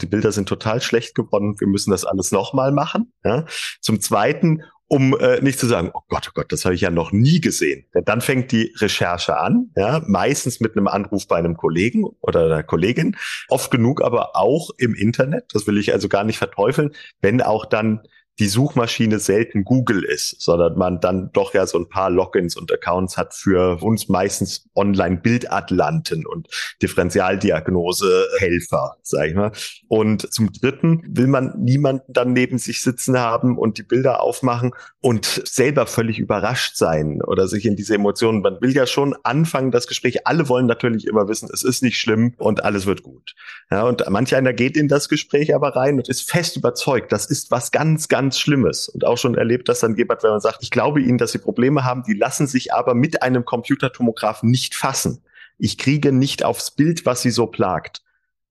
die 0.00 0.06
Bilder 0.06 0.32
sind 0.32 0.48
total 0.48 0.82
schlecht 0.82 1.14
geworden, 1.14 1.58
wir 1.58 1.68
müssen 1.68 1.90
das 1.90 2.04
alles 2.04 2.32
nochmal 2.32 2.70
machen. 2.72 3.12
Ja. 3.24 3.46
Zum 3.80 4.00
Zweiten, 4.00 4.62
um 4.88 5.18
äh, 5.18 5.40
nicht 5.40 5.58
zu 5.58 5.66
sagen, 5.66 5.90
oh 5.92 6.02
Gott, 6.08 6.28
oh 6.28 6.32
Gott, 6.34 6.52
das 6.52 6.64
habe 6.64 6.74
ich 6.74 6.80
ja 6.80 6.90
noch 6.90 7.12
nie 7.12 7.40
gesehen. 7.40 7.86
Denn 7.94 8.04
dann 8.04 8.20
fängt 8.20 8.52
die 8.52 8.72
Recherche 8.78 9.38
an, 9.38 9.70
ja, 9.76 10.02
meistens 10.06 10.60
mit 10.60 10.76
einem 10.76 10.86
Anruf 10.86 11.26
bei 11.26 11.36
einem 11.36 11.56
Kollegen 11.56 12.04
oder 12.20 12.44
einer 12.44 12.62
Kollegin, 12.62 13.16
oft 13.48 13.70
genug 13.70 14.02
aber 14.02 14.36
auch 14.36 14.70
im 14.78 14.94
Internet, 14.94 15.46
das 15.52 15.66
will 15.66 15.78
ich 15.78 15.92
also 15.92 16.08
gar 16.08 16.24
nicht 16.24 16.38
verteufeln, 16.38 16.92
wenn 17.20 17.42
auch 17.42 17.66
dann 17.66 18.02
die 18.38 18.48
Suchmaschine 18.48 19.18
selten 19.18 19.64
Google 19.64 20.04
ist, 20.04 20.38
sondern 20.40 20.76
man 20.76 21.00
dann 21.00 21.30
doch 21.32 21.54
ja 21.54 21.66
so 21.66 21.78
ein 21.78 21.88
paar 21.88 22.10
Logins 22.10 22.54
und 22.56 22.70
Accounts 22.72 23.16
hat 23.16 23.32
für 23.32 23.82
uns 23.82 24.08
meistens 24.08 24.68
Online-Bildatlanten 24.74 26.26
und 26.26 26.48
Differentialdiagnose-Helfer, 26.82 28.96
sag 29.02 29.28
ich 29.28 29.34
mal. 29.34 29.52
Und 29.88 30.30
zum 30.32 30.52
Dritten 30.52 31.02
will 31.08 31.28
man 31.28 31.58
niemanden 31.58 32.12
dann 32.12 32.34
neben 32.34 32.58
sich 32.58 32.82
sitzen 32.82 33.18
haben 33.18 33.56
und 33.56 33.78
die 33.78 33.82
Bilder 33.82 34.22
aufmachen 34.22 34.72
und 35.00 35.40
selber 35.44 35.86
völlig 35.86 36.18
überrascht 36.18 36.76
sein 36.76 37.22
oder 37.22 37.48
sich 37.48 37.64
in 37.64 37.76
diese 37.76 37.94
Emotionen. 37.94 38.42
Man 38.42 38.60
will 38.60 38.74
ja 38.74 38.86
schon 38.86 39.16
anfangen, 39.22 39.70
das 39.70 39.86
Gespräch. 39.86 40.26
Alle 40.26 40.48
wollen 40.48 40.66
natürlich 40.66 41.06
immer 41.06 41.28
wissen, 41.28 41.48
es 41.52 41.62
ist 41.62 41.82
nicht 41.82 41.98
schlimm 41.98 42.34
und 42.36 42.64
alles 42.64 42.86
wird 42.86 43.02
gut. 43.02 43.34
Ja, 43.70 43.84
und 43.84 44.04
manch 44.10 44.34
einer 44.34 44.52
geht 44.52 44.76
in 44.76 44.88
das 44.88 45.08
Gespräch 45.08 45.54
aber 45.54 45.76
rein 45.76 45.96
und 45.96 46.08
ist 46.08 46.28
fest 46.30 46.56
überzeugt, 46.56 47.12
das 47.12 47.26
ist 47.26 47.50
was 47.50 47.70
ganz, 47.70 48.08
ganz 48.08 48.25
ganz 48.26 48.40
Schlimmes 48.40 48.88
und 48.88 49.04
auch 49.04 49.16
schon 49.16 49.36
erlebt, 49.36 49.68
dass 49.68 49.80
dann 49.80 49.94
jemand, 49.94 50.24
wenn 50.24 50.30
man 50.30 50.40
sagt, 50.40 50.58
ich 50.62 50.72
glaube 50.72 51.00
Ihnen, 51.00 51.16
dass 51.16 51.30
Sie 51.30 51.38
Probleme 51.38 51.84
haben, 51.84 52.02
die 52.02 52.14
lassen 52.14 52.48
sich 52.48 52.74
aber 52.74 52.94
mit 52.94 53.22
einem 53.22 53.44
Computertomographen 53.44 54.50
nicht 54.50 54.74
fassen. 54.74 55.22
Ich 55.58 55.78
kriege 55.78 56.10
nicht 56.10 56.44
aufs 56.44 56.72
Bild, 56.72 57.06
was 57.06 57.22
Sie 57.22 57.30
so 57.30 57.46
plagt. 57.46 58.02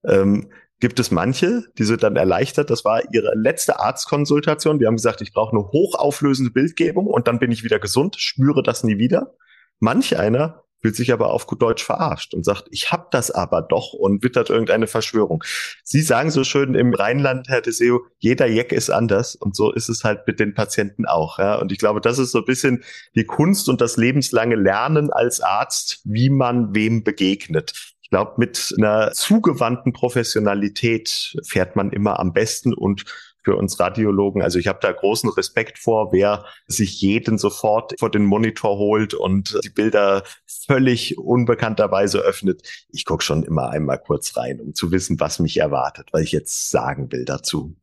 Ähm, 0.05 0.49
gibt 0.79 0.97
es 0.99 1.11
manche, 1.11 1.65
die 1.77 1.83
sind 1.83 2.03
dann 2.03 2.15
erleichtert. 2.15 2.69
Das 2.69 2.85
war 2.85 3.01
ihre 3.13 3.33
letzte 3.35 3.79
Arztkonsultation. 3.81 4.79
Die 4.79 4.87
haben 4.87 4.95
gesagt, 4.95 5.21
ich 5.21 5.33
brauche 5.33 5.51
eine 5.51 5.67
hochauflösende 5.67 6.51
Bildgebung 6.51 7.07
und 7.07 7.27
dann 7.27 7.39
bin 7.39 7.51
ich 7.51 7.65
wieder 7.65 7.79
gesund, 7.79 8.15
spüre 8.17 8.63
das 8.63 8.85
nie 8.85 8.97
wieder. 8.97 9.35
Manch 9.79 10.17
einer 10.17 10.63
fühlt 10.85 10.95
sich 10.95 11.11
aber 11.11 11.31
auf 11.31 11.47
gut 11.47 11.63
Deutsch 11.63 11.83
verarscht 11.83 12.35
und 12.35 12.45
sagt, 12.45 12.65
ich 12.69 12.91
hab 12.91 13.09
das 13.09 13.31
aber 13.31 13.63
doch 13.63 13.93
und 13.93 14.23
wittert 14.23 14.51
irgendeine 14.51 14.85
Verschwörung. 14.85 15.43
Sie 15.83 16.01
sagen 16.01 16.29
so 16.29 16.43
schön 16.43 16.75
im 16.75 16.93
Rheinland, 16.93 17.49
Herr 17.49 17.61
Deseo, 17.61 18.05
jeder 18.19 18.45
Jeck 18.45 18.71
ist 18.71 18.91
anders 18.91 19.33
und 19.33 19.55
so 19.55 19.71
ist 19.71 19.89
es 19.89 20.03
halt 20.03 20.27
mit 20.27 20.39
den 20.39 20.53
Patienten 20.53 21.07
auch. 21.07 21.39
Ja? 21.39 21.55
Und 21.55 21.71
ich 21.71 21.79
glaube, 21.79 22.01
das 22.01 22.19
ist 22.19 22.33
so 22.33 22.37
ein 22.37 22.45
bisschen 22.45 22.83
die 23.15 23.23
Kunst 23.23 23.67
und 23.67 23.81
das 23.81 23.97
lebenslange 23.97 24.53
Lernen 24.53 25.11
als 25.11 25.41
Arzt, 25.41 26.01
wie 26.03 26.29
man 26.29 26.75
wem 26.75 27.03
begegnet. 27.03 27.73
Ich 28.03 28.11
glaube, 28.11 28.33
mit 28.37 28.71
einer 28.77 29.11
zugewandten 29.13 29.91
Professionalität 29.91 31.35
fährt 31.47 31.75
man 31.75 31.89
immer 31.89 32.19
am 32.19 32.31
besten 32.31 32.75
und 32.75 33.05
für 33.45 33.55
uns 33.55 33.79
Radiologen. 33.79 34.41
Also 34.41 34.59
ich 34.59 34.67
habe 34.67 34.79
da 34.81 34.91
großen 34.91 35.29
Respekt 35.29 35.79
vor, 35.79 36.11
wer 36.11 36.43
sich 36.67 36.99
jeden 36.99 37.37
sofort 37.37 37.93
vor 37.99 38.11
den 38.11 38.25
Monitor 38.25 38.77
holt 38.77 39.13
und 39.13 39.57
die 39.63 39.69
Bilder 39.69 40.23
völlig 40.67 41.17
unbekannterweise 41.17 42.19
öffnet. 42.19 42.63
Ich 42.89 43.05
gucke 43.05 43.23
schon 43.23 43.43
immer 43.43 43.69
einmal 43.69 43.99
kurz 43.99 44.35
rein, 44.35 44.59
um 44.59 44.73
zu 44.73 44.91
wissen, 44.91 45.19
was 45.19 45.39
mich 45.39 45.57
erwartet, 45.57 46.09
weil 46.11 46.23
ich 46.23 46.31
jetzt 46.31 46.71
sagen 46.71 47.11
will 47.11 47.23
dazu. 47.23 47.75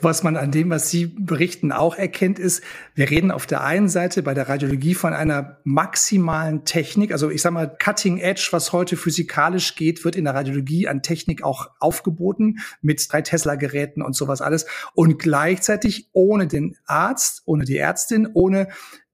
Was 0.00 0.22
man 0.22 0.36
an 0.36 0.50
dem, 0.50 0.70
was 0.70 0.90
Sie 0.90 1.06
berichten, 1.06 1.72
auch 1.72 1.96
erkennt, 1.96 2.38
ist, 2.38 2.62
wir 2.94 3.10
reden 3.10 3.30
auf 3.30 3.46
der 3.46 3.64
einen 3.64 3.88
Seite 3.88 4.22
bei 4.22 4.34
der 4.34 4.48
Radiologie 4.48 4.94
von 4.94 5.12
einer 5.12 5.58
maximalen 5.64 6.64
Technik. 6.64 7.12
Also 7.12 7.30
ich 7.30 7.42
sage 7.42 7.54
mal, 7.54 7.76
Cutting 7.78 8.18
Edge, 8.18 8.48
was 8.50 8.72
heute 8.72 8.96
physikalisch 8.96 9.74
geht, 9.76 10.04
wird 10.04 10.16
in 10.16 10.24
der 10.24 10.34
Radiologie 10.34 10.88
an 10.88 11.02
Technik 11.02 11.42
auch 11.42 11.70
aufgeboten 11.80 12.58
mit 12.80 13.12
drei 13.12 13.22
Tesla-Geräten 13.22 14.02
und 14.02 14.14
sowas 14.14 14.40
alles. 14.40 14.66
Und 14.94 15.18
gleichzeitig 15.18 16.08
ohne 16.12 16.46
den 16.46 16.76
Arzt, 16.86 17.42
ohne 17.44 17.64
die 17.64 17.76
Ärztin, 17.76 18.28
ohne 18.32 18.68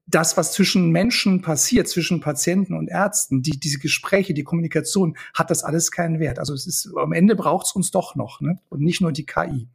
das, 0.07 0.37
was 0.37 0.53
zwischen 0.53 0.91
Menschen 0.91 1.41
passiert, 1.41 1.87
zwischen 1.87 2.19
Patienten 2.19 2.75
und 2.75 2.89
Ärzten, 2.89 3.41
die, 3.41 3.59
diese 3.59 3.79
Gespräche, 3.79 4.35
die 4.35 4.43
Kommunikation, 4.43 5.17
hat 5.33 5.49
das 5.49 5.63
alles 5.63 5.91
keinen 5.91 6.19
Wert. 6.19 6.37
Also 6.37 6.53
es 6.53 6.67
ist, 6.67 6.91
am 6.95 7.11
Ende 7.11 7.35
braucht 7.35 7.65
es 7.65 7.71
uns 7.71 7.89
doch 7.89 8.15
noch, 8.15 8.39
ne? 8.39 8.59
Und 8.69 8.81
nicht 8.81 9.01
nur 9.01 9.11
die 9.11 9.25
KI. 9.25 9.67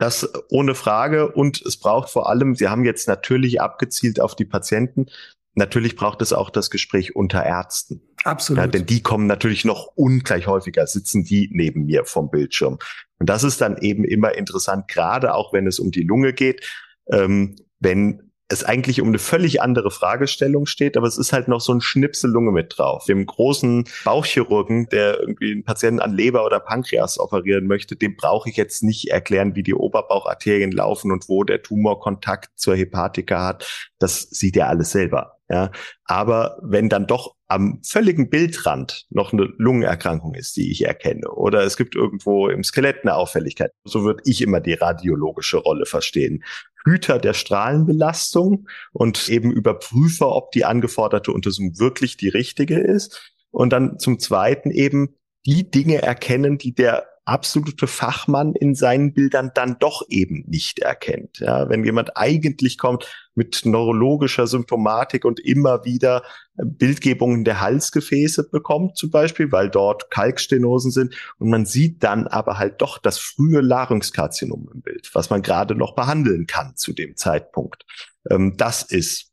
Das 0.00 0.26
ohne 0.48 0.74
Frage. 0.74 1.30
Und 1.30 1.60
es 1.60 1.76
braucht 1.76 2.08
vor 2.08 2.30
allem, 2.30 2.54
Sie 2.54 2.68
haben 2.68 2.86
jetzt 2.86 3.06
natürlich 3.06 3.60
abgezielt 3.60 4.18
auf 4.18 4.34
die 4.34 4.46
Patienten. 4.46 5.06
Natürlich 5.54 5.94
braucht 5.94 6.22
es 6.22 6.32
auch 6.32 6.48
das 6.48 6.70
Gespräch 6.70 7.14
unter 7.14 7.44
Ärzten. 7.44 8.00
Absolut. 8.24 8.62
Ja, 8.62 8.66
denn 8.66 8.86
die 8.86 9.02
kommen 9.02 9.26
natürlich 9.26 9.66
noch 9.66 9.92
ungleich 9.96 10.46
häufiger, 10.46 10.86
sitzen 10.86 11.24
die 11.24 11.50
neben 11.52 11.84
mir 11.84 12.06
vom 12.06 12.30
Bildschirm. 12.30 12.78
Und 13.18 13.28
das 13.28 13.44
ist 13.44 13.60
dann 13.60 13.76
eben 13.76 14.04
immer 14.04 14.34
interessant, 14.36 14.88
gerade 14.88 15.34
auch 15.34 15.52
wenn 15.52 15.66
es 15.66 15.78
um 15.78 15.90
die 15.90 16.02
Lunge 16.02 16.32
geht, 16.32 16.66
ähm, 17.12 17.56
wenn 17.78 18.29
es 18.50 18.64
eigentlich 18.64 19.00
um 19.00 19.08
eine 19.08 19.18
völlig 19.18 19.62
andere 19.62 19.90
Fragestellung 19.90 20.66
steht, 20.66 20.96
aber 20.96 21.06
es 21.06 21.16
ist 21.16 21.32
halt 21.32 21.46
noch 21.46 21.60
so 21.60 21.72
ein 21.72 21.80
Schnipsel 21.80 22.30
Lunge 22.30 22.50
mit 22.50 22.74
drauf. 22.76 23.04
Dem 23.06 23.24
großen 23.24 23.84
Bauchchirurgen, 24.04 24.88
der 24.88 25.20
irgendwie 25.20 25.52
einen 25.52 25.64
Patienten 25.64 26.00
an 26.00 26.12
Leber 26.12 26.44
oder 26.44 26.58
Pankreas 26.58 27.18
operieren 27.20 27.66
möchte, 27.66 27.94
dem 27.94 28.16
brauche 28.16 28.50
ich 28.50 28.56
jetzt 28.56 28.82
nicht 28.82 29.08
erklären, 29.08 29.54
wie 29.54 29.62
die 29.62 29.74
Oberbaucharterien 29.74 30.72
laufen 30.72 31.12
und 31.12 31.28
wo 31.28 31.44
der 31.44 31.62
Tumor 31.62 32.00
Kontakt 32.00 32.50
zur 32.56 32.74
Hepatika 32.74 33.46
hat. 33.46 33.90
Das 34.00 34.22
sieht 34.22 34.56
er 34.56 34.68
alles 34.68 34.90
selber. 34.90 35.39
Ja, 35.50 35.72
aber 36.04 36.60
wenn 36.62 36.88
dann 36.88 37.08
doch 37.08 37.34
am 37.48 37.80
völligen 37.82 38.30
Bildrand 38.30 39.06
noch 39.10 39.32
eine 39.32 39.52
Lungenerkrankung 39.58 40.34
ist, 40.36 40.56
die 40.56 40.70
ich 40.70 40.86
erkenne, 40.86 41.28
oder 41.28 41.64
es 41.64 41.76
gibt 41.76 41.96
irgendwo 41.96 42.48
im 42.48 42.62
Skelett 42.62 42.98
eine 43.02 43.16
Auffälligkeit, 43.16 43.72
so 43.82 44.04
würde 44.04 44.22
ich 44.26 44.42
immer 44.42 44.60
die 44.60 44.74
radiologische 44.74 45.56
Rolle 45.56 45.86
verstehen. 45.86 46.44
Hüter 46.84 47.18
der 47.18 47.34
Strahlenbelastung 47.34 48.68
und 48.92 49.28
eben 49.28 49.50
Überprüfer, 49.50 50.30
ob 50.30 50.52
die 50.52 50.64
angeforderte 50.64 51.32
Untersuchung 51.32 51.80
wirklich 51.80 52.16
die 52.16 52.28
richtige 52.28 52.78
ist. 52.78 53.32
Und 53.50 53.72
dann 53.72 53.98
zum 53.98 54.20
Zweiten 54.20 54.70
eben 54.70 55.16
die 55.46 55.68
Dinge 55.68 56.00
erkennen, 56.00 56.58
die 56.58 56.74
der 56.74 57.08
absolute 57.30 57.86
Fachmann 57.86 58.54
in 58.54 58.74
seinen 58.74 59.14
Bildern 59.14 59.52
dann 59.54 59.76
doch 59.78 60.02
eben 60.08 60.44
nicht 60.48 60.80
erkennt. 60.80 61.38
Ja, 61.38 61.68
wenn 61.68 61.84
jemand 61.84 62.16
eigentlich 62.16 62.76
kommt 62.76 63.06
mit 63.36 63.64
neurologischer 63.64 64.48
Symptomatik 64.48 65.24
und 65.24 65.38
immer 65.38 65.84
wieder 65.84 66.24
Bildgebungen 66.56 67.44
der 67.44 67.60
Halsgefäße 67.60 68.50
bekommt, 68.50 68.96
zum 68.96 69.10
Beispiel, 69.10 69.52
weil 69.52 69.70
dort 69.70 70.10
Kalkstenosen 70.10 70.90
sind 70.90 71.14
und 71.38 71.48
man 71.48 71.66
sieht 71.66 72.02
dann 72.02 72.26
aber 72.26 72.58
halt 72.58 72.82
doch 72.82 72.98
das 72.98 73.18
frühe 73.18 73.60
Larynxkarzinom 73.60 74.68
im 74.74 74.82
Bild, 74.82 75.08
was 75.14 75.30
man 75.30 75.42
gerade 75.42 75.76
noch 75.76 75.94
behandeln 75.94 76.48
kann 76.48 76.76
zu 76.76 76.92
dem 76.92 77.16
Zeitpunkt. 77.16 77.86
Ähm, 78.28 78.56
das 78.56 78.82
ist, 78.82 79.30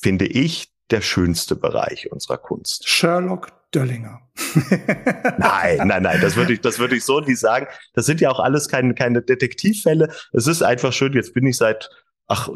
finde 0.00 0.26
ich, 0.26 0.72
der 0.92 1.00
schönste 1.00 1.56
Bereich 1.56 2.12
unserer 2.12 2.38
Kunst. 2.38 2.88
Sherlock 2.88 3.48
Döllinger. 3.74 4.20
nein, 5.38 5.86
nein, 5.86 6.02
nein, 6.02 6.20
das 6.20 6.36
würde 6.36 6.52
ich, 6.52 6.60
das 6.60 6.78
würde 6.78 6.96
ich 6.96 7.04
so 7.04 7.20
nicht 7.20 7.38
sagen. 7.38 7.66
Das 7.94 8.06
sind 8.06 8.20
ja 8.20 8.30
auch 8.30 8.40
alles 8.40 8.68
keine, 8.68 8.94
keine 8.94 9.22
Detektivfälle. 9.22 10.12
Es 10.32 10.46
ist 10.46 10.62
einfach 10.62 10.92
schön, 10.92 11.12
jetzt 11.12 11.34
bin 11.34 11.46
ich 11.46 11.56
seit 11.56 11.90
ach, 12.26 12.48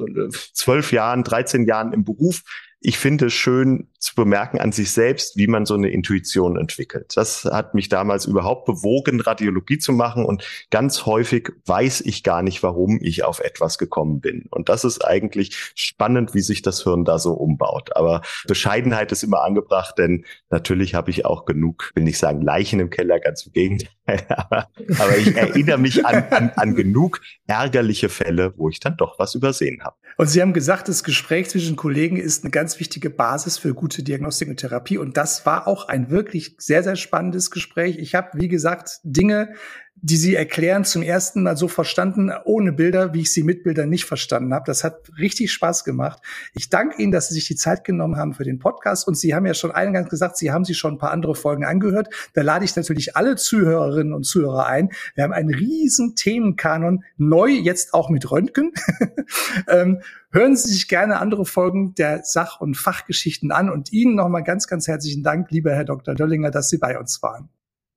zwölf 0.53 0.93
Jahren, 0.93 1.25
13 1.25 1.67
Jahren 1.67 1.93
im 1.93 2.05
Beruf 2.05 2.43
ich 2.81 2.99
finde 2.99 3.27
es 3.27 3.33
schön 3.33 3.89
zu 3.99 4.15
bemerken 4.15 4.61
an 4.61 4.71
sich 4.71 4.93
selbst, 4.93 5.37
wie 5.37 5.47
man 5.47 5.67
so 5.67 5.75
eine 5.75 5.91
Intuition 5.91 6.57
entwickelt. 6.57 7.13
Das 7.17 7.45
hat 7.45 7.75
mich 7.75 7.89
damals 7.89 8.27
überhaupt 8.27 8.67
bewogen, 8.67 9.21
Radiologie 9.21 9.79
zu 9.79 9.93
machen 9.93 10.25
und 10.25 10.45
ganz 10.71 11.07
häufig 11.07 11.51
weiß 11.65 12.03
ich 12.03 12.23
gar 12.23 12.43
nicht, 12.43 12.63
warum 12.63 13.01
ich 13.03 13.25
auf 13.25 13.41
etwas 13.41 13.79
gekommen 13.79 14.21
bin. 14.21 14.47
Und 14.51 14.69
das 14.69 14.85
ist 14.85 15.05
eigentlich 15.05 15.73
spannend, 15.75 16.35
wie 16.35 16.41
sich 16.41 16.63
das 16.63 16.83
Hirn 16.83 17.05
da 17.05 17.19
so 17.19 17.33
umbaut. 17.33 17.97
Aber 17.97 18.23
Bescheidenheit 18.47 19.11
ist 19.11 19.25
immer 19.25 19.43
angebracht, 19.43 19.97
denn 19.99 20.25
natürlich 20.51 20.95
habe 20.95 21.11
ich 21.11 21.25
auch 21.25 21.47
genug, 21.47 21.93
will 21.95 22.05
nicht 22.05 22.19
sagen 22.19 22.43
Leichen 22.43 22.79
im 22.79 22.91
Keller, 22.91 23.19
ganz 23.19 23.47
im 23.47 23.53
Gegenteil, 23.53 23.89
aber, 24.29 24.69
aber 24.99 25.17
ich 25.17 25.35
erinnere 25.35 25.79
mich 25.79 26.07
an, 26.07 26.25
an, 26.31 26.53
an 26.55 26.75
genug 26.75 27.21
ärgerliche 27.47 28.09
Fälle, 28.09 28.53
wo 28.57 28.69
ich 28.69 28.81
dann 28.81 28.97
doch 28.97 29.19
was 29.19 29.35
übersehen 29.35 29.83
habe. 29.83 29.97
Und 30.17 30.29
Sie 30.29 30.41
haben 30.41 30.53
gesagt, 30.53 30.89
das 30.89 31.05
Gespräch 31.05 31.51
zwischen 31.51 31.77
Kollegen 31.77 32.17
ist 32.17 32.45
eine 32.45 32.51
ganz 32.51 32.66
wichtige 32.81 33.11
Basis 33.11 33.59
für 33.59 33.75
gute 33.75 34.03
Diagnostik 34.03 34.49
und 34.49 34.57
Therapie. 34.57 34.99
Und 34.99 35.17
das 35.17 35.47
war 35.47 35.67
auch 35.69 35.89
ein 35.89 36.11
wirklich 36.11 36.57
sehr, 36.59 36.83
sehr 36.83 36.97
spannendes 36.97 37.51
Gespräch. 37.51 37.99
Ich 37.99 38.15
habe, 38.15 38.31
wie 38.35 38.49
gesagt, 38.49 39.01
Dinge 39.05 39.55
die 40.03 40.17
sie 40.17 40.35
erklären, 40.35 40.85
zum 40.85 41.03
ersten 41.03 41.43
Mal 41.43 41.57
so 41.57 41.69
verstanden, 41.69 42.31
ohne 42.45 42.73
Bilder, 42.73 43.15
wie 43.15 43.23
ich 43.23 43.33
sie 43.33 43.43
mit 43.43 43.65
Bildern 43.65 43.89
nicht 43.89 44.05
verstanden 44.05 44.53
habe. 44.53 44.65
Das 44.67 44.85
hat 44.85 45.11
richtig 45.19 45.51
Spaß 45.53 45.85
gemacht. 45.85 46.23
Ich 46.55 46.69
danke 46.69 47.03
Ihnen, 47.03 47.13
dass 47.13 47.29
Sie 47.29 47.35
sich 47.35 47.47
die 47.47 47.57
Zeit 47.57 47.83
genommen 47.83 48.17
haben 48.17 48.35
für 48.35 48.45
den 48.45 48.59
Podcast. 48.59 49.09
Und 49.09 49.17
Sie 49.17 49.35
haben 49.35 49.47
ja 49.47 49.55
schon 49.55 49.71
eingangs 49.71 50.11
gesagt, 50.11 50.37
Sie 50.37 50.53
haben 50.53 50.65
sich 50.65 50.77
schon 50.77 50.95
ein 50.95 50.99
paar 50.99 51.13
andere 51.13 51.35
Folgen 51.35 51.65
angehört. 51.65 52.09
Da 52.35 52.43
lade 52.43 52.65
ich 52.65 52.77
natürlich 52.77 53.17
alle 53.17 53.37
Zuhörerinnen 53.37 54.13
und 54.13 54.25
Zuhörer 54.25 54.67
ein. 54.67 54.91
Wir 55.15 55.25
haben 55.25 55.33
einen 55.33 55.55
riesen 55.55 56.15
Themenkanon, 56.15 57.03
neu 57.17 57.49
jetzt 57.49 57.95
auch 57.95 58.11
mit 58.11 58.31
Röntgen. 58.31 58.73
ähm, 59.69 60.03
hören 60.31 60.57
Sie 60.57 60.73
sich 60.73 60.89
gerne 60.89 61.21
andere 61.21 61.47
Folgen 61.47 61.95
der 61.95 62.21
Sach- 62.23 62.61
und 62.61 62.77
Fachgeschichten 62.77 63.51
an. 63.51 63.71
Und 63.71 63.93
Ihnen 63.93 64.15
nochmal 64.15 64.45
ganz, 64.45 64.67
ganz 64.67 64.89
herzlichen 64.89 65.23
Dank, 65.23 65.51
lieber 65.51 65.73
Herr 65.73 65.85
Dr. 65.85 66.15
Döllinger, 66.15 66.51
dass 66.51 66.69
Sie 66.69 66.79
bei 66.79 66.99
uns 66.99 67.23
waren. 67.23 67.49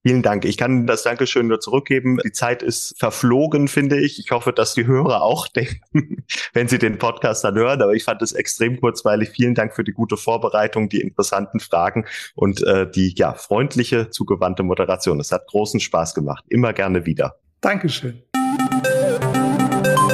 Vielen 0.01 0.21
Dank. 0.21 0.45
Ich 0.45 0.55
kann 0.57 0.87
das 0.87 1.03
Dankeschön 1.03 1.47
nur 1.47 1.59
zurückgeben. 1.59 2.19
Die 2.23 2.31
Zeit 2.31 2.63
ist 2.63 2.97
verflogen, 2.97 3.67
finde 3.67 3.99
ich. 3.99 4.17
Ich 4.19 4.31
hoffe, 4.31 4.53
dass 4.53 4.73
die 4.73 4.87
Hörer 4.87 5.21
auch 5.21 5.47
denken, 5.49 6.23
wenn 6.53 6.69
sie 6.69 6.79
den 6.79 6.97
Podcast 6.97 7.43
dann 7.43 7.55
hören. 7.55 7.81
Aber 7.81 7.93
ich 7.93 8.05
fand 8.05 8.21
es 8.21 8.31
extrem 8.31 8.79
kurzweilig. 8.79 9.29
Vielen 9.29 9.55
Dank 9.55 9.75
für 9.75 9.83
die 9.83 9.91
gute 9.91 10.15
Vorbereitung, 10.15 10.87
die 10.87 11.01
interessanten 11.01 11.59
Fragen 11.59 12.05
und 12.35 12.63
äh, 12.63 12.89
die 12.89 13.13
ja 13.17 13.33
freundliche, 13.33 14.09
zugewandte 14.09 14.63
Moderation. 14.63 15.19
Es 15.19 15.33
hat 15.33 15.47
großen 15.47 15.81
Spaß 15.81 16.13
gemacht. 16.13 16.45
Immer 16.47 16.71
gerne 16.71 17.05
wieder. 17.05 17.35
Dankeschön. 17.59 18.23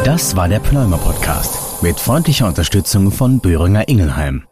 Das 0.04 0.36
war 0.36 0.48
der 0.48 0.60
Pneumer 0.60 0.98
Podcast 0.98 1.84
mit 1.84 2.00
freundlicher 2.00 2.48
Unterstützung 2.48 3.12
von 3.12 3.40
Böhringer 3.40 3.88
Ingelheim. 3.88 4.48